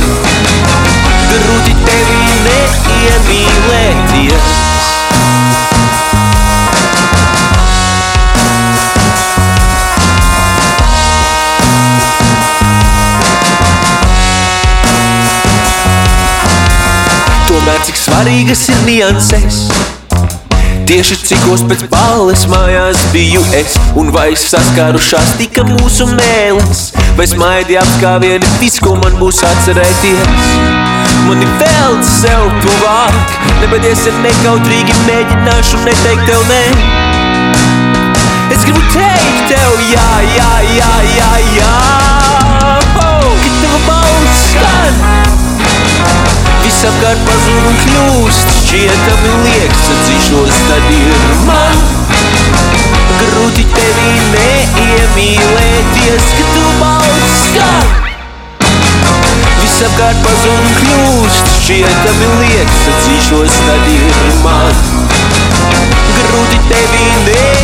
Grūti 1.33 1.75
tevi 1.87 2.23
neiemīlēties 2.49 4.47
cik 17.85 17.99
svarīgas 18.01 18.63
ir 18.73 18.79
nianses. 18.87 19.57
Tieši 20.89 21.17
cikos 21.29 21.63
pēc 21.69 21.83
balles 21.93 22.45
mājās 22.49 23.01
biju 23.13 23.41
es 23.57 23.73
Un 23.97 24.11
vai 24.13 24.35
saskārušās 24.37 25.31
tika 25.39 25.65
mūsu 25.65 26.05
mēlis 26.11 26.83
Vai 27.17 27.25
smaidi 27.31 27.79
apskāvieni 27.81 28.51
viss, 28.61 28.83
ko 28.85 28.93
man 29.01 29.17
būs 29.17 29.41
atcerēties. 29.49 30.45
Mani 31.25 31.49
velc 31.63 32.05
sev 32.09 32.53
tuvāk 32.65 33.37
Nebadies 33.63 34.05
ir 34.11 34.21
nekautrīgi 34.27 34.97
mēģināšu 35.09 35.81
neteikt 35.87 36.29
tev 36.29 36.45
nē. 36.53 36.63
Es 38.53 38.65
gribu 38.69 38.85
teikt 38.93 39.45
tev 39.55 39.85
jā, 39.89 40.09
jā, 40.37 40.53
jā, 40.77 40.95
jā, 41.17 41.35
jā. 41.57 41.75
Oh, 43.01 43.29
Kad 43.41 43.61
tava 43.65 43.85
balss 43.89 44.51
skan 44.53 45.24
Viss 46.85 46.93
apkārt 46.99 47.21
pazūd 47.25 47.77
kļūst 47.81 48.51
Šķietami 48.67 49.31
liekas, 49.41 49.85
atzīšos, 49.95 50.59
tad 50.69 50.91
ir 50.93 51.23
man. 51.47 51.79
Grūti 53.23 53.65
tevi 53.73 54.11
neiemīlēties 54.35 56.29
Kad 56.37 56.53
tu 56.53 56.67
balss 56.83 57.41
skan. 57.47 57.89
Viss 59.63 59.81
apkārt 59.89 60.21
pazūd 60.29 60.69
kļūst 60.83 61.45
Šķietami 61.63 62.29
liekas, 62.43 62.87
atzīšos, 62.99 63.61
tad 63.65 63.85
ir 63.97 64.25
man. 64.45 64.75
Grūti 66.21 66.59
tevi 66.69 67.05
neiemīlēties 67.31 67.64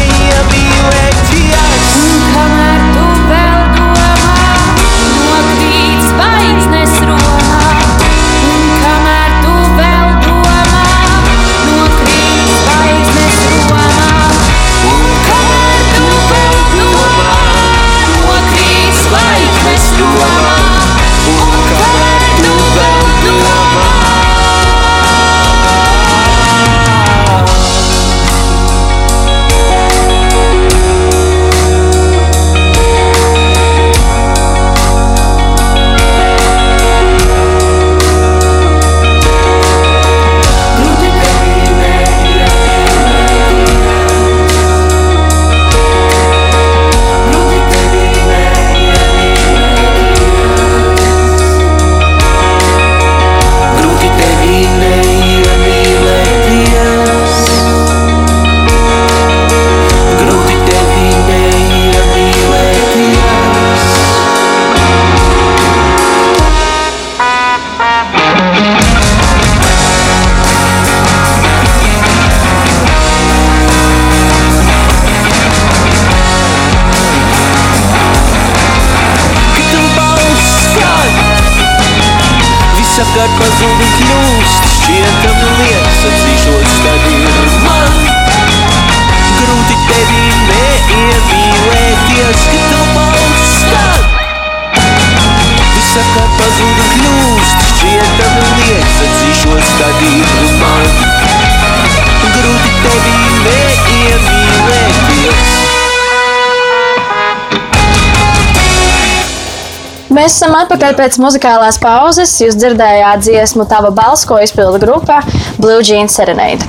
Mēs 110.20 110.34
esam 110.36 110.52
atpakaļ 110.52 110.98
pēc 110.98 111.14
muzikālās 111.16 111.78
pauzes. 111.80 112.34
Jūs 112.42 112.58
dzirdējāt 112.60 113.22
dziesmu 113.24 113.64
Tava 113.70 113.88
balss, 113.88 114.26
ko 114.28 114.36
izpilda 114.44 114.76
grupa 114.82 115.22
Blue 115.56 115.80
Jeans 115.80 116.12
Serenade. 116.12 116.66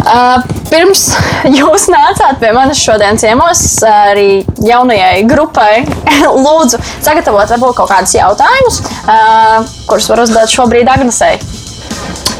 Uh, 0.00 0.40
pirms 0.70 1.02
jūs 1.58 1.84
nācāt 1.92 2.38
pie 2.40 2.54
manis 2.56 2.80
šodien 2.80 3.20
ciemos, 3.20 3.60
arī 3.84 4.46
jaunajai 4.64 5.26
grupai, 5.28 5.82
lūdzu, 6.46 6.80
sagatavot 7.04 7.52
varbūt 7.52 7.76
kaut 7.82 7.92
kādus 7.92 8.16
jautājumus, 8.16 8.80
uh, 9.12 9.68
kurus 9.90 10.08
var 10.14 10.24
uzdot 10.24 10.56
šobrīd 10.56 10.88
Agnesei. 10.94 11.36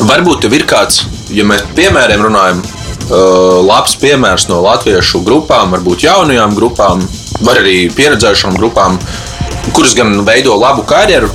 Varbūt 0.09 0.47
tev 0.47 0.57
ir 0.57 0.65
kāds, 0.71 1.03
ja 1.37 1.45
mēs 1.45 1.69
piemēriem 1.77 2.25
runājam, 2.31 2.65
uh, 2.65 3.61
labs 3.61 3.99
piemērs 4.01 4.49
no 4.49 4.65
latviešu 4.65 5.21
grupām, 5.29 5.77
varbūt 5.77 6.09
jaunajām 6.09 6.57
grupām, 6.57 7.05
vai 7.45 7.61
arī 7.61 7.79
pieredzējušām 7.93 8.57
grupām, 8.57 8.97
kuras 9.73 9.95
gan 9.97 10.13
veido 10.27 10.57
labu 10.61 10.83
karjeru, 10.87 11.31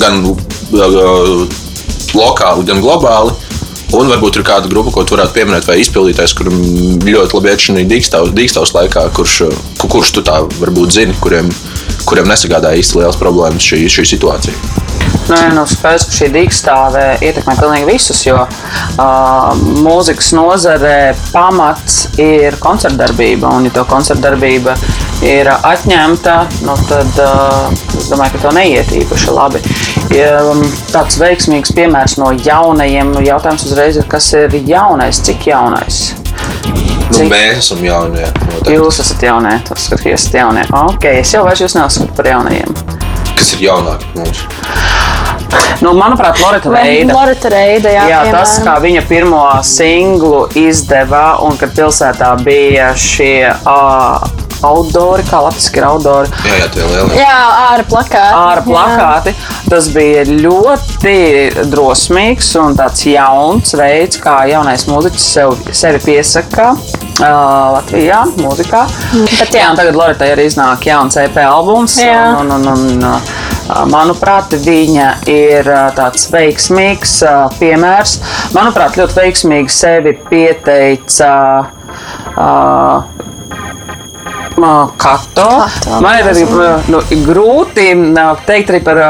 gan 0.00 0.20
uh, 0.24 1.48
lokāli, 2.14 2.66
gan 2.68 2.82
globāli. 2.84 3.34
Un 3.94 4.08
varbūt 4.10 4.40
ir 4.40 4.42
kāda 4.46 4.66
grupa, 4.66 4.90
ko 4.90 5.04
tu 5.06 5.14
varētu 5.14 5.36
pieminēt, 5.36 5.66
vai 5.68 5.76
izpildītājs, 5.78 6.32
kuram 6.34 6.56
ļoti 7.06 7.36
labi 7.36 7.50
iet 7.52 7.62
šī 7.62 7.84
dīkstāvs, 7.86 8.72
laikā, 8.74 9.04
kurš, 9.14 9.34
uh, 9.46 9.58
ku- 9.78 9.90
kurš 9.92 10.10
tu 10.16 10.24
tā 10.26 10.40
varbūt 10.58 10.96
zini, 10.96 11.14
kuriem, 11.22 11.52
kuriem 12.08 12.26
nesagādāja 12.26 12.80
īsti 12.82 12.98
liels 12.98 13.20
problēmas 13.20 13.62
šī, 13.62 13.84
šī 13.86 14.06
situācija. 14.16 14.56
Nē, 15.24 15.54
nu, 15.54 15.62
skaidrs, 15.64 16.08
ka 16.10 16.16
šī 16.18 16.26
dīkstāve 16.34 17.04
ietekmē 17.24 17.54
pilnīgi 17.56 17.86
visus, 17.88 18.18
jo 18.26 18.42
uh, 18.42 19.54
mūzikas 19.84 20.32
nozarē 20.36 21.14
pamats 21.30 22.08
ir 22.20 22.58
koncertdarbība. 22.60 23.48
Un, 23.56 23.68
ja 23.70 23.72
to 23.78 23.86
koncertdarbība 23.88 24.74
ir 25.24 25.48
atņemta, 25.54 26.34
nu, 26.66 26.74
tad 26.88 27.20
uh, 27.22 27.70
es 27.98 28.10
domāju, 28.12 28.34
ka 28.36 28.42
to 28.44 28.52
neiet 28.56 28.90
īpaši 28.94 29.32
labi. 29.34 29.62
Ja, 30.14 30.42
um, 30.50 30.60
tāds 30.92 31.16
veiksmīgs 31.20 31.72
piemērs 31.76 32.18
no 32.20 32.30
jaunajiem 32.36 33.14
nu, 33.16 33.22
jautājums 33.24 33.64
uzreiz 33.68 33.96
ir, 34.00 34.06
kas 34.10 34.28
ir 34.36 34.54
jaunais, 34.68 35.22
cik 35.24 35.48
jaunais? 35.50 36.02
Nu, 37.04 37.18
Cik- 37.18 37.30
mēs 37.30 37.60
esam 37.62 37.82
jaunie. 37.84 38.24
noteikti. 38.26 38.74
Jūs 38.78 39.00
esat 39.04 39.22
jaunie, 39.22 39.54
tas 39.68 39.88
ka 39.92 39.98
jūs 40.02 40.18
esat 40.24 40.38
jaunie. 40.40 40.64
Ok, 40.74 41.04
es 41.20 41.32
jau 41.34 41.44
vairs 41.46 41.60
jūs 41.64 41.76
neuzskatu 41.78 42.16
par 42.16 42.30
jaunajiem. 42.32 42.72
Kas 43.36 43.52
ir 43.56 43.66
jaunāki 43.68 44.08
mums? 44.16 44.44
Nu, 45.84 45.92
manuprāt, 45.98 46.38
Lorita 46.40 46.70
Veida. 46.72 47.12
Lorita 47.14 47.50
Reida, 47.52 47.90
jā, 47.92 48.04
Jā, 48.08 48.20
piemēram. 48.24 48.38
tas, 48.40 48.54
kā 48.64 48.74
viņa 48.82 49.02
pirmo 49.08 49.42
singlu 49.66 50.46
izdeva, 50.58 51.24
un 51.44 51.58
kad 51.60 51.74
pilsētā 51.76 52.30
bija 52.46 52.88
šie 52.98 53.50
uh, 53.52 54.24
outdoori, 54.64 55.24
kā 55.28 55.42
latviešu 55.44 55.78
ir 55.78 55.86
outdoori, 55.88 56.32
Jā, 56.44 56.58
jā, 56.62 56.68
tie 56.74 56.88
lielie. 56.88 57.20
Jā, 57.20 57.38
ārā 57.70 57.86
plakāti. 57.88 58.40
ārā 58.40 58.64
plakāti. 58.66 59.34
Tas 59.70 59.88
bija 59.94 60.24
ļoti 60.28 61.14
drosmīgs 61.72 62.50
un 62.60 62.76
tāds 62.78 63.06
jauns 63.08 63.74
veids, 63.78 64.20
kā 64.22 64.42
jaunais 64.50 64.86
mūziķis 64.90 65.30
sev, 65.38 65.56
sevi 65.72 66.02
piesaka. 66.04 66.74
Uh, 67.14 67.76
Latvijā, 67.76 68.24
mūzikā. 68.40 68.80
bet 69.38 69.52
jā. 69.54 69.60
jā, 69.60 69.66
un 69.70 69.78
tagad 69.78 69.94
Lorita 69.94 70.26
arī 70.34 70.48
iznāk 70.50 70.88
jauns 70.88 71.14
EP 71.22 71.36
albums. 71.44 71.94
Jā. 72.02 72.32
Un, 72.40 72.50
un, 72.56 72.66
un, 72.72 72.88
un, 73.04 73.86
manuprāt, 73.92 74.56
viņa 74.64 75.10
ir 75.30 75.70
tāds 75.96 76.26
veiksmīgs 76.32 77.20
piemērs. 77.60 78.18
Manuprāt, 78.56 78.98
ļoti 78.98 79.20
veiksmīgi 79.20 79.72
sevi 79.72 80.16
pieteica. 80.26 81.30
Uh, 82.34 83.33
Kato. 84.54 85.46
Kato, 85.64 85.98
Man 86.04 86.18
ir 86.20 86.28
arī 86.30 86.44
nu, 86.92 87.00
grūti 87.26 87.88
uh, 87.96 88.42
teikt 88.46 88.70
arī 88.72 88.80
par 88.86 89.00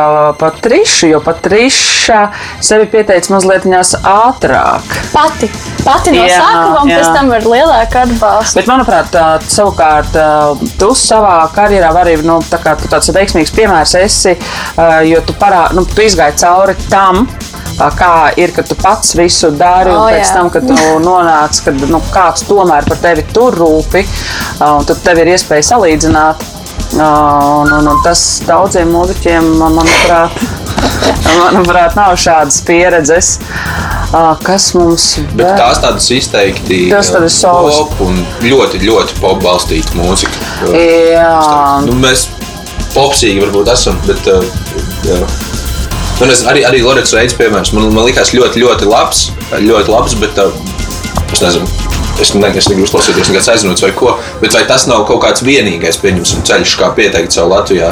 Patrišu, 0.40 1.10
jo 1.12 1.20
Patriša 1.24 2.20
sevi 2.64 2.88
pieteica 2.92 3.34
mazliet 3.34 3.66
ātrāk. 3.68 4.96
Pati, 5.12 5.50
pati 5.84 6.14
no 6.14 6.24
Jā, 6.24 6.40
sākuma, 6.40 6.82
un 6.82 6.92
jā. 6.92 6.98
pēc 6.98 7.12
tam 7.18 7.32
ar 7.36 7.48
lielāku 7.54 8.00
atbalstu. 8.04 8.60
Bet, 8.60 8.70
manuprāt, 8.70 9.18
savukārt, 9.52 10.18
tu 10.80 10.92
savā 10.98 11.38
karjerā 11.54 11.92
vari 11.94 12.16
nu, 12.24 12.40
tā 12.50 12.60
kā, 12.62 12.76
tāds 12.88 13.12
veiksmīgs 13.14 13.54
piemērs 13.54 13.96
esi, 14.00 14.36
jo 15.10 15.24
tu, 15.26 15.36
parā, 15.40 15.66
nu, 15.76 15.86
tu 15.88 16.06
izgāji 16.06 16.40
cauri 16.44 16.78
tam. 16.88 17.26
Kā 17.74 18.10
ir, 18.38 18.52
kad 18.54 18.68
tu 18.70 18.76
pats 18.78 19.14
visu 19.18 19.50
dari, 19.58 19.90
un 19.90 20.02
O, 20.04 20.08
pēc 20.08 20.28
jā. 20.28 20.34
tam, 20.36 20.50
kad 20.54 20.66
tu 20.68 20.76
nonāc, 21.08 21.62
kad 21.66 21.86
nu, 21.90 22.02
kāds 22.14 22.46
tomēr 22.48 22.86
par 22.88 23.00
tevi 23.02 23.26
tur 23.34 23.56
rūpi, 23.58 24.04
uh, 24.04 24.76
un 24.78 24.86
tad 24.88 25.02
tev 25.06 25.24
ir 25.24 25.34
iespēja 25.34 25.70
salīdzināt. 25.74 26.44
Uh, 26.44 26.60
Un, 26.94 27.72
un, 27.72 27.86
un 27.90 28.02
tas 28.04 28.20
daudziem 28.46 28.92
mūziķiem, 28.94 29.46
manuprāt, 29.58 30.36
manuprāt, 31.40 31.96
nav 31.98 32.14
šādas 32.20 32.60
pieredzes. 32.66 33.32
Uh, 34.12 34.36
Kas 34.46 34.68
mums 34.78 35.08
Bet 35.32 35.40
vēl? 35.40 35.56
tās 35.58 35.80
tādas 35.82 36.06
izteikti 36.14 36.84
pop 37.42 38.04
un 38.04 38.20
ļoti, 38.44 38.78
ļoti 38.84 39.18
pop 39.18 39.42
balstīta 39.42 39.96
mūzika. 39.98 40.70
Jā, 40.70 41.32
Nu, 41.88 41.96
mēs 41.98 42.28
popsīgi 42.94 43.42
varbūt 43.42 43.72
esam, 43.74 43.98
bet 44.06 44.30
jā. 44.30 45.18
Un 46.22 46.30
es 46.30 46.44
arī, 46.46 46.62
arī 46.66 46.82
Lorenz 46.84 47.10
Reids 47.14 47.34
piemērs. 47.34 47.72
Man, 47.74 47.88
man 47.94 48.06
likās 48.06 48.30
ļoti, 48.34 48.62
ļoti 48.62 48.86
labs, 48.86 49.24
ļoti 49.50 49.90
labs, 49.90 50.14
bet 50.20 50.38
uh, 50.38 50.52
es 51.32 51.42
nezinu. 51.42 51.66
Es 52.22 52.30
ne- 52.38 52.46
es 52.54 52.68
negribu 52.70 52.86
uzklausīties, 52.86 53.32
kāds 53.34 53.48
aizsmeļs 53.50 53.82
vai 53.82 53.90
ko, 53.98 54.12
bet 54.38 54.54
vai 54.54 54.62
tas 54.68 54.84
nav 54.86 55.02
kaut 55.08 55.18
kāds 55.24 55.42
vienīgais 55.42 55.98
pieņemsim, 55.98 56.44
ceļš, 56.46 56.76
kā 56.78 56.92
pieteikt 56.94 57.34
sev 57.34 57.48
Latvijā, 57.50 57.88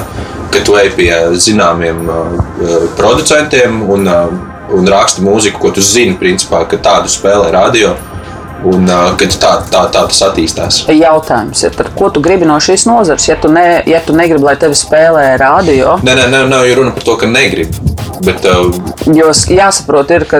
ka 0.54 0.60
tu 0.62 0.76
ej 0.78 0.92
pie 0.94 1.10
zināmiem 1.42 2.04
uh, 2.06 2.36
uh, 2.62 2.84
producentiem 2.94 3.80
un, 3.90 4.06
uh, 4.06 4.30
un 4.78 4.86
raksti 4.86 5.24
mūziku, 5.26 5.58
ko 5.64 5.72
tu 5.74 5.82
zini, 5.82 6.14
principā, 6.20 6.62
ka 6.70 6.78
tādu 6.78 7.10
spēlē 7.10 7.50
radio, 7.50 7.96
un 8.68 8.86
uh, 8.88 9.12
kad 9.18 9.34
tā, 9.42 9.52
tā, 9.72 9.84
tā 9.92 10.04
tas 10.10 10.22
attīstās. 10.28 10.82
jautājums 10.92 11.64
ir, 11.66 11.74
tad, 11.76 11.92
ko 11.98 12.10
tu 12.14 12.22
gribi 12.24 12.48
no 12.48 12.58
šīs 12.62 12.86
nozares? 12.88 13.28
Ja 13.28 13.38
tu, 13.40 13.50
ne, 13.52 13.82
ja 13.88 14.02
tu 14.04 14.16
negribi, 14.16 14.44
lai 14.46 14.56
tevi 14.60 14.78
spēlē 14.78 15.32
radio, 15.40 15.98
Nē, 16.02 16.14
nē, 16.18 16.28
nē, 16.32 16.44
nav 16.50 16.66
jau 16.68 16.80
runa 16.82 16.94
par 16.96 17.06
to, 17.06 17.18
ka 17.22 17.30
negribu. 17.30 17.92
Bet, 18.22 18.44
uh, 18.46 18.70
jo 19.10 19.32
jāsaprot, 19.50 20.12
ir, 20.14 20.26
ka 20.30 20.38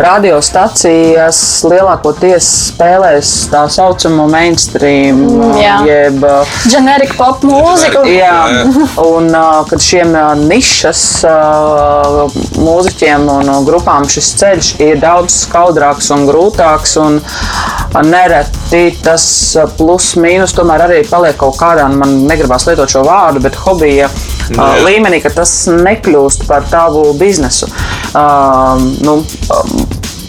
radiostacijas 0.00 1.40
lielākoties 1.68 2.48
spēlēs 2.70 3.32
tā 3.52 3.66
saucamo 3.72 4.24
mainstream, 4.32 5.20
jā. 5.60 5.76
jeb 5.88 6.24
uh, 6.24 6.58
Generika 6.70 7.18
pop 7.18 7.44
mūzika. 7.44 8.06
Jā, 8.08 8.32
Jā, 8.48 8.64
un 9.02 9.28
uh, 9.32 9.60
kad 9.68 9.82
šiem 9.82 10.14
uh, 10.16 10.32
nišas 10.40 11.02
uh, 11.28 12.38
mūziķiem 12.56 13.28
un 13.32 13.52
uh, 13.52 13.60
grupām 13.66 14.08
šis 14.08 14.32
ceļš 14.40 14.72
ir 14.84 15.00
daudz 15.02 15.42
skaudrāks 15.44 16.08
un 16.14 16.24
grūtāks, 16.28 16.96
un 17.02 17.20
uh, 17.20 17.57
nereti 18.04 18.82
tas 19.04 19.24
uh, 19.56 19.68
plus 19.78 20.12
mīnus 20.20 20.54
tomēr 20.56 20.84
arī 20.86 21.00
paliek 21.08 21.38
kaut 21.40 21.56
kādā, 21.60 21.88
nu, 21.90 22.00
man 22.02 22.14
negribas 22.28 22.68
lietot 22.68 22.90
šo 22.92 23.04
vārdu, 23.06 23.42
bet 23.44 23.58
hobija 23.64 24.10
uh, 24.10 24.52
jā. 24.52 24.68
līmenī, 24.84 25.22
ka 25.24 25.32
tas 25.40 25.54
nekļūst 25.72 26.46
par 26.48 26.68
tavu 26.70 27.10
biznesu. 27.18 27.70
Uh, 28.12 28.78
nu, 29.04 29.18
um, 29.54 29.74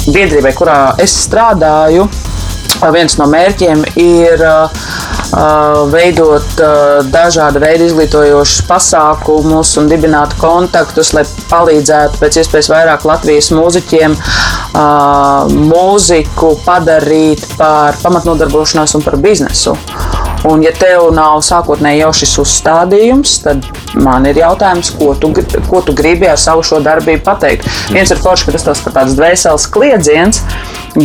biedrībai, 0.10 0.54
kurā 0.58 0.80
es 1.02 1.16
strādāju, 1.26 2.08
uh, 2.08 2.90
viens 2.96 3.20
no 3.20 3.30
mērķiem 3.30 3.86
ir 4.00 4.46
uh, 4.46 4.86
veidot 5.92 6.62
uh, 6.64 7.06
dažādu 7.12 7.62
veidu 7.62 7.86
izglītojošus 7.90 8.66
pasākumus 8.70 9.76
un 9.82 9.90
dibināt 9.92 10.34
kontaktus, 10.42 11.14
lai 11.14 11.26
palīdzētu 11.52 12.22
pēc 12.22 12.42
iespējas 12.42 12.72
vairāk 12.74 13.06
Latvijas 13.10 13.52
mūziķiem 13.54 14.18
uh, 14.18 15.46
mūziku 15.54 16.56
padarīt 16.66 17.46
par 17.60 18.00
pamatnodarbošanos 18.02 18.98
un 18.98 19.06
par 19.06 19.20
biznesu. 19.22 19.78
Un, 20.48 20.64
ja 20.64 20.72
tev 20.76 21.10
nav 21.16 21.42
sākotnēji 21.44 22.04
jau 22.04 22.12
šis 22.22 22.36
uzstādījums, 22.44 23.36
tad 23.44 23.66
man 24.00 24.28
ir 24.30 24.40
jautājums, 24.40 24.94
ko 24.96 25.12
tu, 25.20 25.34
ko 25.68 25.82
tu 25.84 25.96
gribi 25.98 26.30
ar 26.32 26.40
savu 26.40 26.64
šo 26.64 26.80
darbību 26.86 27.26
pateikt. 27.26 27.68
Viens 27.92 28.12
ir 28.14 28.22
forši, 28.24 28.48
ka 28.48 28.56
tas 28.56 28.68
tas 28.70 28.84
tāds 28.86 29.18
dvēseles 29.18 29.68
kliedziens, 29.74 30.42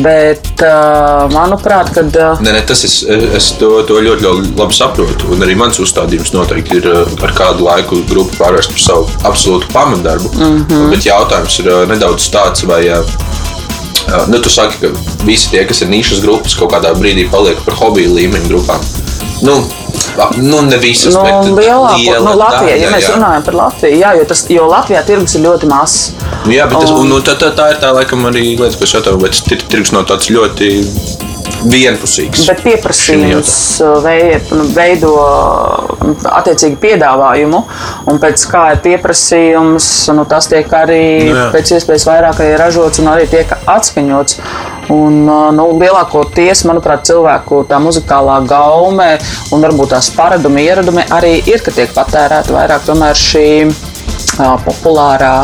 bet, 0.04 0.46
uh, 0.62 1.24
manuprāt, 1.34 1.90
kad, 1.96 2.14
uh, 2.14 2.44
Nē, 2.44 2.54
nē, 2.54 2.62
tas 2.68 2.84
es, 2.86 3.00
es 3.08 3.50
to, 3.58 3.72
to 3.88 3.98
ļoti, 4.04 4.24
ļoti 4.24 4.54
labi 4.60 4.78
saprotu. 4.78 5.32
Un 5.34 5.42
arī 5.46 5.58
mans 5.58 5.80
uzstādījums 5.82 6.34
noteikti 6.36 6.78
ir 6.80 6.88
ar 6.94 7.34
kādu 7.36 7.66
laiku 7.66 8.04
grupu 8.10 8.38
pārvērst 8.38 8.74
par 8.76 8.86
savu 8.86 9.08
absolūtu 9.26 9.72
pamatdarbu. 9.74 10.30
Mm 10.38 10.64
-hmm. 10.68 10.94
Bet 10.94 11.10
jautājums 11.10 11.58
ir 11.58 11.72
nedaudz 11.90 12.30
tāds, 12.30 12.66
vai. 12.70 12.84
Nu, 14.28 14.38
tu 14.38 14.50
saki, 14.52 14.78
ka 14.80 15.24
visi 15.26 15.50
tie, 15.52 15.64
kas 15.68 15.80
ir 15.84 15.88
nišas 15.92 16.20
grupas, 16.24 16.54
kaut 16.58 16.72
kādā 16.74 16.92
brīdī 16.96 17.26
paliek 17.32 17.58
par 17.64 17.74
hobiju 17.80 18.14
līmeņa 18.14 18.50
grupām. 18.50 18.84
Nu, 19.44 19.56
nu 20.38 20.60
ne 20.62 20.76
visas, 20.78 21.16
nu, 21.16 21.22
bet 21.24 21.48
lielāko, 21.58 21.96
liela 21.98 22.30
nu, 22.30 22.36
Latvijā, 22.38 22.76
ja 22.76 22.86
daļa, 22.86 22.92
mēs 22.94 23.08
jā. 23.08 23.14
runājam 23.16 23.46
par 23.48 23.56
Latviju, 23.58 23.98
jā, 23.98 24.12
jo, 24.20 24.26
tas, 24.30 24.44
jo 24.52 24.68
Latvijā 24.70 25.02
tirgus 25.08 25.34
ir 25.34 25.42
ļoti 25.44 25.70
mazs. 25.72 25.96
Nu, 26.44 26.52
jā, 26.54 26.68
bet 26.70 26.78
tas, 26.84 26.92
Un- 26.94 27.00
un, 27.02 27.10
nu, 27.14 27.18
tā, 27.24 27.34
tā, 27.40 27.50
tā 27.56 27.70
ir 27.74 27.80
tā, 27.82 27.90
laikam, 27.96 28.22
arī 28.30 28.44
lieta, 28.60 28.78
ko 28.78 28.86
es 28.86 28.94
jautāju, 28.94 29.20
vai 29.24 29.32
tas 29.34 29.42
tir- 29.48 29.64
tirgus 29.72 29.92
nav 29.96 30.06
tāds 30.10 30.30
ļoti 30.30 30.70
vienpusīgs. 31.70 32.44
Bet 32.48 32.62
pieprasījums 32.64 33.54
uh, 33.84 34.06
nu, 34.54 34.66
veido 34.74 35.12
uh, 35.16 36.02
attiecīgi 36.40 36.78
piedāvājumu, 36.82 37.60
un 38.10 38.20
pēc 38.22 38.44
kā 38.50 38.64
ir 38.74 38.82
pieprasījums, 38.84 39.88
nu, 40.16 40.26
tas 40.28 40.48
tiek 40.50 40.70
arī 40.76 41.02
Nu 41.24 41.38
jā. 41.38 41.48
pēc 41.54 41.74
iespējas 41.78 42.06
vairāk 42.08 42.42
ražots 42.60 43.02
un 43.02 43.10
arī 43.14 43.26
tiek 43.30 43.50
atskaņots. 43.64 44.38
Un, 44.92 45.22
uh, 45.24 45.48
nu, 45.56 45.70
lielākoties, 45.80 46.66
manuprāt, 46.68 47.06
cilvēku 47.08 47.62
tā 47.70 47.80
muzikālā 47.80 48.42
gaume 48.48 49.14
un 49.54 49.64
varbūt 49.64 49.94
tās 49.96 50.10
paradumi, 50.12 50.66
ieradumi 50.68 51.06
arī 51.14 51.38
ir, 51.48 51.64
ka 51.64 51.72
tiek 51.72 51.92
patērēta 51.96 52.52
vairāk 52.52 52.84
tomēr 52.88 53.16
šī 53.16 53.48
uh, 53.64 54.56
populārā 54.66 55.36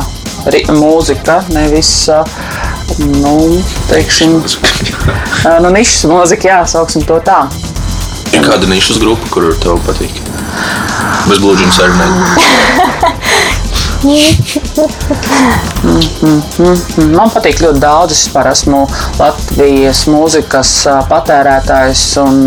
mūzika, 0.73 1.43
nevis 1.53 1.93
uh, 2.13 2.25
nu, 3.01 3.63
teiksim, 3.91 4.39
nu, 5.61 5.71
nišas 5.75 6.05
mūzika, 6.11 6.49
jā, 6.53 6.61
sauksim 6.69 7.03
to 7.09 7.21
tā. 7.25 7.43
Ir 8.31 8.45
kāda 8.47 8.69
nišas 8.71 9.01
grupa, 9.03 9.27
kur 9.33 9.51
tev 9.63 9.81
patīk? 9.87 10.15
Bez 11.29 11.39
blūžiem 11.43 11.71
arī 11.83 11.93
ne. 11.99 12.07
Man 17.11 17.29
patīk 17.35 17.61
ļoti 17.61 17.81
daudz. 17.83 18.15
Es 18.15 18.23
esmu 18.33 18.81
Latvijas 19.19 20.07
mūzikas 20.09 20.73
patērētājs 21.11 22.05
un 22.23 22.41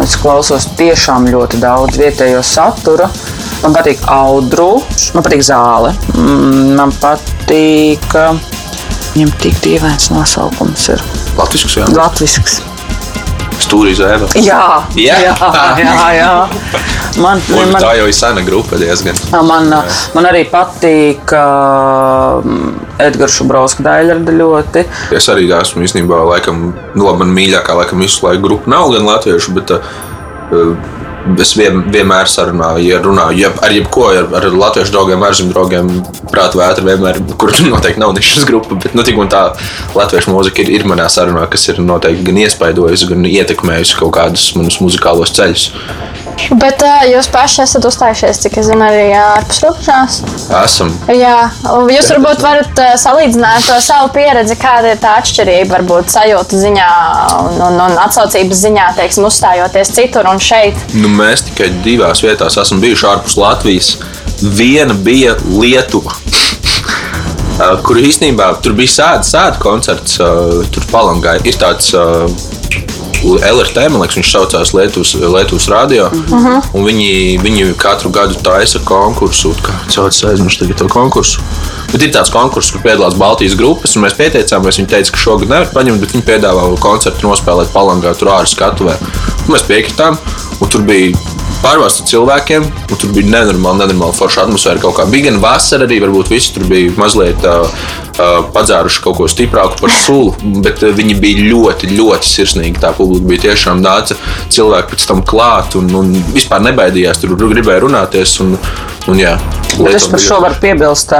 es 0.00 0.16
klausos 0.18 0.66
tiešām 0.78 1.28
ļoti 1.30 1.60
daudz 1.62 2.00
vietējo 2.00 2.42
satura. 2.46 3.06
Man 3.62 3.72
patīk 3.76 4.02
audru, 4.12 4.82
man 5.14 5.22
patīk 5.24 5.42
zāle, 5.46 5.94
Mm, 6.16 6.74
man 6.76 6.92
patīk. 7.00 8.04
Viņam 9.16 9.30
tik 9.40 9.54
dīvains 9.64 10.10
nosaukums 10.12 10.90
ir 10.92 11.00
Latvijas 11.38 11.72
jā. 11.78 11.86
Latvijas. 11.96 12.58
Stūrī 13.64 13.94
zēna. 13.96 14.26
Jā, 14.36 14.58
Jā. 14.92 15.14
jā, 15.24 15.46
jā, 15.80 15.94
jā. 16.18 16.32
Man, 17.24 17.40
Un 17.56 17.72
man, 17.72 17.80
tā 17.80 17.94
jau 17.96 18.04
ir 18.04 18.12
sena 18.12 18.42
grupa 18.44 18.76
diezgan. 18.76 19.16
Man, 19.48 19.72
man 20.12 20.28
arī 20.28 20.42
patīk 20.52 21.32
uh, 21.32 22.44
Edgars 23.00 23.38
Šubrovska 23.38 23.86
daļrada 23.86 24.36
ļoti. 24.36 24.84
Es 25.16 25.30
arī 25.32 25.48
esmu 25.56 25.86
īstenībā, 25.88 26.20
laikam, 26.34 26.68
nu, 26.92 27.08
labi, 27.08 27.22
man 27.24 27.32
mīļākā, 27.40 27.78
laikam, 27.80 28.04
visu 28.04 28.28
laiku 28.28 28.44
grupa 28.44 28.76
nav 28.76 28.92
gan 28.92 29.08
latviešu, 29.08 29.56
bet 29.56 29.72
uh, 29.78 29.96
es 31.42 31.52
vien, 31.58 31.80
vienmēr 31.92 32.30
sarunāju, 32.30 32.84
ja 32.86 33.00
runāju 33.02 33.40
ja, 33.40 33.50
ar 33.64 33.74
jebko, 33.74 34.06
ar, 34.12 34.28
ar 34.38 34.46
latviešu 34.52 34.94
draugiem, 34.94 35.24
ārzemju 35.26 35.54
draugiem, 35.54 35.90
prātu 36.32 36.60
vētru 36.60 36.86
vienmēr, 36.88 37.20
kur 37.40 37.52
noteikti 37.66 38.02
nav 38.02 38.14
nišas 38.16 38.46
grupa, 38.48 38.78
bet, 38.82 38.94
nu, 38.96 39.04
tik 39.06 39.18
un 39.20 39.30
tā 39.32 39.42
latviešu 39.96 40.34
mūzika 40.34 40.64
ir, 40.64 40.72
ir 40.78 40.86
manā 40.88 41.08
sarunā, 41.12 41.46
kas 41.52 41.68
ir 41.72 41.82
noteikti 41.82 42.26
gan 42.28 42.42
iespaidojusi, 42.44 43.10
gan 43.12 43.26
ietekmējusi 43.30 43.98
kaut 44.00 44.14
kādus 44.18 44.48
manus 44.58 44.80
muzikālos 44.84 45.34
ceļus. 45.36 45.70
Bet 46.36 46.82
uh, 46.84 47.02
jūs 47.08 47.28
paši 47.32 47.62
esat 47.64 47.86
uzstājušies, 47.88 48.38
cik 48.44 48.58
es 48.60 48.68
zinu, 48.68 48.84
arī 48.84 49.06
ārpus 49.16 49.60
robežās. 49.64 50.18
Esam. 50.60 50.92
Jā, 51.10 51.48
jūs 51.90 52.10
varbūt 52.12 52.42
varat 52.44 52.82
uh, 52.82 52.92
salīdzināt 53.00 53.66
to 53.66 53.78
savu 53.84 54.10
pieredzi, 54.14 54.58
kāda 54.60 54.92
ir 54.92 55.00
tā 55.02 55.16
atšķirība, 55.22 55.78
varbūt 55.78 56.12
sajūta 56.12 56.60
ziņā 56.60 56.90
un, 57.40 57.58
un, 57.70 57.80
un 57.88 57.96
atsaucības 58.04 58.62
ziņā, 58.66 58.90
teiksim, 59.00 59.26
uzstājoties 59.30 59.94
citur 59.96 60.28
un 60.30 60.42
šeit. 60.42 60.78
Nu, 60.94 61.10
mēs 61.16 61.46
tikai 61.48 61.70
divās 61.86 62.22
vietās 62.24 62.60
esam 62.62 62.84
bijuši 62.84 63.08
ārpus 63.14 63.38
Latvijas. 63.40 63.94
Viena 64.36 64.94
bija 64.94 65.38
Lietuva. 65.48 66.14
Kur 67.86 67.96
īstenībā 67.96 68.52
tur 68.62 68.76
bija 68.76 68.92
sēde, 68.98 69.24
sēde 69.24 69.62
koncerts, 69.62 70.20
tur 70.20 70.88
palangā. 70.92 71.38
Ir 71.48 71.56
tāds 71.56 71.94
LRT, 73.24 73.86
man 73.90 74.02
liekas, 74.02 74.18
viņš 74.18 74.32
saucās 74.32 74.72
Lietuvas, 74.76 75.14
Lietuvas 75.14 75.68
radio. 75.72 76.10
Uh 76.12 76.46
-huh. 76.46 76.70
viņi, 76.86 77.38
viņi 77.42 77.74
katru 77.78 78.10
gadu 78.10 78.34
taisa 78.42 78.78
konkursu. 78.84 79.54
Kā 79.62 79.74
sauc, 79.88 80.24
aizmirsu 80.30 80.58
tagad 80.58 80.76
to 80.76 80.88
konkursu. 80.88 81.40
Bet 81.92 82.02
ir 82.02 82.10
tāds 82.10 82.32
konkurss, 82.32 82.70
kur 82.70 82.82
piedalās 82.82 83.14
Baltijas 83.14 83.54
grupas, 83.54 83.96
un 83.96 84.02
mēs 84.02 84.16
pieteicāmies. 84.18 84.78
Viņi 84.78 84.88
teica, 84.88 85.10
ka 85.12 85.18
šogad 85.18 85.48
nevar 85.48 85.68
paņemt, 85.74 86.00
bet 86.00 86.12
viņi 86.12 86.24
piedāvā 86.24 86.78
koncertu 86.80 87.28
nospēlēt 87.28 87.72
palangā, 87.72 88.14
tur 88.18 88.28
ārā 88.28 88.46
skatuvē. 88.46 88.96
Un 89.48 89.54
Mēs 89.54 89.62
piekritām, 89.62 90.18
un 90.60 90.68
tur 90.68 90.82
bija 90.82 91.16
pārvērsta 91.62 92.06
cilvēkiem, 92.10 92.64
un 92.90 92.98
tur 93.00 93.12
bija 93.14 93.30
nenormāli, 93.32 93.82
nenormāli 93.82 94.16
forša 94.16 94.46
atmosfēra. 94.46 94.82
Kaut 94.82 94.96
kā 94.98 95.06
bija 95.10 95.30
gan 95.30 95.40
vasara, 95.42 95.86
arī 95.88 96.00
varbūt 96.04 96.32
visi 96.32 96.54
tur 96.54 96.66
bija 96.70 96.92
mazliet 96.98 97.46
uh, 97.46 97.68
uh, 98.16 98.38
padzēruši 98.54 99.02
kaut 99.04 99.18
ko 99.20 99.28
stiprāku 99.30 99.80
par 99.80 99.92
sulu, 99.92 100.34
bet 100.64 100.82
uh, 100.84 100.92
viņi 100.96 101.16
bija 101.22 101.46
ļoti, 101.50 101.92
ļoti 101.96 102.30
sirsnīgi. 102.30 102.82
Tā 102.82 102.92
publika 102.96 103.30
bija 103.32 103.46
tiešām 103.48 103.82
nāca 103.84 104.18
cilvēki 104.52 104.94
pēc 104.94 105.08
tam 105.10 105.24
klāt 105.26 105.78
un, 105.78 105.90
un 106.00 106.12
vispār 106.36 106.64
nebaidījās, 106.66 107.22
tur 107.22 107.36
gribēja 107.40 107.84
runāties. 107.86 108.36
Un, 108.44 108.56
un, 109.06 109.20
jā, 109.20 109.36
es 109.92 110.10
par 110.10 110.22
šo 110.22 110.42
varu 110.44 110.60
piebilst, 110.62 111.16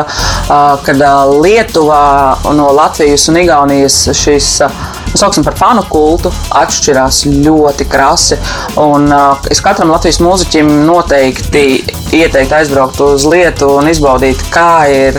ka 0.49 1.17
Lietuvā 1.47 2.05
no 2.57 2.71
Latvijas 2.77 3.29
un 3.33 3.43
Igaunijas 3.45 4.05
šis. 4.17 4.55
Sauksim 5.15 5.45
par 5.47 5.57
fanu 5.57 5.85
kultu, 5.89 6.33
atšķirās 6.57 7.23
ļoti 7.31 7.87
krasi. 7.89 8.39
Un, 8.81 9.07
uh, 9.13 9.47
es 9.53 9.63
katram 9.65 9.93
Latvijas 9.95 10.19
mūziķim 10.25 10.69
noteikti 10.89 11.67
ieteiktu 12.17 12.55
aizbraukt 12.59 13.01
uz 13.05 13.25
Lietuvu 13.29 13.81
un 13.81 13.91
izbaudīt, 13.91 14.43
kā 14.53 14.87
ir, 14.93 15.19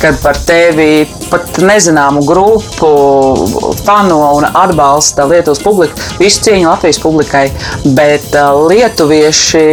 kad 0.00 0.16
par 0.22 0.38
tevi 0.46 1.04
pat 1.30 1.58
nezināmu 1.64 2.22
grupu 2.26 2.90
fano 3.84 4.18
un 4.38 4.46
atbalsta 4.48 5.26
Lietuvas 5.28 5.60
publika. 5.64 5.98
Visu 6.20 6.44
cieņu 6.46 6.68
Latvijas 6.70 7.00
publikai, 7.02 7.44
bet 7.96 8.34
uh, 8.38 8.64
lietuvieši, 8.70 9.64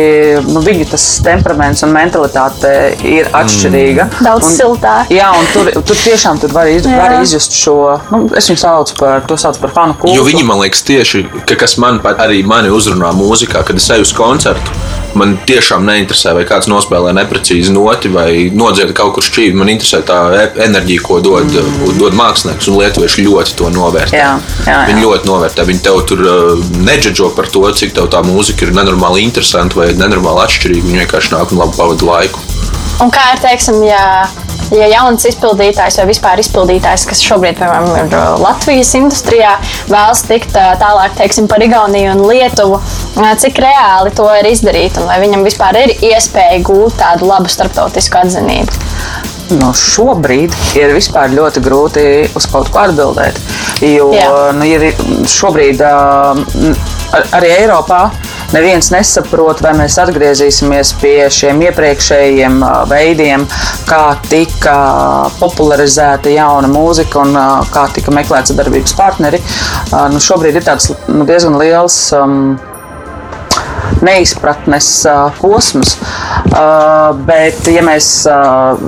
nu, 0.49 0.63
viņu 0.65 0.89
tas 0.91 1.07
temperaments 1.25 1.85
un 1.85 1.95
mentalitāte 1.95 2.73
ir 3.07 3.29
atšķirīga. 3.37 4.07
Daudz 4.19 4.49
un, 4.49 4.55
siltāk. 4.57 5.11
Jā, 5.13 5.31
un 5.37 5.47
tur, 5.53 5.71
tur 5.87 6.03
tiešām 6.03 6.41
tur 6.41 6.53
var, 6.55 6.69
iz, 6.71 6.87
var 6.87 7.17
izjust 7.21 7.55
šo, 7.55 7.77
nu, 8.11 8.23
es 8.37 8.49
viņu 8.51 8.61
saucu 8.61 8.97
par, 8.99 9.25
to 9.29 9.37
sauc 9.39 9.50
par 9.59 9.73
fanu 9.75 9.97
kultu. 9.99 10.15
Jo 10.15 10.23
viņi 10.27 10.45
man 10.47 10.61
liekas, 10.61 10.83
tieši 10.87 11.25
ka, 11.49 11.57
kas 11.59 11.77
man 11.81 11.99
pat 12.03 12.21
arī 12.23 12.43
mani 12.47 12.71
uzrunā 12.73 13.11
mūzikā, 13.17 13.65
kad 13.67 13.79
es 13.81 13.89
eju 13.91 14.05
uz 14.07 14.13
koncertu. 14.15 14.77
Man 15.17 15.33
tiešām 15.43 15.83
neinteresē, 15.83 16.31
vai 16.37 16.45
kāds 16.47 16.69
nospēlē 16.71 17.11
neprecīzi 17.17 17.73
noti 17.75 18.07
vai 18.13 18.47
nodziedā 18.55 18.95
kaut 18.95 19.17
kur 19.17 19.25
šķīvi. 19.27 19.57
Man 19.59 19.71
interesē 19.73 19.99
tā 20.07 20.19
e- 20.37 20.45
enerģija, 20.67 21.03
ko 21.03 21.19
dod, 21.23 21.49
mm. 21.51 21.97
dod 21.99 22.15
mākslinieks. 22.15 22.69
Un 22.71 22.79
lietuvieši 22.79 23.25
ļoti 23.27 23.57
to 23.59 23.67
novērtē. 23.75 24.15
Jā, 24.15 24.31
jā, 24.69 24.77
Viņi 24.87 25.03
jā. 25.03 25.09
ļoti 25.09 25.27
novērtē. 25.27 25.67
Viņi 25.67 25.83
tev 25.83 25.99
tur 26.07 26.23
uh, 26.23 26.69
nedžudžo 26.87 27.33
par 27.35 27.51
to, 27.51 27.65
cik 27.75 27.91
tev 27.97 28.07
tā 28.13 28.23
mūzika 28.23 28.69
ir 28.69 28.75
nenormāli 28.77 29.25
interesanta 29.27 29.81
vai 29.81 29.91
nenormāli 29.99 30.45
atšķirīga. 30.45 30.87
Viņi 30.87 31.03
vienkārši 31.03 31.35
nāk 31.35 31.51
un 31.51 31.65
labi 31.65 31.75
pavada 31.81 32.07
laiku. 32.07 32.47
Un 33.01 33.09
kā 33.09 33.31
ir, 33.33 33.39
teiksim, 33.41 33.81
ja, 33.83 34.29
ja 34.75 34.87
jauns 34.91 35.25
izpildītājs 35.29 35.99
vai 36.01 36.05
vispār 36.09 36.41
izpildītājs, 36.43 37.05
kas 37.09 37.23
šobrīd, 37.25 37.57
piemēram, 37.59 37.89
ir 37.99 38.15
uh, 38.15 38.35
Latvijas 38.41 38.93
industrijā, 38.99 39.57
vēlas 39.91 40.23
tikt 40.29 40.55
uh, 40.55 40.71
tālāk, 40.81 41.15
teiksim, 41.19 41.49
par 41.51 41.63
Igauniju 41.65 42.13
un 42.15 42.23
Lietuvu, 42.29 42.79
uh, 42.79 43.33
cik 43.41 43.59
reāli 43.63 44.13
to 44.17 44.27
ir 44.39 44.51
izdarīt 44.51 44.97
un 45.01 45.09
vai 45.11 45.19
viņam 45.23 45.45
vispār 45.47 45.81
ir 45.83 45.95
iespēja 46.11 46.61
gūt 46.67 46.97
tādu 47.01 47.29
labu 47.29 47.51
starptautisku 47.51 48.21
atzinību? 48.23 48.79
Nu, 49.51 49.73
šobrīd 49.75 50.53
ir 50.79 50.93
vispār 50.95 51.33
ļoti 51.35 51.59
grūti 51.65 52.03
uz 52.39 52.45
kaut 52.47 52.69
ko 52.71 52.85
atbildēt. 52.85 53.35
Jo 53.83 54.07
Jā. 54.15 54.29
nu, 54.55 54.63
ir 54.63 54.93
šobrīd 55.27 55.81
ar- 55.83 57.27
arī 57.35 57.49
Eiropā 57.57 58.05
neviens 58.55 58.91
nesaprot, 58.93 59.61
vai 59.63 59.73
mēs 59.79 59.97
atgriezīsimies 60.01 60.95
pie 61.01 61.27
šiem 61.31 61.61
iepriekšējiem 61.67 62.59
veidiem, 62.89 63.45
kā 63.89 64.03
tika 64.29 64.75
popularizēta 65.39 66.33
jauna 66.33 66.69
mūzika 66.71 67.21
un 67.23 67.37
kā 67.73 67.87
tika 67.95 68.13
meklēts 68.15 68.53
sadarbības 68.53 68.97
partneri. 68.97 69.41
Nu, 70.11 70.19
šobrīd 70.23 70.59
ir 70.59 70.67
tāds 70.67 70.91
nu, 71.07 71.25
diezgan 71.29 71.57
liels. 71.61 72.03
Um, 72.17 72.59
neizpratnes 74.01 75.05
uh, 75.05 75.31
posms. 75.41 75.97
Uh, 76.51 77.11
bet, 77.27 77.67
ja 77.69 77.83
mēs 77.85 78.09
uh, 78.29 78.79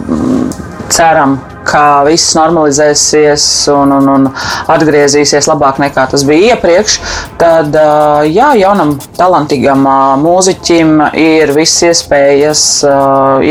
ceram, 0.94 1.38
ka 1.68 2.04
viss 2.08 2.36
normalizēsies 2.38 3.46
un, 3.74 3.94
un, 3.98 4.10
un 4.14 4.28
atgriezīsies 4.74 5.48
labāk 5.50 5.80
nekā 5.84 6.06
tas 6.12 6.26
bija 6.28 6.54
iepriekš, 6.54 6.98
tad 7.42 7.76
jā, 8.30 8.50
jaunam, 8.60 8.96
talantīgam 9.18 9.88
mūziķim 10.24 10.96
ir 11.20 11.54
visas 11.56 11.90
iespējas 11.90 12.64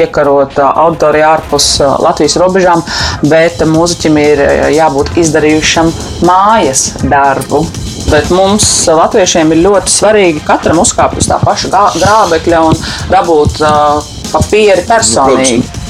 iekarot 0.03 0.59
auditoriju 0.63 1.29
ārpus 1.29 1.69
Latvijas 2.03 2.39
robežām, 2.43 2.85
bet 3.29 3.63
mūziķim 3.69 4.19
ir 4.23 4.45
jābūt 4.77 5.17
izdarījušam 5.23 5.93
mājas 6.29 6.91
darbu. 7.03 7.65
Bet 8.13 8.29
mums, 8.35 8.67
latviešiem, 8.93 9.55
ir 9.55 9.63
ļoti 9.65 9.93
svarīgi 9.93 10.43
katram 10.45 10.83
uzkāpt 10.83 11.21
uz 11.23 11.29
tā 11.31 11.39
paša 11.41 11.71
grābekļa 11.97 12.65
un 12.69 12.83
dabūt 13.13 13.63
uh, 13.65 14.03
papīri 14.33 14.85
personīgi. 14.89 15.82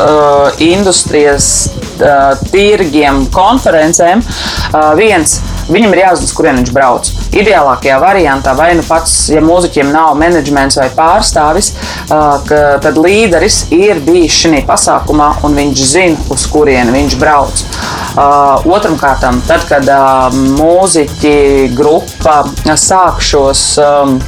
Uh, 0.00 0.48
industrijas 0.64 1.68
uh, 2.00 2.32
tirgiem, 2.52 3.26
konferencēm. 3.34 4.22
Uh, 4.70 4.92
viens 4.96 5.40
Viņam 5.70 5.92
ir 5.94 6.00
jāzina, 6.02 6.34
kurien 6.34 6.56
viņš 6.58 6.70
brauc. 6.74 7.08
Ideālākajā 7.30 7.98
variantā, 8.02 8.54
vai 8.58 8.72
nu 8.74 8.82
pats, 8.82 9.12
ja 9.30 9.42
mūziķiem 9.44 9.92
nav 9.94 10.16
menedžments 10.18 10.80
vai 10.80 10.88
pārstāvis, 10.96 11.70
uh, 12.10 12.40
ka, 12.48 12.60
tad 12.82 12.98
līderis 12.98 13.62
ir 13.74 14.02
bijis 14.06 14.40
šajā 14.40 14.64
pasākumā 14.66 15.28
un 15.46 15.54
viņš 15.60 15.84
zina, 15.92 16.26
uz 16.34 16.48
kurieni 16.50 16.94
viņš 16.96 17.16
brauc. 17.20 17.62
Uh, 18.10 18.66
Otram 18.66 18.98
kārtam, 18.98 19.38
tad, 19.46 19.62
kad 19.70 19.86
uh, 19.86 20.34
mūziķi 20.58 21.70
grupa 21.78 22.40
sāk 22.74 23.22
šos 23.22 23.62
um, 23.78 24.18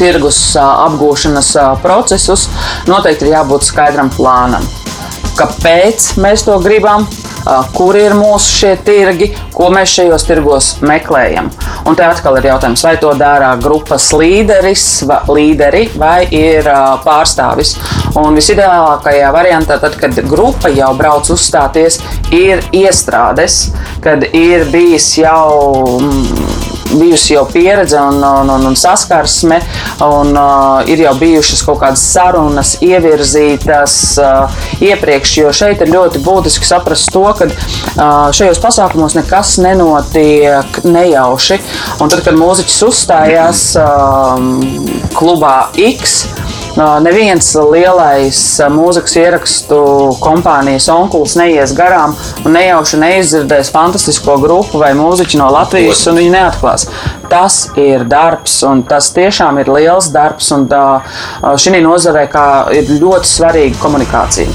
tirgus 0.00 0.40
apgūšanas 0.60 1.52
procesus, 1.82 2.48
noteikti 2.90 3.28
ir 3.28 3.36
jābūt 3.38 3.68
skaidram 3.68 4.10
plānam. 4.14 4.66
Kāpēc 5.34 6.12
mēs 6.22 6.46
to 6.46 6.58
gribam? 6.62 7.08
Kur 7.74 7.96
ir 7.98 8.14
mūsu 8.16 8.54
šie 8.56 8.70
tirgi, 8.86 9.26
ko 9.52 9.66
mēs 9.74 9.90
šajos 9.98 10.22
tirgos 10.24 10.68
meklējam? 10.80 11.50
Un 11.84 11.98
te 11.98 12.06
atkal 12.06 12.38
ir 12.38 12.46
jautājums, 12.48 12.84
vai 12.86 12.94
to 13.02 13.10
dara 13.20 13.50
grupas 13.60 14.06
līderis, 14.16 14.84
va, 15.04 15.18
līderi 15.28 15.82
vai 16.00 16.24
ir 16.32 16.64
ā, 16.72 16.96
pārstāvis. 17.04 17.74
Un 18.16 18.38
visideālākajā 18.38 19.32
variantā, 19.34 19.76
tad, 19.82 19.98
kad 20.00 20.16
grupa 20.30 20.72
jau 20.72 20.94
brauc 20.96 21.28
uzstāties, 21.34 22.00
ir 22.32 22.64
iestrādes, 22.72 23.66
kad 24.06 24.24
ir 24.32 24.64
bijis 24.72 25.10
jau 25.20 25.98
mm, 25.98 26.73
bijusi 26.98 27.34
jau 27.34 27.44
pieredze 27.50 28.00
un, 28.00 28.20
un, 28.22 28.50
un, 28.56 28.66
un 28.70 28.76
saskarsme, 28.78 29.60
un 30.04 30.32
uh, 30.36 30.90
ir 30.90 31.04
jau 31.04 31.14
bijušas 31.20 31.64
kaut 31.66 31.80
kādas 31.82 32.04
sarunas, 32.14 32.74
ievirzītas 32.84 33.96
uh, 34.22 34.64
iepriekš. 34.84 35.36
Jo 35.42 35.52
šeit 35.54 35.82
ir 35.84 35.92
ļoti 35.94 36.22
būtiski 36.24 36.68
saprast 36.68 37.12
to, 37.14 37.24
ka 37.38 37.48
uh, 37.50 38.30
šajos 38.34 38.62
pasākumos 38.62 39.16
nekas 39.18 39.56
nenotiek 39.62 40.82
nejauši. 40.84 41.60
Un 42.00 42.12
tad, 42.12 42.24
kad 42.26 42.38
mūziķis 42.38 42.80
uzstājās 42.88 43.66
uh, 43.80 44.38
klubā 45.16 45.56
X, 45.90 46.24
Neviens 46.74 47.52
lielais 47.70 48.38
mūzikas 48.74 49.12
ierakstu 49.20 49.76
kompānijas 50.18 50.88
onkulis 50.90 51.36
neies 51.38 51.70
garām 51.76 52.16
un 52.42 52.56
nejauši 52.56 52.98
neizdzirdēs 52.98 53.70
fantastisko 53.70 54.34
grupu 54.42 54.80
vai 54.82 54.90
mūziķu 54.98 55.38
no 55.38 55.52
Latvijas, 55.54 56.02
un 56.10 56.18
viņi 56.18 56.32
neatklās. 56.34 56.88
Tas 57.30 57.60
ir 57.78 58.02
darbs, 58.10 58.56
un 58.66 58.82
tas 58.90 59.12
tiešām 59.14 59.62
ir 59.62 59.70
liels 59.70 60.10
darbs, 60.14 60.50
šī 61.62 61.82
nozarē 61.86 62.26
ir 62.74 62.90
ļoti 62.98 63.30
svarīga 63.30 63.78
komunikācija. 63.78 64.50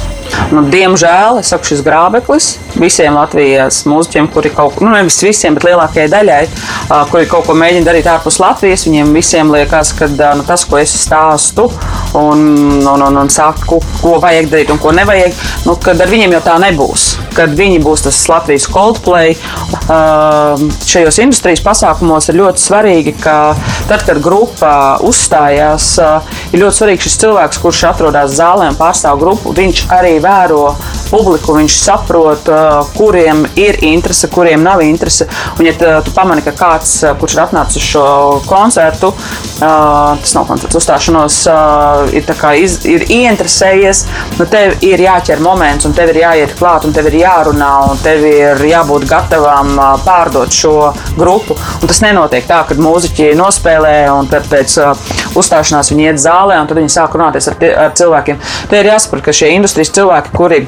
Nu, 0.51 0.65
diemžēl 0.69 1.39
es 1.39 1.49
saku, 1.53 1.71
šis 1.71 1.81
grābeklis 1.85 2.51
visiem 2.81 3.17
Latvijas 3.17 3.83
mūziķiem, 3.89 4.29
kuri 4.33 4.51
kaut 4.55 4.75
ko, 4.77 4.85
nu 4.85 4.93
nevis 4.93 5.19
visiem, 5.23 5.55
bet 5.57 5.67
lielākajai 5.67 6.09
daļai, 6.11 6.41
kuri 7.11 7.27
kaut 7.29 7.47
ko 7.47 7.55
mēģina 7.57 7.87
darīt 7.87 8.09
ārpus 8.09 8.39
Latvijas, 8.41 8.85
viņiem 8.87 9.13
visiem 9.15 9.53
liekas, 9.53 9.93
ka 9.97 10.09
nu, 10.09 10.45
tas, 10.47 10.65
ko 10.69 10.79
es 10.81 10.93
stāstu 11.03 11.67
un, 12.17 12.45
un, 12.83 13.05
un, 13.05 13.19
un 13.23 13.31
saku, 13.33 13.81
ko 14.01 14.17
vajag 14.23 14.49
darīt 14.51 14.73
un 14.73 14.81
ko 14.81 14.93
nevajag, 14.95 15.35
nu, 15.67 15.75
kad 15.83 15.99
ar 16.01 16.11
viņiem 16.11 16.37
jau 16.37 16.43
tā 16.45 16.57
nebūs. 16.63 17.09
Kad 17.37 17.53
viņi 17.55 17.79
būs 17.83 18.03
tas 18.07 18.19
Latvijas 18.31 18.67
Coldplay, 18.71 19.35
šajos 20.89 21.19
industrijas 21.23 21.63
pasākumos 21.65 22.29
ir 22.31 22.39
ļoti 22.39 22.63
svarīgi, 22.63 23.15
ka 23.21 23.37
tad, 23.89 24.03
kad 24.07 24.21
grupa 24.23 24.73
uzstājās, 25.05 25.91
ir 26.51 26.63
ļoti 26.63 26.79
svarīgi 26.81 27.05
šis 27.05 27.19
cilvēks, 27.23 27.61
kurš 27.63 27.83
atrodas 27.91 28.35
zālē 28.39 28.69
un 28.71 28.79
pārstāv 28.79 29.19
grupu, 29.21 29.53
viņš 29.57 29.85
arī 29.93 30.17
vēro 30.23 30.73
publiku, 31.09 31.57
viņš 31.57 31.77
saprot, 31.83 32.49
kuriem 32.97 33.45
ir 33.59 33.79
interese, 33.87 34.27
kuriem 34.31 34.63
nav 34.63 34.81
interese. 34.85 35.27
Un, 35.59 35.65
ja 35.65 35.73
tu- 35.73 35.95
tu 36.05 36.11
pamani, 36.15 36.41
ka 36.45 36.51
kāds, 36.51 36.95
uh, 37.03 37.15
kurš 37.19 37.35
ir 37.37 37.43
atnācis 37.45 37.77
uz 37.81 37.87
šo 37.89 38.05
koncertu, 38.47 39.13
tas 39.59 40.33
nav 40.35 40.45
koncerts, 40.47 40.75
uzstāšanos, 40.79 41.37
ir, 42.15 42.23
iz, 42.63 42.77
ir 42.87 43.03
ieinteresējies, 43.11 44.03
nu 44.39 44.45
tev 44.49 44.77
ir 44.85 45.01
jāķer 45.03 45.41
moments, 45.43 45.85
un 45.85 45.93
tev 45.97 46.11
ir 46.13 46.21
jāiet 46.23 46.55
klāt, 46.59 46.85
un 46.87 46.93
tev 46.95 47.09
ir 47.11 47.19
jārunā, 47.21 47.71
un 47.91 47.97
tev 48.03 48.23
ir 48.25 48.63
jābūt 48.69 49.07
gatavam 49.09 49.73
pārdot 50.05 50.53
šo 50.55 50.93
grupu. 51.17 51.57
Un 51.81 51.87
tas 51.91 52.01
nenotiek 52.05 52.47
tā, 52.47 52.61
ka 52.67 52.77
mūziķi 52.79 53.33
nospēlē, 53.39 53.95
un 54.15 54.29
pēc 54.31 54.77
uzstāšanās 55.39 55.91
viņi 55.93 56.09
iet 56.09 56.21
zālē, 56.23 56.59
un 56.61 56.67
tad 56.69 56.79
viņi 56.79 56.93
sāk 56.95 57.15
runāties 57.19 57.49
ar, 57.51 57.59
ar 57.85 57.95
cilvēkiem. 57.99 58.39
Te 58.69 58.79
ir 58.79 58.91
jāsaprot, 58.93 59.23
ka 59.25 59.35
šie 59.35 59.51
industrijas 59.55 59.91
cilvēki, 59.95 60.35
kuri 60.35 60.63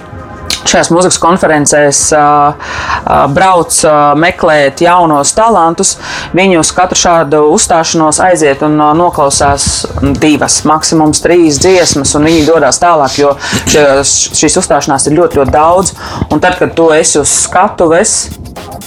šajās 0.68 0.92
mūzikas 0.94 1.20
konferencēs 1.22 2.02
uh, 2.16 2.54
uh, 2.54 3.26
brauc 3.34 3.78
uh, 3.86 4.12
meklēt 4.20 4.84
jaunos 4.84 5.34
talantus. 5.38 5.96
Viņi 6.38 6.60
uz 6.62 6.72
katru 6.76 7.00
šādu 7.02 7.44
uzstāšanos 7.56 8.22
aiziet 8.24 8.64
un 8.66 8.78
uh, 8.80 8.92
noklausās 8.98 9.88
divas, 10.22 10.62
maksimums 10.70 11.24
trīs 11.24 11.60
dziesmas, 11.62 12.14
un 12.18 12.30
viņi 12.30 12.46
dodas 12.50 12.82
tālāk, 12.82 13.18
jo 13.22 13.34
šīs 13.72 14.60
uzstāšanās 14.62 15.10
ir 15.10 15.18
ļoti, 15.18 15.42
ļoti 15.42 15.56
daudz. 15.56 15.96
Un 16.32 16.44
tad, 16.44 16.58
kad 16.62 16.76
tu 16.78 16.92
esi 16.96 17.20
uz 17.22 17.32
skatuves, 17.48 18.18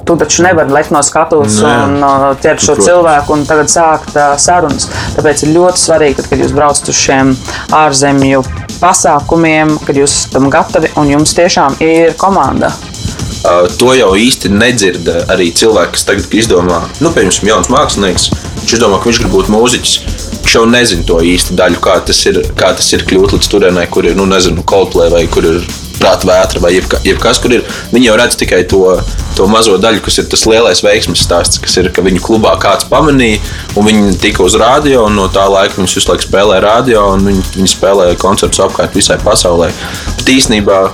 tu 0.04 0.16
taču 0.20 0.44
nevari 0.44 0.72
lekt 0.72 0.92
no 0.94 1.00
skatuves 1.04 1.60
Nē. 1.62 1.72
un 1.86 1.96
uh, 2.04 2.26
ķert 2.40 2.62
šo 2.62 2.74
Protams. 2.74 2.90
cilvēku 2.90 3.36
un 3.36 3.46
tagad 3.48 3.72
sākt 3.72 4.12
uh, 4.18 4.34
sarunas. 4.40 4.88
Tāpēc 5.16 5.46
ir 5.46 5.54
ļoti 5.56 5.80
svarīgi, 5.86 6.20
tad, 6.20 6.30
kad 6.32 6.44
jūs 6.44 6.54
braucat 6.56 6.92
uz 6.92 7.00
šiem 7.00 7.34
ārzemju 7.74 8.44
pasākumiem, 8.80 9.76
kad 9.86 9.98
jūs 9.98 10.12
esat 10.18 10.36
tam 10.36 10.50
gatavi 10.52 10.90
un 11.00 11.12
jums 11.14 11.34
tiešām 11.36 11.78
ir 11.84 12.14
komanda. 12.20 12.72
Uh, 13.44 13.66
to 13.76 13.92
jau 13.92 14.14
īsti 14.16 14.48
nedzird 14.52 15.08
arī 15.28 15.50
cilvēki, 15.52 15.96
kas 15.96 16.06
tagad 16.08 16.36
izdomā, 16.38 16.80
nu, 17.04 17.12
piemēram, 17.12 17.50
jauns 17.50 17.72
mākslinieks. 17.72 18.30
Viņš 18.62 18.78
domā, 18.80 19.00
ka 19.00 19.10
viņš 19.10 19.20
grib 19.20 19.34
būt 19.34 19.50
mūziķis. 19.52 19.96
Viņš 20.44 20.54
jau 20.56 20.64
nezina 20.70 21.04
to 21.08 21.18
īsti 21.20 21.56
daļu, 21.58 21.80
kā 21.84 21.98
tas 22.08 22.22
ir, 22.30 22.40
kā 22.56 22.72
tas 22.76 22.88
ir 22.96 23.04
kļūt 23.04 23.36
līdz 23.36 23.50
turienei, 23.52 23.84
kur 23.92 24.08
ir, 24.08 24.16
nu, 24.16 24.24
nezinu, 24.30 24.64
Coldplay 24.64 25.12
vai 25.12 25.26
kur 25.28 25.44
ir 25.50 25.60
prāta 26.05 26.28
vētra 26.28 26.61
vai 26.61 26.74
jebka, 26.76 27.00
jebkas, 27.07 27.40
kur 27.40 27.57
ir. 27.57 27.64
Viņi 27.94 28.11
jau 28.11 28.18
redz 28.20 28.36
tikai 28.40 28.62
to, 28.68 28.82
to 29.38 29.48
mazo 29.50 29.78
daļu, 29.80 30.02
kas 30.05 30.20
ir 30.20 30.28
tas 30.30 30.44
lielais 30.50 30.84
veiksmes 30.84 31.24
stāsts, 31.24 31.61
kas 31.62 31.78
ir, 31.80 31.90
ka 31.94 32.05
viņu 32.05 32.22
klubā 32.24 32.55
kāds 32.62 32.88
pamanīja, 32.90 33.40
un 33.74 33.88
viņi 33.88 34.16
tika 34.22 34.44
uz 34.44 34.59
rādio, 34.61 35.07
un 35.09 35.16
no 35.18 35.28
tā 35.32 35.46
laika 35.50 35.80
viņus 35.80 35.98
visu 35.98 36.12
laiku 36.12 36.28
spēlē 36.28 36.61
rādio, 36.64 37.09
un 37.16 37.28
viņi, 37.30 37.44
viņi 37.57 37.74
spēlē 37.74 38.12
koncertus 38.20 38.62
apkārt 38.66 38.96
visai 38.98 39.18
pasaulē. 39.24 39.72
Bet 40.20 40.34
īstenībā 40.36 40.84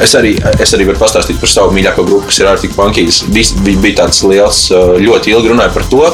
Es 0.00 0.14
arī, 0.16 0.30
es 0.62 0.70
arī 0.72 0.86
varu 0.88 0.96
pastāstīt 0.98 1.36
par 1.36 1.50
savu 1.52 1.74
mīļāko 1.76 2.04
grupu, 2.08 2.30
kas 2.30 2.38
ir 2.40 2.48
Arctic 2.48 2.72
Monkeys. 2.78 3.20
Viņi 3.28 3.74
bija 3.82 3.98
tāds 4.00 4.22
liels, 4.24 4.62
uh, 4.72 4.94
ļoti 4.96 5.34
ilgi 5.34 5.52
runāja 5.52 5.72
par 5.74 5.84
to, 5.92 6.06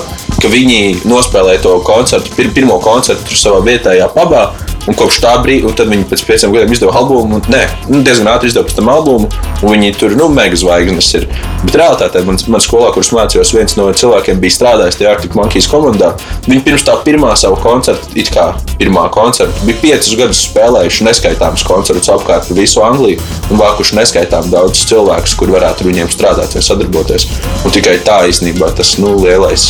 ka 0.43 0.51
viņi 0.51 1.07
nospēlēja 1.07 1.63
to 1.63 1.77
koncertu, 1.87 2.35
pir, 2.35 2.51
pirmo 2.57 2.81
koncertu 2.83 3.39
savā 3.39 3.63
vietējā 3.69 4.11
pabā. 4.17 4.49
Un 4.89 4.97
kopš 4.97 5.21
tā 5.21 5.35
brīža, 5.45 5.69
un 5.69 5.75
tad 5.77 5.91
viņi 5.93 6.07
pēc 6.09 6.23
pieciem 6.25 6.53
gadiem 6.55 6.73
izdeva 6.73 6.95
albumu, 6.97 7.43
nē, 7.53 7.61
nu, 7.91 8.01
diezgan 8.07 8.31
ātri 8.33 8.49
izdeva 8.49 8.73
tam 8.73 8.89
albumu, 8.89 9.29
un 9.61 9.75
viņi 9.75 9.91
tur, 10.01 10.15
nu, 10.17 10.31
mega 10.33 10.57
zvaigznes 10.57 11.11
ir. 11.19 11.27
Bet 11.67 11.77
realitātē 11.77 12.23
man, 12.25 12.41
man 12.49 12.65
skolā, 12.65 12.89
kurš 12.95 13.11
mācījos, 13.13 13.53
viens 13.53 13.77
no 13.77 13.91
cilvēkiem 13.93 14.41
bija 14.41 14.57
strādājis 14.57 14.97
tajā 14.97 15.13
Arctic 15.13 15.37
Monkeys 15.37 15.69
komandā. 15.69 16.15
Viņi 16.47 16.65
pirms 16.65 16.87
tā 16.89 16.97
pirmā 17.05 17.35
savu 17.37 17.61
koncertu, 17.61 18.15
it 18.17 18.33
kā 18.33 18.49
pirmā 18.81 19.05
koncerta, 19.13 19.67
bija 19.69 19.83
piecus 19.83 20.17
gadus 20.17 20.43
spēlējuši 20.49 21.09
neskaitāmus 21.11 21.67
koncertus 21.69 22.09
apkārt 22.15 22.49
visu 22.57 22.81
Angliju 22.87 23.21
un 23.53 23.61
vākuši 23.61 24.01
neskaitām 24.01 24.49
daudzus 24.55 24.89
cilvēkus, 24.89 25.37
kuri 25.37 25.59
varētu 25.59 25.85
ar 25.85 25.93
viņiem 25.93 26.13
strādāt 26.15 26.57
vai 26.57 26.65
sadarboties. 26.65 27.29
Un 27.65 27.77
tikai 27.77 27.99
tā 28.09 28.23
īstenībā 28.31 28.73
tas 28.79 28.97
nu, 29.03 29.19
lielais, 29.21 29.69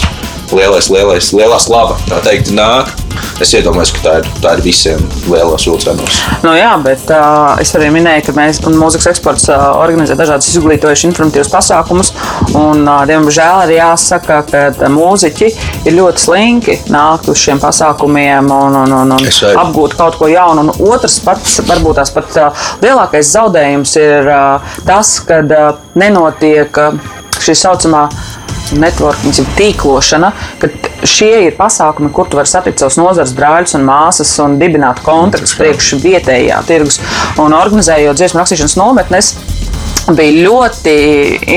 lielais, 0.56 0.88
lielais, 0.92 1.32
lielā 1.34 1.58
slava, 1.62 1.98
tā 2.08 2.22
teikt, 2.24 2.52
nāk. 2.56 2.94
Es 3.42 3.52
iedomājos, 3.54 3.92
ka 3.94 4.00
tā 4.02 4.12
ir, 4.18 4.28
tā 4.42 4.52
ir 4.56 4.62
visiem 4.64 5.02
lielos 5.30 5.62
vilcienos. 5.68 6.16
Nu, 6.42 6.52
jā, 6.58 6.72
bet 6.82 7.10
uh, 7.14 7.54
es 7.62 7.70
arī 7.78 7.90
minēju, 7.94 8.24
ka 8.26 8.34
mēs 8.34 8.58
un 8.66 8.74
mūzikas 8.78 9.12
eksports 9.12 9.46
uh, 9.52 9.60
organizē 9.78 10.16
dažādas 10.18 10.48
izglītojušas 10.50 11.06
informatīvas 11.06 11.50
pasākumus. 11.52 12.10
Un, 12.58 12.82
uh, 12.82 13.04
diemžēl 13.06 13.62
arī 13.62 13.76
jāsaka, 13.78 14.40
ka 14.50 14.90
mūziķi 14.90 15.50
ir 15.86 15.96
ļoti 15.98 16.24
slinki 16.24 16.78
nākt 16.90 17.30
uz 17.30 17.38
šiem 17.38 17.62
pasākumiem 17.62 18.50
un, 18.54 18.80
un, 18.82 18.96
un, 19.04 19.14
un 19.18 19.30
apgūt 19.62 19.94
kaut 19.98 20.18
ko 20.18 20.30
jaunu. 20.30 20.66
Un 20.66 20.90
otrs, 20.90 21.20
pats, 21.22 21.60
varbūt 21.68 22.00
tās 22.00 22.14
pat 22.14 22.40
uh, 22.42 22.66
lielākais 22.82 23.34
zaudējums 23.38 23.94
ir 24.02 24.32
uh, 24.34 24.74
tas, 24.88 25.14
ka 25.26 25.44
uh, 25.46 25.70
nenotiek 25.98 26.82
uh, 26.82 27.14
šī 27.38 27.54
saucamā 27.54 28.08
networking, 28.76 29.34
jeb 29.36 29.48
tīklošana, 29.58 30.32
ka 30.60 30.70
šie 31.08 31.32
ir 31.46 31.56
pasākumi, 31.58 32.12
kur 32.14 32.28
tu 32.28 32.40
vari 32.40 32.50
satikt 32.50 32.82
savus 32.82 32.98
nozares 33.00 33.34
brāļus 33.36 33.78
un 33.78 33.86
māsas 33.88 34.34
un 34.44 34.58
dibināt 34.60 35.02
kontaktus 35.06 35.56
priekš 35.58 35.94
vietējā 36.02 36.60
tirgus. 36.68 37.00
Un 37.40 37.56
organizējot 37.56 38.18
dziesmu 38.18 38.42
rakstīšanas 38.42 38.78
nometnes, 38.80 39.34
Bija 40.08 40.46
ļoti 40.46 40.92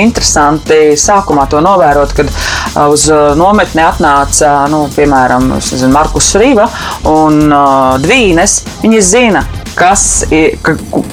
interesanti 0.01 0.97
sākumā 0.99 1.45
to 1.47 1.61
novērot, 1.63 2.11
kad 2.17 2.27
uh, 2.27 2.89
uz 2.91 3.05
uh, 3.07 3.31
nometni 3.39 3.83
atnāca, 3.85 4.65
nu, 4.71 4.83
piemēram, 4.91 5.53
nezinu, 5.53 5.91
Markus 5.93 6.33
Rīva 6.35 6.67
un 7.07 7.45
uh, 7.47 7.95
Dvīnes. 8.03 8.57
Viņi 8.83 9.03
zina, 9.07 9.45
kas, 9.77 10.25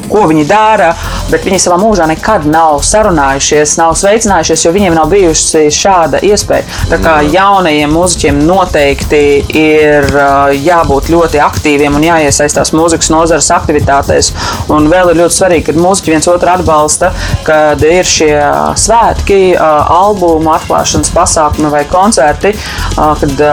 ko 0.09 0.25
viņi 0.31 0.45
dara, 0.49 0.93
bet 1.31 1.45
viņi 1.47 1.61
savā 1.63 1.79
mūžā 1.81 2.09
nekad 2.11 2.47
nav 2.49 2.83
sarunājušies, 2.87 3.77
nav 3.81 3.95
sveicinājušies, 3.99 4.65
jo 4.65 4.73
viņiem 4.75 4.97
nav 4.97 5.11
bijusi 5.13 5.67
šāda 5.75 6.23
iespēja. 6.27 6.67
Tā 6.91 6.99
kā 7.03 7.19
jaunajiem 7.29 7.93
mūziķiem 7.93 8.41
noteikti 8.49 9.23
ir 9.59 10.09
jābūt 10.57 11.11
ļoti 11.13 11.43
aktīviem 11.45 11.99
un 11.99 12.07
jāiesaistās 12.09 12.73
mūzikas 12.77 13.13
nozares 13.13 13.51
aktivitātēs. 13.55 14.33
Un 14.75 14.89
vēl 14.91 15.13
ir 15.13 15.23
ļoti 15.23 15.39
svarīgi, 15.39 15.67
ka 15.69 15.77
mūziķi 15.79 16.15
viens 16.15 16.31
otru 16.31 16.53
atbalsta, 16.53 17.13
kad 17.47 17.83
ir 17.87 18.09
šie 18.09 18.33
svētki, 18.79 19.41
albumu 19.59 20.53
atklāšanas 20.57 21.13
pasākumi 21.15 21.73
vai 21.73 21.85
koncerti, 21.91 22.55
kad 22.97 23.45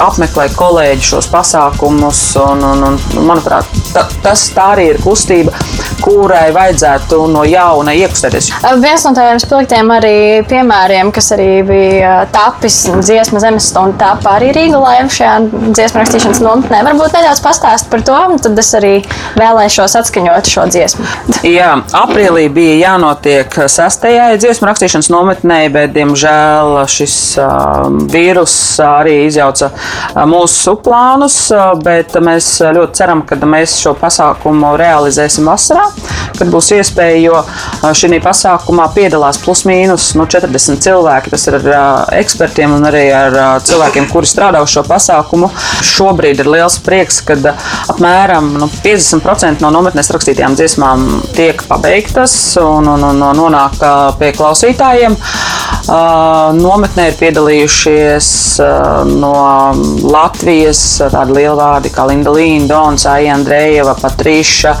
apmeklē 0.00 0.48
kolēģi 0.56 1.08
šos 1.12 1.30
pasākumus. 1.32 2.22
Un, 2.40 2.62
un, 2.64 2.84
un, 2.90 2.98
manuprāt, 3.26 3.68
ta, 3.94 4.06
tas 4.30 4.44
tā 4.54 4.64
arī 4.76 4.84
ir 4.92 4.98
kustība, 5.02 5.50
kurai 6.00 6.48
vajadzētu 6.54 7.20
no 7.30 7.44
jauna 7.48 7.94
iekustēties. 7.98 8.50
Viens 8.82 9.04
no 9.06 9.12
tādiem 9.16 9.40
spilgtiem 9.42 9.92
arī 9.94 10.16
piemēriem, 10.50 11.12
kas 11.14 11.32
arī 11.36 11.48
bija 11.66 12.14
tapis 12.32 12.82
dziesmu 13.00 13.40
zemes 13.42 13.70
stundu, 13.70 13.98
tāpa 14.00 14.36
arī 14.38 14.52
Rīga 14.56 14.80
laiva 14.80 15.10
šajā 15.12 15.34
dziesmu 15.76 16.02
rakstīšanas 16.02 16.42
nometnē. 16.44 16.82
Varbūt 16.88 17.16
nedaudz 17.16 17.42
pastāst 17.44 17.90
par 17.92 18.04
to, 18.06 18.16
un 18.32 18.40
tad 18.42 18.58
es 18.60 18.72
arī 18.78 18.94
vēlēšos 19.38 19.96
atskaņot 20.00 20.50
šo 20.50 20.66
dziesmu. 20.70 21.06
Jā, 21.58 21.72
aprīlī 21.96 22.46
bija 22.52 22.76
jānotiek 22.80 23.60
sastajai 23.70 24.38
dziesmu 24.40 24.70
rakstīšanas 24.70 25.10
nometnē, 25.12 25.60
bet, 25.74 25.94
diemžēl, 25.96 26.80
šis 26.90 27.16
vīrus 28.10 28.56
arī 28.84 29.16
izjauca 29.28 29.70
mūsu 30.30 30.76
plānus, 30.84 31.38
bet 31.84 32.16
mēs 32.22 32.52
ļoti 32.76 33.00
ceram, 33.00 33.24
ka 33.26 33.38
mēs 33.40 33.78
šo 33.82 33.94
pasākumu 33.98 34.74
realizēsim 34.80 35.48
vasarā, 35.50 35.89
kad 36.38 36.50
būs 36.52 36.70
iespēja, 36.78 37.18
jo 37.20 37.92
šī 37.96 38.20
pasākumā 38.24 38.88
piedalās 38.94 39.38
plus 39.42 39.64
mīnus 39.68 40.10
nu, 40.18 40.26
40 40.30 40.80
cilvēki. 40.84 41.32
Tas 41.34 41.46
ir 41.50 41.58
ar 41.60 42.14
ekspertiem 42.16 42.74
un 42.76 42.88
arī 42.88 43.06
ar 43.14 43.38
cilvēkiem, 43.66 44.08
kuri 44.12 44.28
strādā 44.28 44.62
uz 44.64 44.72
šo 44.72 44.84
pasākumu. 44.88 45.50
Šobrīd 45.86 46.42
ir 46.42 46.50
liels 46.50 46.78
prieks, 46.84 47.20
ka 47.26 47.36
apmēram 47.92 48.52
nu, 48.60 48.70
50% 48.84 49.64
no 49.64 49.72
nometnes 49.74 50.10
rakstītajām 50.14 50.56
dziesmām 50.58 51.06
tiek 51.36 51.62
pabeigtas 51.68 52.34
un, 52.62 52.88
un, 52.88 53.06
un 53.12 53.24
nonāk 53.36 53.80
pie 54.20 54.32
klausītājiem. 54.36 55.16
Nometnē 56.60 57.06
ir 57.10 57.16
piedalījušies 57.18 58.28
no 59.10 59.32
Latvijas 60.06 60.82
tādi 61.10 61.38
lielvārdi 61.40 61.90
kā 61.94 62.04
Linda 62.10 62.34
Līna, 62.34 62.68
Dons, 62.70 63.06
Aija 63.10 63.34
Andrejeva, 63.34 63.96
Patriša, 63.98 64.74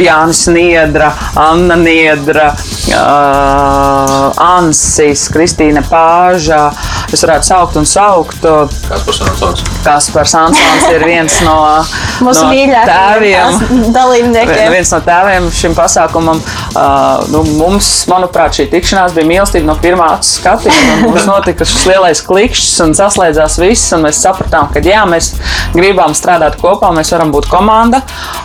Jānis 0.00 0.44
Niedra, 0.54 1.10
Anna 1.40 1.76
Niedra, 1.80 2.52
uh, 2.94 4.44
Ansis, 4.44 5.26
Kristīna 5.34 5.82
Pāža. 5.88 6.68
Es 7.14 7.22
varētu 7.22 7.46
saukt 7.46 7.76
un 7.78 7.86
saukt. 7.86 8.42
Kaspars 8.88 9.20
Ansons. 9.26 9.64
Kaspars 9.84 10.34
Ansons 10.38 10.86
ir 10.90 11.04
viens 11.06 11.36
no 11.46 11.56
mūsu 12.24 12.46
no 12.48 12.80
tēviem. 12.88 13.90
dalībniekiem. 13.94 14.72
Viens 14.72 14.92
no 14.94 15.00
tēviem 15.04 15.50
šim 15.54 15.76
pasākumam. 15.78 16.40
Uh, 16.74 17.22
nu, 17.30 17.44
mums, 17.58 17.90
manuprāt, 18.10 18.56
šī 18.58 18.66
tikšanās 18.72 19.14
bija 19.16 19.28
mīlestība 19.28 19.68
no 19.68 19.76
pirmā 19.82 20.08
skatiena. 20.26 20.96
Mums 21.04 21.26
notika 21.28 21.66
šis 21.68 21.86
lielais 21.90 22.22
klikšķis 22.26 22.82
un 22.86 22.96
saslēdzās 22.98 23.58
viss, 23.62 23.92
un 23.94 24.06
mēs 24.08 24.22
sapratām, 24.24 24.70
ka 24.74 24.82
jā, 24.84 25.04
mēs 25.10 25.32
gribam 25.74 26.14
strādāt 26.16 26.58
kopā, 26.60 26.90
mēs 26.96 27.12
varam 27.14 27.30
būt 27.34 27.50
komanda. 27.52 28.02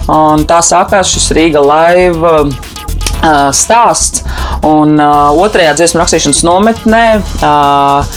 Un 0.09 0.45
tā 0.49 0.59
sākās 0.65 1.09
šis 1.13 1.31
Rīga 1.37 1.61
laiva 1.99 2.47
stāsts. 3.51 4.23
Un 4.63 4.95
uh, 4.99 5.31
otrajā 5.39 5.73
dziesmu 5.75 5.99
rakstīšanas 6.01 6.39
nometnē 6.47 7.03
uh, 7.19 8.07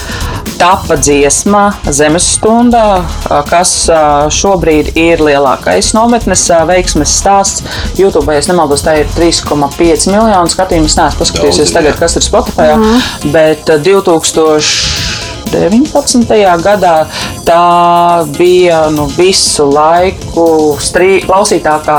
tapa 0.59 0.97
dziesma 0.99 1.63
Zemes 1.91 2.27
stundā, 2.37 3.03
uh, 3.03 3.41
kas 3.49 3.73
uh, 3.91 4.29
šobrīd 4.31 4.93
ir 4.99 5.23
lielākais 5.23 5.93
nometnes 5.97 6.45
uh, 6.51 6.63
veiksmes 6.71 7.15
stāsts. 7.19 7.67
YouTube, 7.99 8.31
ja 8.35 8.43
nemaldos, 8.51 8.85
tā 8.87 9.01
ir 9.03 9.11
3,5 9.17 10.11
miljonu 10.11 10.55
skatījumu. 10.55 10.91
Es 10.91 10.99
neesmu 10.99 11.23
paskatījusies 11.25 11.75
tagad, 11.75 11.99
kas 11.99 12.19
ir 12.19 12.27
Spotify, 12.27 12.71
mm 12.75 12.83
-hmm. 12.87 13.33
bet 13.35 13.75
uh, 13.75 13.83
2000. 13.83 15.11
19. 15.53 16.25
gadā 16.65 17.07
tā 17.47 18.25
bija 18.37 18.85
nu, 18.95 19.07
visu 19.17 19.67
laiku 19.71 20.47
strī, 20.83 21.21
klausītākā, 21.27 21.99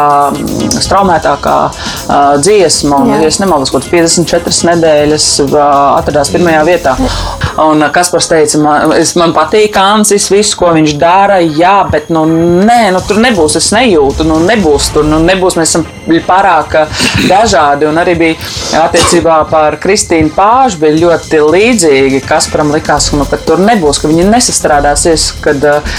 straumētākā 0.84 1.58
uh, 1.70 2.16
dziesma. 2.42 3.02
Un, 3.04 3.14
ja 3.16 3.30
es 3.30 3.40
nemaldos, 3.44 3.74
kādas 3.74 3.92
54 3.92 4.70
nedēļas 4.72 5.30
uh, 5.48 5.58
atradās 6.00 6.32
pirmajā 6.34 6.64
vietā. 6.68 6.98
Un 7.64 7.84
Kaspars 7.94 8.28
teica, 8.32 8.58
man, 8.64 8.94
es, 8.98 9.14
man 9.20 9.34
patīk 9.36 9.76
Ansis, 9.78 10.26
viss, 10.34 10.56
ko 10.58 10.72
viņš 10.74 10.96
dara, 11.02 11.38
jā, 11.44 11.76
bet 11.92 12.10
nu, 12.14 12.24
nē, 12.26 12.88
nu, 12.96 13.02
tur 13.06 13.20
nebūs, 13.22 13.60
es 13.60 13.70
nejūtu, 13.76 14.26
nu, 14.26 14.40
nebūs 14.48 14.90
tur, 14.96 15.06
nu, 15.06 15.20
nebūs, 15.22 15.60
mēs 15.60 15.76
esam 15.76 15.86
pārāk 16.26 16.80
dažādi. 17.30 17.86
Un 17.90 18.02
arī 18.02 18.16
bija 18.18 18.82
attiecībā 18.84 19.44
par 19.52 19.78
Kristīnu 19.84 20.34
Pāžu 20.34 20.82
bija 20.82 20.98
ļoti 21.04 21.44
līdzīgi. 21.54 22.24
Kasparam 22.26 22.74
likās, 22.74 23.12
ka 23.12 23.22
nu, 23.22 23.28
tur 23.46 23.62
nebūs, 23.62 24.02
ka 24.02 24.10
viņi 24.10 24.26
nesastrādāsies, 24.32 25.33
kad 25.42 25.66
uh, 25.70 25.96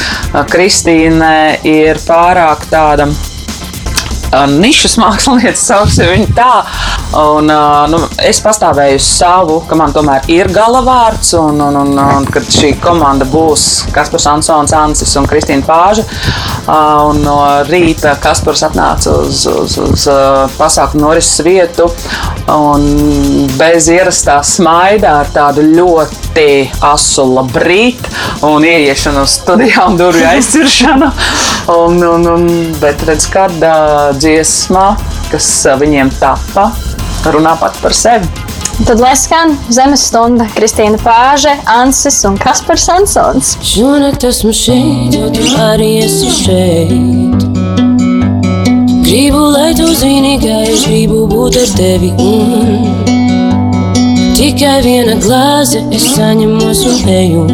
Kristīne 0.51 1.61
ir 1.67 2.01
pārāk 2.07 2.69
tāda 2.71 3.09
nišas 4.51 4.99
mākslinieca, 5.03 5.61
sauksim 5.61 6.11
viņu 6.13 6.31
tā. 6.37 6.53
Un, 7.15 7.51
nu, 7.93 8.01
es 8.27 8.41
pastāvēju 8.43 8.99
uz 8.99 9.07
savu, 9.07 9.61
ka 9.69 9.79
man 9.79 9.95
tomēr 9.95 10.27
ir 10.33 10.51
galavārds, 10.55 11.35
un, 11.39 11.61
un, 11.63 11.79
un, 11.85 11.93
un 12.19 12.27
kad 12.31 12.49
šī 12.51 12.75
komanda 12.83 13.27
būs 13.29 13.85
Kaspars 13.95 14.27
Ansons, 14.33 14.75
Ansis 14.75 15.15
un 15.21 15.29
Kristīna 15.31 15.67
Pāža. 15.67 16.07
Un 16.65 17.21
no 17.23 17.39
rīta 17.69 18.17
Kaspars 18.23 18.65
atnāca 18.67 19.15
uz, 19.23 19.45
uz, 19.51 19.79
uz 19.79 20.07
pasākumu 20.59 21.05
norises 21.05 21.45
vietu 21.45 21.89
un 22.51 23.47
bez 23.59 23.89
ierastā 23.93 24.39
smaidā 24.45 25.19
ar 25.23 25.31
tādu 25.35 25.65
ļoti 25.65 26.49
asu 26.85 27.25
labrīt 27.31 28.09
un 28.45 28.65
ieiešanu 28.67 29.25
studijā 29.29 29.87
un 29.89 29.99
durvju 30.01 30.27
aizciršanu. 30.29 31.11
Un, 31.75 32.03
un, 32.05 32.27
un, 32.29 32.49
bet 32.81 33.05
redz, 33.09 33.29
kad 33.33 33.55
dziesma, 34.25 34.95
kas 35.33 35.47
viņiem 35.81 36.11
tapa, 36.21 36.71
runā 37.29 37.55
pat 37.61 37.77
par 37.83 37.95
sevi. 37.97 38.29
Tad 38.85 38.99
lai 38.99 39.13
skan 39.15 39.53
zemes 39.71 40.03
stunda, 40.09 40.49
Kristīna 40.57 40.99
Pāže, 40.99 41.53
Ansis 41.71 42.17
un 42.27 42.35
Kaspars 42.41 42.89
Ansons. 42.91 43.53
Šonakt 43.63 44.25
esmu 44.27 44.51
šeit, 44.57 45.15
jo 45.15 45.29
tu 45.35 45.45
arī 45.63 45.91
esi 46.03 46.33
šeit. 46.41 47.45
Gribu, 49.05 49.45
lai 49.55 49.71
tu 49.79 49.87
zini, 49.95 50.41
ka 50.43 50.65
es 50.73 50.89
gribu 50.89 51.23
būt 51.31 51.61
ar 51.61 51.71
tevi. 51.79 52.11
Mm. 52.19 53.13
Tikai 54.35 54.81
viena 54.83 55.15
glāze, 55.23 55.85
es 55.95 56.09
saņemos 56.17 56.83
un 56.91 57.15
eju. 57.21 57.47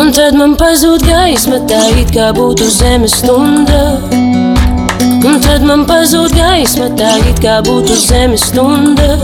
Un 0.00 0.16
tad 0.16 0.38
man 0.38 0.56
pazūd 0.56 1.04
gaisma, 1.04 1.60
tā 1.68 1.82
it 2.00 2.16
kā 2.16 2.32
būtu 2.32 2.70
zemes 2.72 3.20
stunda. 3.20 4.19
Un 5.30 5.38
tad 5.38 5.62
man 5.62 5.84
pazūd 5.86 6.32
gaisma, 6.34 6.88
tā 6.98 7.12
it 7.30 7.38
kā 7.38 7.60
būtu 7.62 7.94
zemes 8.02 8.48
stunda. 8.50 9.14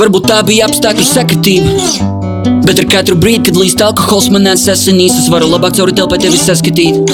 Varbūt 0.00 0.30
tā 0.30 0.38
bija 0.48 0.70
apstākļu 0.70 1.04
sakritība. 1.04 1.76
Bet 2.64 2.80
ar 2.80 2.88
katru 2.88 3.18
brīdi, 3.20 3.50
kad 3.50 3.60
līdz 3.60 3.84
alkohols 3.84 4.30
manās 4.32 4.64
asinīs, 4.72 5.18
es 5.20 5.28
varu 5.28 5.52
labāk 5.52 5.76
cauri 5.76 5.92
telpai 5.98 6.22
tevi 6.24 6.40
saskatīt. 6.40 7.04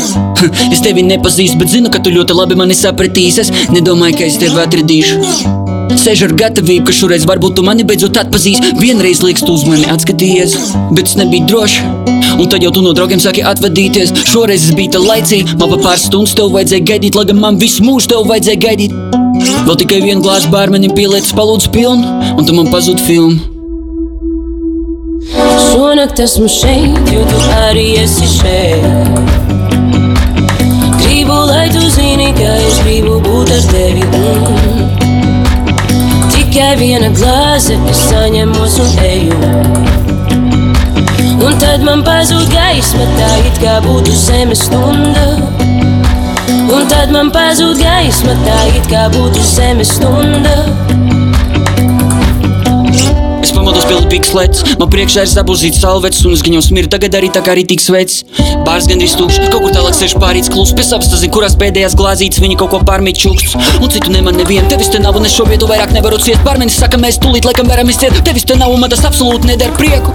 Es 0.70 0.84
tevi 0.84 1.02
nepazīstu, 1.02 1.58
bet 1.58 1.74
zinu, 1.74 1.90
ka 1.90 1.98
tu 1.98 2.14
ļoti 2.14 2.38
labi 2.38 2.62
mani 2.62 2.78
sapratīsi. 2.78 3.48
Es 3.48 3.72
nedomāju, 3.74 4.20
ka 4.20 4.28
es 4.30 4.38
tevi 4.38 4.62
atradīšu. 4.62 5.57
Sēž 5.96 6.26
ar 6.26 6.32
gatavību, 6.36 6.84
ka 6.88 6.94
šoreiz 6.94 7.24
varbūt 7.28 7.56
tu 7.56 7.64
mani 7.64 7.84
beidzot 7.88 8.16
atpazīsi. 8.20 8.74
Vienreiz 8.80 9.22
liekas, 9.24 9.44
tu 9.46 9.54
uz 9.56 9.64
mani 9.68 9.88
atskatījies, 9.88 10.56
bet 10.92 11.08
es 11.08 11.16
nebiju 11.18 11.48
drošs. 11.48 11.78
Un 12.38 12.46
tad 12.50 12.62
jau 12.62 12.70
tu 12.74 12.82
no 12.84 12.92
draugiem 12.96 13.22
sāki 13.22 13.42
atvadīties. 13.46 14.12
Šoreiz 14.28 14.68
es 14.68 14.76
biju 14.76 14.92
tā 14.94 15.02
laicīga, 15.02 15.56
man 15.58 15.72
pa 15.72 15.80
pāris 15.88 16.06
stundas 16.06 16.36
tev 16.38 16.52
vajadzēja 16.54 16.86
gaidīt, 16.92 17.18
lai 17.18 17.26
gan 17.30 17.40
man 17.42 17.60
visu 17.60 17.86
mūžu 17.86 18.12
tev 18.12 18.28
vajadzēja 18.28 18.62
gaidīt. 18.66 18.94
Vēl 19.66 19.78
tikai 19.82 20.00
vienu 20.04 20.24
glāzi 20.24 20.50
bārmenim 20.52 20.94
pielietas 20.96 21.32
palūdzu 21.36 21.72
pilnu, 21.74 22.18
un 22.36 22.46
tu 22.46 22.56
man 22.56 22.70
pazūd 22.74 23.02
filmu. 23.08 23.38
Šonakt 25.68 26.20
esmu 26.24 26.48
šeit, 26.52 27.12
jo 27.12 27.24
tu 27.28 27.42
arī 27.58 27.88
esi 28.04 28.28
šeit. 28.38 28.86
Gribu, 31.02 31.38
lai 31.50 31.66
tu 31.74 31.82
zini, 31.90 32.30
ka 32.38 32.52
es 32.68 32.82
gribu 32.84 33.18
būt 33.24 33.56
ar 33.58 33.66
tevi. 33.72 34.06
Mm. 34.12 34.77
Tikai 36.58 36.74
viena 36.74 37.08
glāze, 37.14 37.76
es 37.86 37.98
saņemos 38.08 38.72
un 38.82 38.96
eju. 39.06 39.36
Un 41.46 41.54
tad 41.62 41.84
man 41.86 42.02
pazūd 42.02 42.50
gaisma, 42.50 43.06
tā 43.14 43.28
it 43.46 43.60
kā 43.62 43.76
būtu 43.84 44.10
zemes 44.24 44.64
stunda. 44.66 45.28
tad 46.90 47.14
man 47.14 47.30
pazūd 47.30 47.78
gaisma, 47.78 48.34
tā 48.42 48.58
it 48.74 48.90
kā 48.90 49.06
būtu 49.14 49.46
zemes 49.54 49.94
stunda. 50.00 50.56
Es 53.38 53.52
pamodos 53.54 53.84
pie 53.86 53.98
pīks 54.10 54.32
lets, 54.34 54.62
man 54.80 54.88
priekšā 54.90 55.22
ir 55.22 55.30
sabuzīts 55.30 55.78
salvets, 55.82 56.24
un 56.26 56.34
es 56.34 56.42
gan 56.42 56.56
jau 56.56 56.62
smiru 56.64 56.90
tagad 56.90 57.14
arī 57.18 57.28
tā 57.34 57.42
kā 57.44 57.54
rītīgs 57.58 57.86
veids. 57.94 58.16
Bārs 58.66 58.88
gandrīz 58.90 59.14
tūkst, 59.18 59.46
kaut 59.52 59.62
kur 59.62 59.74
tālāk 59.74 59.94
sēž 59.94 60.16
pārīts 60.18 60.50
klūps, 60.52 60.74
pēc 60.78 60.90
apstazina, 60.96 61.32
kurās 61.34 61.54
pēdējās 61.60 61.94
glāzītes 61.98 62.42
viņi 62.42 62.58
kaut 62.58 62.72
ko 62.72 62.80
pārmīt 62.88 63.20
čuksts. 63.22 63.54
Un 63.78 63.92
citu 63.94 64.10
neman 64.14 64.38
nevienu, 64.40 64.66
tevis 64.72 64.90
te 64.90 65.00
nav, 65.02 65.16
un 65.20 65.28
es 65.28 65.36
šo 65.36 65.46
vietu 65.48 65.68
vairāk 65.70 65.94
nevaru 65.94 66.18
ciest. 66.22 66.42
Barmenis 66.46 66.78
saka, 66.82 67.00
mēs 67.00 67.20
tūlīt 67.22 67.46
laikam 67.46 67.70
varam 67.70 67.90
izciet, 67.92 68.16
tevis 68.26 68.48
te 68.48 68.58
nav, 68.58 68.74
un 68.74 68.82
man 68.82 68.90
tas 68.92 69.04
absolūti 69.06 69.52
nedara 69.52 69.76
prieku. 69.78 70.14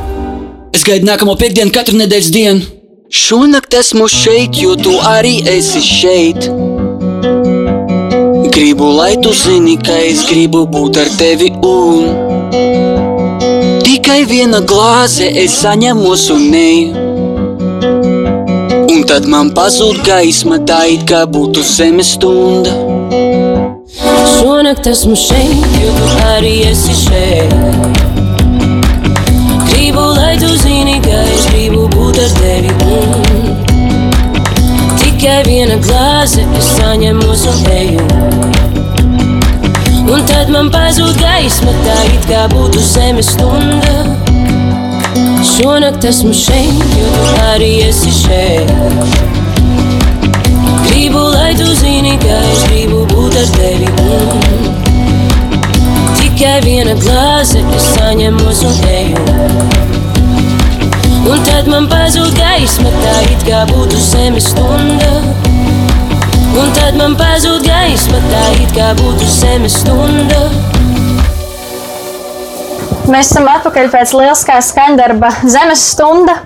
Es 0.75 0.83
gaidu 0.83 1.07
nākamo 1.07 1.37
piekdienu 1.39 1.71
katru 1.75 1.99
nedēļas 2.01 2.31
dienu. 2.33 2.67
Šonakt 3.13 3.77
esmu 3.77 4.09
šeit, 4.09 4.57
jo 4.57 4.75
tu 4.75 4.97
arī 5.05 5.37
esi 5.53 5.83
šeit. 5.85 6.49
Gribu, 8.53 8.89
lai 8.97 9.13
tu 9.21 9.31
zini, 9.37 9.77
ka 9.79 9.95
es 10.09 10.25
gribu 10.29 10.65
būt 10.69 10.99
ar 11.01 11.13
tevi 11.21 11.53
un 11.61 13.02
Tikai 14.03 14.25
viena 14.27 14.57
glāze 14.67 15.23
es 15.39 15.53
saņemos 15.61 16.23
un 16.33 16.41
neju. 16.51 17.03
Un 18.91 19.05
tad 19.07 19.29
man 19.31 19.51
pazūd 19.55 20.01
gaisma, 20.03 20.57
tā 20.67 20.81
it 20.91 21.05
kā 21.07 21.21
būtu 21.35 21.63
zemes 21.63 22.09
stunda. 22.17 22.73
Šonakt 24.33 24.89
esmu 24.91 25.15
šeit, 25.15 25.63
jo 25.79 25.93
tu 26.01 26.09
arī 26.33 26.51
esi 26.73 26.97
šeit. 26.99 27.55
Gribu, 29.69 30.03
lai 30.17 30.35
tu 30.41 30.51
zini, 30.65 30.99
ka 31.05 31.21
es 31.37 31.47
gribu 31.53 31.87
būt 31.95 32.19
ar 32.25 32.35
tevi. 32.41 32.75
Mm. 32.83 33.55
Tikai 34.99 35.39
viena 35.47 35.79
glāze, 35.87 36.43
es 36.59 36.73
saņemos 36.75 37.47
un 37.53 37.71
eju. 37.79 38.52
Un 40.03 40.25
tad 40.27 40.49
man 40.51 40.67
pazūd 40.73 41.15
gaisma, 41.21 41.71
tā 41.85 41.97
it 42.11 42.25
kā 42.27 42.41
būtu 42.51 42.81
zemes 42.83 43.29
stunda. 43.35 44.03
Šonakt 45.47 46.03
esmu 46.09 46.33
šeit, 46.35 46.81
jo 46.97 47.11
tu 47.13 47.35
arī 47.53 47.71
esi 47.87 48.11
šeit. 48.11 48.73
Gribu, 50.87 51.21
lai 51.33 51.53
tu 51.55 51.69
zini, 51.79 52.17
ka 52.19 52.39
es 52.51 52.65
gribu 52.67 53.05
būt 53.13 53.39
ar 53.39 53.49
tevi. 53.55 53.87
Mm. 54.03 54.67
Tikai 56.19 56.57
viena 56.65 56.97
glāze, 56.99 57.63
es 57.77 57.89
saņemos 57.95 58.63
un 58.67 58.85
eju. 58.99 59.25
Un 61.31 61.47
tad 61.47 61.71
man 61.71 61.87
pazūd 61.87 62.35
gaisma, 62.35 62.91
tā 63.05 63.17
it 63.31 63.47
kā 63.47 63.63
būtu 63.71 64.03
zemes 64.11 64.51
stunda. 64.51 65.52
Un 66.53 66.69
tad 66.77 66.93
man 66.99 67.15
pazūd 67.17 67.65
gaisma, 67.65 68.19
tā 68.29 68.43
it 68.61 68.73
kā 68.75 68.91
būtu 68.99 69.25
zemes 69.39 69.79
stunda. 69.81 70.43
Mēs 73.09 73.31
esam 73.33 73.49
atpakaļ 73.51 73.89
pēc 73.91 74.13
lieliskā 74.15 74.59
skaņdarba 74.63 75.29
Zemes 75.43 75.81
stunda. 75.91 76.37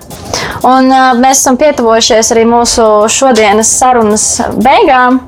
Un, 0.66 0.88
uh, 0.90 1.12
mēs 1.14 1.38
esam 1.42 1.58
pietuvojušies 1.60 2.32
arī 2.34 2.42
mūsu 2.48 2.86
šodienas 3.14 3.70
sarunas 3.78 4.24
beigām. 4.58 5.20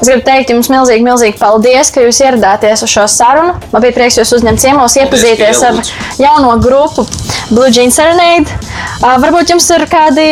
Es 0.00 0.08
gribu 0.08 0.24
teikt 0.26 0.50
jums 0.50 0.68
milzīgi, 0.72 1.04
milzīgi 1.06 1.38
paldies, 1.38 1.90
ka 1.94 2.02
jūs 2.04 2.18
ieradāties 2.24 2.82
uz 2.84 2.90
šo 2.90 3.04
sarunu. 3.10 3.54
Man 3.72 3.84
bija 3.84 3.94
prieks 3.96 4.18
jūs 4.20 4.32
uzņemt 4.38 4.60
ciemos, 4.62 4.96
iepazīties 5.00 5.62
ar 5.68 5.78
jauno 6.20 6.56
grupu 6.62 7.06
Blue 7.50 7.70
Jean 7.70 7.92
Serenade. 7.94 8.50
Uh, 9.04 9.14
varbūt 9.22 9.52
jums 9.54 9.66
ir 9.74 9.84
kādi 9.90 10.26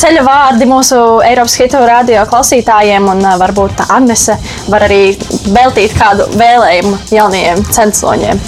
ceļa 0.00 0.24
vārdi 0.26 0.68
mūsu 0.68 1.00
Eiropas 1.26 1.56
hitu 1.60 1.80
radio 1.86 2.24
klausītājiem, 2.30 3.06
un 3.12 3.22
uh, 3.24 3.34
varbūt 3.40 3.84
Agnese 3.88 4.36
var 4.72 4.86
arī 4.88 5.02
veltīt 5.54 5.94
kādu 5.98 6.28
vēlējumu 6.40 6.98
jaunajiem 7.14 7.64
censoņiem. 7.74 8.40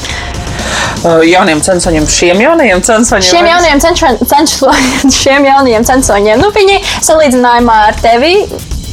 Uh, 1.07 1.21
jauniem 1.29 1.61
censoņiem, 1.63 2.07
šiem 2.11 2.41
jaunajiem 2.43 2.81
censoņiem. 2.89 3.29
Šiem 3.33 3.51
jaunajiem, 3.53 3.83
cenšo- 3.85 5.13
šiem 5.21 5.45
jaunajiem 5.51 5.85
censoņiem, 5.87 6.41
nu, 6.43 6.51
viņi 6.57 6.81
salīdzinājumā 7.07 7.77
ar 7.91 8.01
tevi 8.03 8.33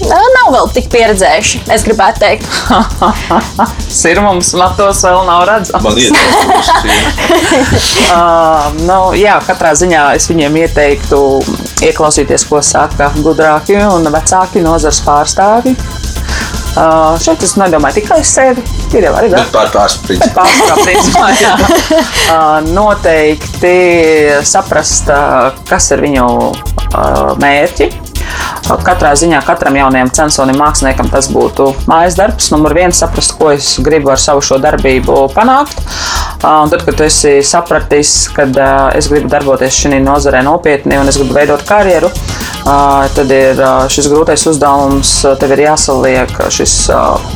nav 0.01 0.51
vēl 0.55 0.69
tik 0.75 0.89
pieredzējuši. 0.93 1.63
Es 1.73 1.85
gribētu 1.85 2.23
teikt, 2.23 2.47
Sirmums 4.01 4.53
matos 4.57 5.03
vēl 5.05 5.21
nav 5.29 5.45
redzams. 5.49 5.83
Man 5.83 5.99
ir 6.01 6.11
Uh, 8.13 8.67
nu, 8.85 8.97
jā, 9.17 9.35
katrā 9.47 9.71
ziņā 9.77 10.01
es 10.17 10.27
viņiem 10.29 10.55
ieteiktu 10.63 11.17
ieklausīties, 11.85 12.45
ko 12.49 12.59
saka 12.65 13.09
gudrāki 13.23 13.77
un 13.81 14.05
vecāki 14.13 14.61
nozars 14.61 14.99
pārstāvji. 15.05 15.73
Uh, 16.73 17.13
šeit 17.21 17.43
es 17.45 17.53
nedomāju 17.61 18.01
tikai 18.01 18.19
sevi. 18.25 18.63
Ir 18.93 19.07
jau 19.07 19.13
arī 19.17 19.29
vēl 19.33 19.49
pār 19.53 19.69
pārspīdus. 19.73 20.31
pārsvarā 20.33 20.77
principā. 20.81 21.27
jā. 21.41 21.53
Uh, 22.33 22.63
Noteikti 22.73 23.73
saprast, 24.47 25.09
uh, 25.13 25.51
kas 25.69 25.91
ir 25.93 26.01
viņu 26.01 26.25
uh, 26.49 27.35
mērķi. 27.41 27.89
Katrā 28.64 29.11
ziņā 29.20 29.41
katram 29.43 29.76
jaunajam 29.76 30.11
censonim, 30.16 30.57
māksliniekam 30.59 31.09
tas 31.11 31.28
būtu 31.32 31.74
mājas 31.89 32.16
darbs. 32.20 32.49
Numur 32.53 32.76
viens, 32.78 32.99
saprast, 32.99 33.36
ko 33.39 33.51
es 33.51 33.76
gribu 33.84 34.14
ar 34.14 34.22
savu 34.22 34.43
šo 34.45 34.59
darbību 34.64 35.26
panākt. 35.36 35.84
Uh, 35.84 36.24
Un 36.43 36.70
tad, 36.70 36.82
kad 36.84 36.99
esi 37.05 37.38
sapratis, 37.47 38.09
ka 38.36 38.43
es 38.97 39.07
gribu 39.07 39.30
darboties 39.32 39.78
šajā 39.80 40.01
nozarē 40.03 40.41
nopietni 40.43 40.97
un 40.99 41.07
es 41.07 41.16
gribu 41.16 41.38
veidot 41.38 41.64
karjeru, 41.64 42.09
uh, 42.11 43.05
tad 43.16 43.32
ir 43.32 43.61
šis 43.88 44.09
grūtais 44.11 44.43
uzdevums. 44.51 45.14
Tev 45.39 45.53
ir 45.55 45.64
jāsaliek 45.70 46.34
šis 46.51 46.74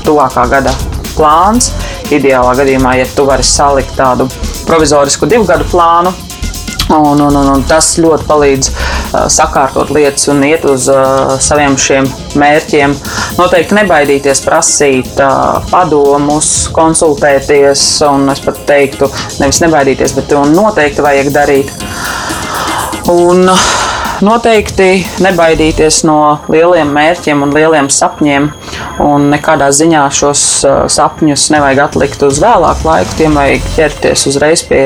tuvākā 0.04 0.44
gada 0.52 0.76
plāns. 1.14 1.72
Ideālā 2.12 2.52
gadījumā, 2.60 2.98
ja 3.00 3.08
tu 3.16 3.24
vari 3.28 3.48
salikt 3.48 3.96
tādu 3.96 4.28
provizorisku 4.68 5.28
divu 5.32 5.48
gadu 5.48 5.68
plānu, 5.72 6.12
Un, 6.90 7.20
un, 7.20 7.36
un, 7.36 7.48
un 7.52 7.64
tas 7.68 7.90
ļoti 8.00 8.24
palīdz 8.30 8.70
uh, 8.72 9.26
sakārtot 9.32 9.92
lietas 9.92 10.30
un 10.32 10.44
iet 10.48 10.64
uz 10.68 10.88
uh, 10.92 11.34
saviem 11.44 11.76
šiem 11.80 12.08
mērķiem. 12.40 12.94
Noteikti 13.36 13.76
nebaidīties 13.76 14.44
prasīt 14.46 15.20
uh, 15.20 15.58
padomus, 15.72 16.52
konsultēties, 16.76 17.84
un 18.08 18.32
es 18.32 18.44
pat 18.46 18.64
teiktu, 18.70 19.12
nevis 19.42 19.60
nebaidīties, 19.66 20.16
bet 20.16 20.32
to 20.32 20.46
noteikti 20.54 21.04
vajag 21.04 21.34
darīt. 21.36 21.76
Un 23.12 23.52
uh, 23.52 23.68
noteikti 24.26 25.06
nebaidīties 25.24 26.02
no 26.08 26.18
lieliem 26.52 26.90
mērķiem 26.94 27.44
un 27.46 27.54
lieliem 27.56 27.90
sapņiem. 27.94 28.50
Un 29.04 29.28
nekādā 29.32 29.70
ziņā 29.76 30.04
šos 30.14 30.44
uh, 30.66 30.78
sapņus 30.92 31.48
nevajag 31.54 31.84
atlikt 31.88 32.24
uz 32.28 32.42
vēlāku 32.44 32.88
laiku. 32.88 33.18
Tiem 33.20 33.38
vajag 33.38 33.68
ķerties 33.76 34.28
uzreiz 34.32 34.64
pie 34.68 34.82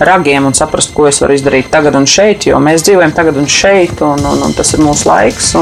ragiem 0.00 0.48
un 0.48 0.56
saprast, 0.56 0.94
ko 0.96 1.08
es 1.10 1.20
varu 1.22 1.36
izdarīt 1.36 1.70
tagad 1.72 1.98
un 1.98 2.08
šeit. 2.08 2.48
Jo 2.48 2.60
mēs 2.62 2.86
dzīvojam 2.86 3.14
tagad 3.16 3.40
un 3.40 3.50
šeit, 3.50 4.00
un, 4.06 4.24
un, 4.32 4.44
un 4.48 4.56
tas 4.56 4.74
ir 4.76 4.84
mūsu 4.84 5.10
laiks. 5.10 5.52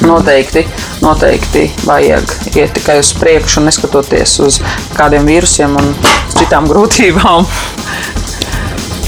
Noteikti, 0.00 0.62
noteikti 1.04 1.66
vajag 1.84 2.30
iet 2.54 2.72
tikai 2.78 2.96
uz 3.02 3.10
priekšu, 3.20 3.60
neskatoties 3.66 4.38
uz 4.40 4.62
kādiem 4.96 5.28
vīrusiem 5.28 5.76
un 5.76 5.92
citām 6.38 6.70
grūtībām. 6.70 7.44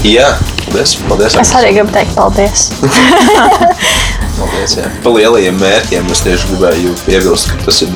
Jā, 0.05 0.35
paldies. 0.73 0.95
paldies 1.09 1.37
es 1.41 1.53
arī 1.57 1.73
gribu 1.77 1.93
teikt 1.93 2.17
paldies. 2.17 2.69
Paldies, 4.33 4.73
jā. 4.79 4.87
Par 5.03 5.13
lielajiem 5.13 5.59
mērķiem 5.61 6.07
es 6.11 6.21
tieši 6.25 6.47
gribēju 6.49 6.93
piebilst, 7.05 7.51
ka 7.51 7.67
tas 7.67 7.83
ir. 7.85 7.91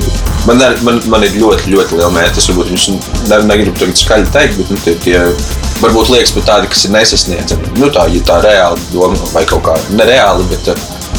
Man, 0.46 0.62
man, 0.86 1.00
man 1.10 1.24
ir 1.26 1.34
ļoti, 1.34 1.72
ļoti 1.74 1.98
liela 1.98 2.10
mērķa. 2.14 2.38
Es 2.38 2.46
varbūt 2.52 2.70
viņus 2.70 2.86
ne, 3.28 3.40
negribu 3.48 3.74
tagad 3.80 3.98
skaļi 3.98 4.30
teikt, 4.36 4.60
bet 4.60 4.70
nu, 4.70 4.78
tie, 4.84 4.94
tie 5.02 5.18
varbūt 5.82 6.12
liekas 6.14 6.34
pat 6.36 6.46
tādi, 6.52 6.70
kas 6.72 6.84
ir 6.86 6.94
nesasniedzami. 6.94 7.72
Nu, 7.80 7.90
tā 7.94 8.06
ir 8.14 8.22
tā 8.28 8.38
reāla 8.44 8.78
doma 8.92 9.32
vai 9.34 9.42
kaut 9.50 9.66
kā 9.66 9.74
nereāli, 9.98 10.46
bet 10.52 10.70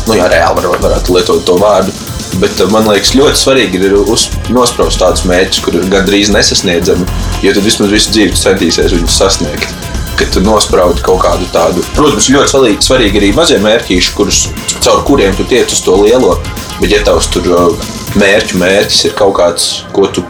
nu, 0.08 0.16
jā, 0.16 0.30
reāli 0.32 0.64
var, 0.64 0.80
varētu 0.88 1.18
lietot 1.18 1.44
to 1.48 1.60
vārdu. 1.60 1.94
Bet 2.40 2.62
uh, 2.62 2.72
man 2.72 2.88
liekas, 2.88 3.16
ļoti 3.18 3.42
svarīgi 3.42 3.84
ir 3.90 3.98
uz, 4.00 4.30
nospraust 4.54 5.02
tādus 5.02 5.26
mērķus, 5.28 5.64
kur 5.66 5.80
ir 5.80 5.92
gandrīz 5.92 6.32
nesasniedzami. 6.32 7.08
Jo 7.44 7.56
tad 7.58 7.66
vismaz 7.66 7.92
visu 7.92 8.16
dzīvi 8.16 8.40
centīsies 8.40 8.96
viņus 8.96 9.22
sasniegt. 9.24 9.79
Kad 10.20 10.34
tu 10.36 10.42
nospraudi 10.44 11.04
kaut 11.06 11.22
kādu 11.24 11.46
tādu, 11.54 11.84
protams, 11.96 12.28
ļoti 12.34 12.74
svarīgi, 12.84 13.22
arī 13.22 13.30
mazie 13.36 13.60
mērķīši, 13.64 14.16
kurus, 14.18 14.42
caur 14.84 15.06
kuriem 15.08 15.32
tu 15.38 15.46
tiec 15.48 15.72
uz 15.72 15.80
to 15.86 15.96
lielo. 16.02 16.34
Bet, 16.82 16.90
ja 16.92 17.00
tavs 17.08 17.30
tur 17.32 17.48
uh, 17.48 17.88
mērķu 18.20 18.60
mērķis 18.60 19.06
ir 19.08 19.16
kaut 19.20 19.38
kāds, 19.40 19.70
ko 19.96 20.10
tu, 20.12 20.24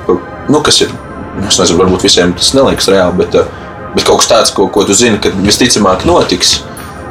nu, 0.49 0.61
kas 0.65 0.83
ir, 0.85 0.93
es 1.41 1.57
nezinu, 1.61 1.81
varbūt 1.81 2.05
visiem 2.05 2.35
tas 2.37 2.53
neliekas 2.57 2.89
reāli, 2.93 3.17
bet, 3.23 3.37
uh, 3.41 3.89
bet 3.95 4.05
kaut 4.05 4.21
kas 4.21 4.29
tāds, 4.29 4.53
ko, 4.53 4.67
ko 4.73 4.85
tu 4.85 4.97
zini, 4.97 5.17
ka 5.21 5.33
visticamāk 5.41 6.05
notiks. 6.09 6.59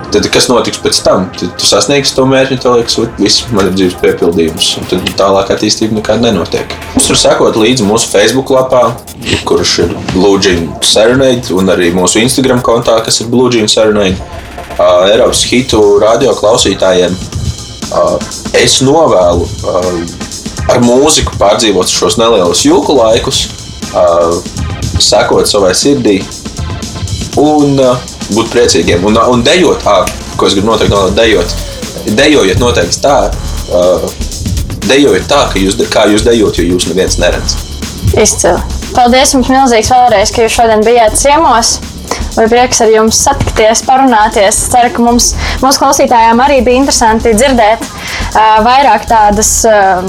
Tad, 0.09 0.25
kas 0.33 0.47
notiks 0.49 0.81
pēc 0.81 0.99
tam? 1.05 1.27
Tad 1.37 1.51
tu 1.61 1.67
sasniegsi 1.69 2.15
to 2.17 2.25
mērķi, 2.29 2.57
un 2.57 2.61
tev 2.63 2.77
liekas, 2.79 2.95
ka 2.97 3.21
viss 3.21 3.45
man 3.53 3.69
ir 3.69 3.75
dzīves 3.77 3.99
piepildījums. 4.01 4.69
un 4.81 4.89
Tad 4.89 5.11
tālāk 5.19 5.53
attīstība 5.53 5.99
nekāda 5.99 6.31
nenotiek. 6.31 6.73
Mums 6.95 7.11
var 7.13 7.21
sekot 7.21 7.59
līdzi 7.61 7.85
mūsu 7.85 8.09
Facebook 8.09 8.49
lapā, 8.55 8.87
kurš 9.49 9.75
ir 9.85 9.93
Blue 10.15 10.41
Jean 10.41 10.71
Serenade, 10.81 11.53
un 11.53 11.69
arī 11.75 11.91
mūsu 11.97 12.23
Instagram 12.23 12.65
kontā, 12.65 12.97
kas 13.05 13.21
ir 13.21 13.29
Blue 13.29 13.53
Jean 13.53 13.69
Serenade. 13.69 14.17
Uh, 14.79 15.11
Eiropas 15.11 15.43
hitu 15.51 15.83
radio 16.01 16.33
klausītājiem 16.39 17.13
uh, 17.13 18.17
es 18.57 18.79
novēlu 18.87 19.45
uh, 19.45 19.89
ar 20.73 20.85
mūziku 20.85 21.37
pārdzīvot 21.41 21.91
šos 21.91 22.17
nelielos 22.21 22.63
jūku 22.65 22.95
laikus, 22.97 23.49
sekot 25.01 25.49
savai 25.49 25.73
sirdī 25.77 26.21
un 27.41 27.81
uh, 27.81 27.97
būt 28.35 28.53
priecīgiem. 28.53 29.05
Un, 29.09 29.19
un 29.33 29.45
dejot, 29.47 29.85
ah, 29.89 30.05
ko 30.37 30.49
es 30.49 30.57
gribu 30.57 30.73
noteikti 30.73 30.95
nolasīt, 30.95 31.19
dejot. 31.19 31.57
Dejojiet 32.19 32.61
noteikti 32.63 33.03
tā, 33.05 33.17
uh, 33.75 34.09
dejojiet 34.89 35.29
tā, 35.29 35.45
ka 35.53 35.61
jūs, 35.61 35.77
kā 35.93 36.07
jūs 36.13 36.25
dejot, 36.27 36.61
jo 36.61 36.65
jūs 36.75 36.89
neviens 36.91 37.19
neredz. 37.21 37.59
Izcili. 38.17 38.61
Paldies 38.97 39.35
jums 39.35 39.51
milzīgs 39.53 39.93
vēlreiz, 39.93 40.33
ka 40.33 40.47
jūs 40.47 40.57
šodien 40.57 40.85
bijāt 40.87 41.19
ciemos. 41.21 41.77
Man 42.39 42.49
prieks 42.49 42.81
ar 42.85 42.93
jums 42.93 43.19
satikties, 43.27 43.83
parunāties. 43.87 44.61
Ceru, 44.73 44.93
ka 44.95 45.03
mums, 45.03 45.33
mūsu 45.63 45.83
klausītājiem 45.83 46.41
arī 46.45 46.61
bija 46.65 46.81
interesanti 46.81 47.35
dzirdēt 47.37 47.83
uh, 47.83 48.61
vairāk 48.65 49.09
tādas 49.11 49.51
uh, 49.69 50.07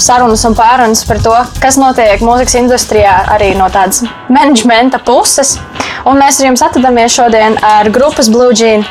sarunas 0.00 0.44
un 0.48 0.56
pārunas 0.56 1.04
par 1.08 1.20
to, 1.24 1.34
kas 1.62 1.78
notiek 1.80 2.24
mūzikas 2.24 2.56
industrijā, 2.62 3.18
arī 3.36 3.52
no 3.58 3.68
tādas 3.72 4.02
menedžmenta 4.32 5.02
puses. 5.06 5.56
Un 6.06 6.20
mēs 6.22 6.36
ar 6.38 6.46
jums 6.46 6.62
atvadāmies 6.62 7.14
šodien 7.18 7.56
ar 7.66 7.88
grupas 7.90 8.28
Blue 8.30 8.54
Jean 8.54 8.84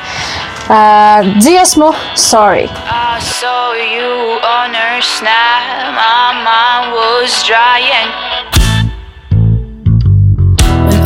uh, 0.68 1.24
dziesmu 1.40 1.94
Sorry. 2.20 2.68
I 2.68 3.20
saw 3.24 3.72
you 3.72 4.36
on 4.44 4.74
her 4.76 5.00
snap. 5.02 5.96
My 5.96 6.36
mind 6.44 6.92
was 6.92 7.32
dry 7.48 7.80
and 8.02 8.12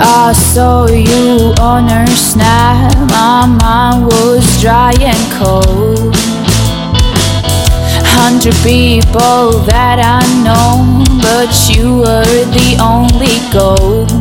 I 0.01 0.34
saw 0.34 0.88
you 0.88 1.53
on 1.62 1.88
her 1.89 2.07
snap. 2.07 2.97
My 3.14 3.45
mind 3.45 4.05
was 4.05 4.62
dry 4.62 4.93
and 4.97 5.24
cold. 5.38 6.16
Hundred 8.18 8.55
people 8.64 9.62
that 9.70 9.99
I 10.01 10.26
know, 10.41 11.05
but 11.22 11.53
you 11.70 11.99
were 11.99 12.45
the 12.49 12.78
only 12.82 13.38
goal. 13.53 14.18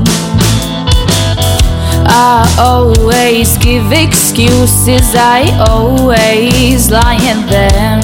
I 2.10 2.48
always 2.58 3.58
give 3.58 3.92
excuses, 3.92 5.14
I 5.14 5.44
always 5.68 6.90
lie 6.90 7.20
in 7.20 7.46
them. 7.46 8.00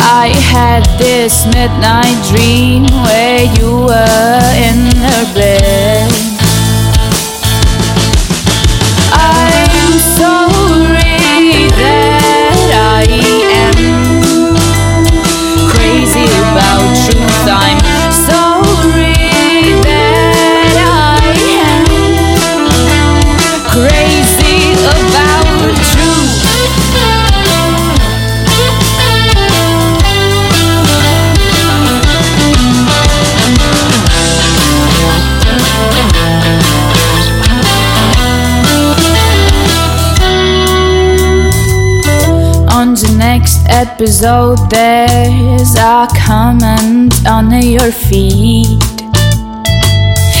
I 0.00 0.28
had 0.52 0.84
this 0.98 1.44
midnight 1.46 2.16
dream 2.30 2.84
where 3.04 3.44
you 3.58 3.84
were 3.84 4.52
in 4.56 4.96
her 4.96 5.34
bed. 5.34 6.13
Episode, 43.74 44.58
there's 44.70 45.74
a 45.74 46.06
comment 46.16 47.12
under 47.26 47.58
your 47.58 47.90
feed. 47.90 48.80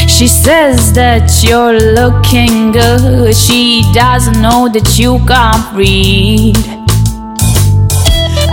She 0.08 0.28
says 0.28 0.92
that 0.92 1.42
you're 1.42 1.78
looking 1.98 2.70
good. 2.70 3.34
She 3.34 3.82
doesn't 3.92 4.40
know 4.40 4.68
that 4.68 4.98
you 4.98 5.18
can't 5.26 5.66
read. 5.74 6.56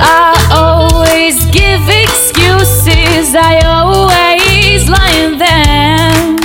I 0.01 0.33
always 0.49 1.45
give 1.51 1.83
excuses, 1.87 3.35
I 3.35 3.61
always 3.63 4.89
lie 4.89 5.13
in 5.25 5.37
them. 5.37 6.39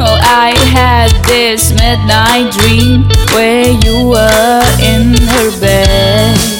Oh, 0.00 0.18
I 0.22 0.56
had 0.72 1.12
this 1.26 1.70
midnight 1.72 2.50
dream 2.56 3.04
where 3.34 3.68
you 3.84 4.08
were 4.08 4.64
in 4.80 5.12
her 5.32 5.60
bed. 5.60 6.57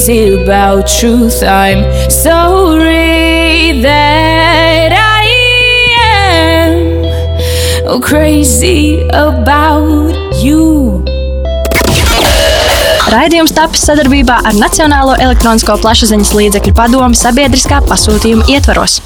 Crazy 0.00 0.42
about 0.42 0.86
truth. 0.86 1.42
I'm 1.42 1.84
sorry 2.10 3.82
that 3.82 4.92
I 4.96 5.26
am 7.84 8.00
crazy 8.00 9.06
about 9.12 10.16
you. 10.40 11.04
Raidījums 13.12 13.52
tapis 13.52 13.84
sadarbībā 13.84 14.40
ar 14.40 14.56
Nacionālo 14.56 15.18
elektronisko 15.20 15.76
plašsaziņas 15.84 16.32
līdzekļu 16.38 16.76
padomu 16.80 17.12
sabiedriskā 17.18 17.84
pasūtījuma 17.84 18.48
ietvaros. 18.56 19.02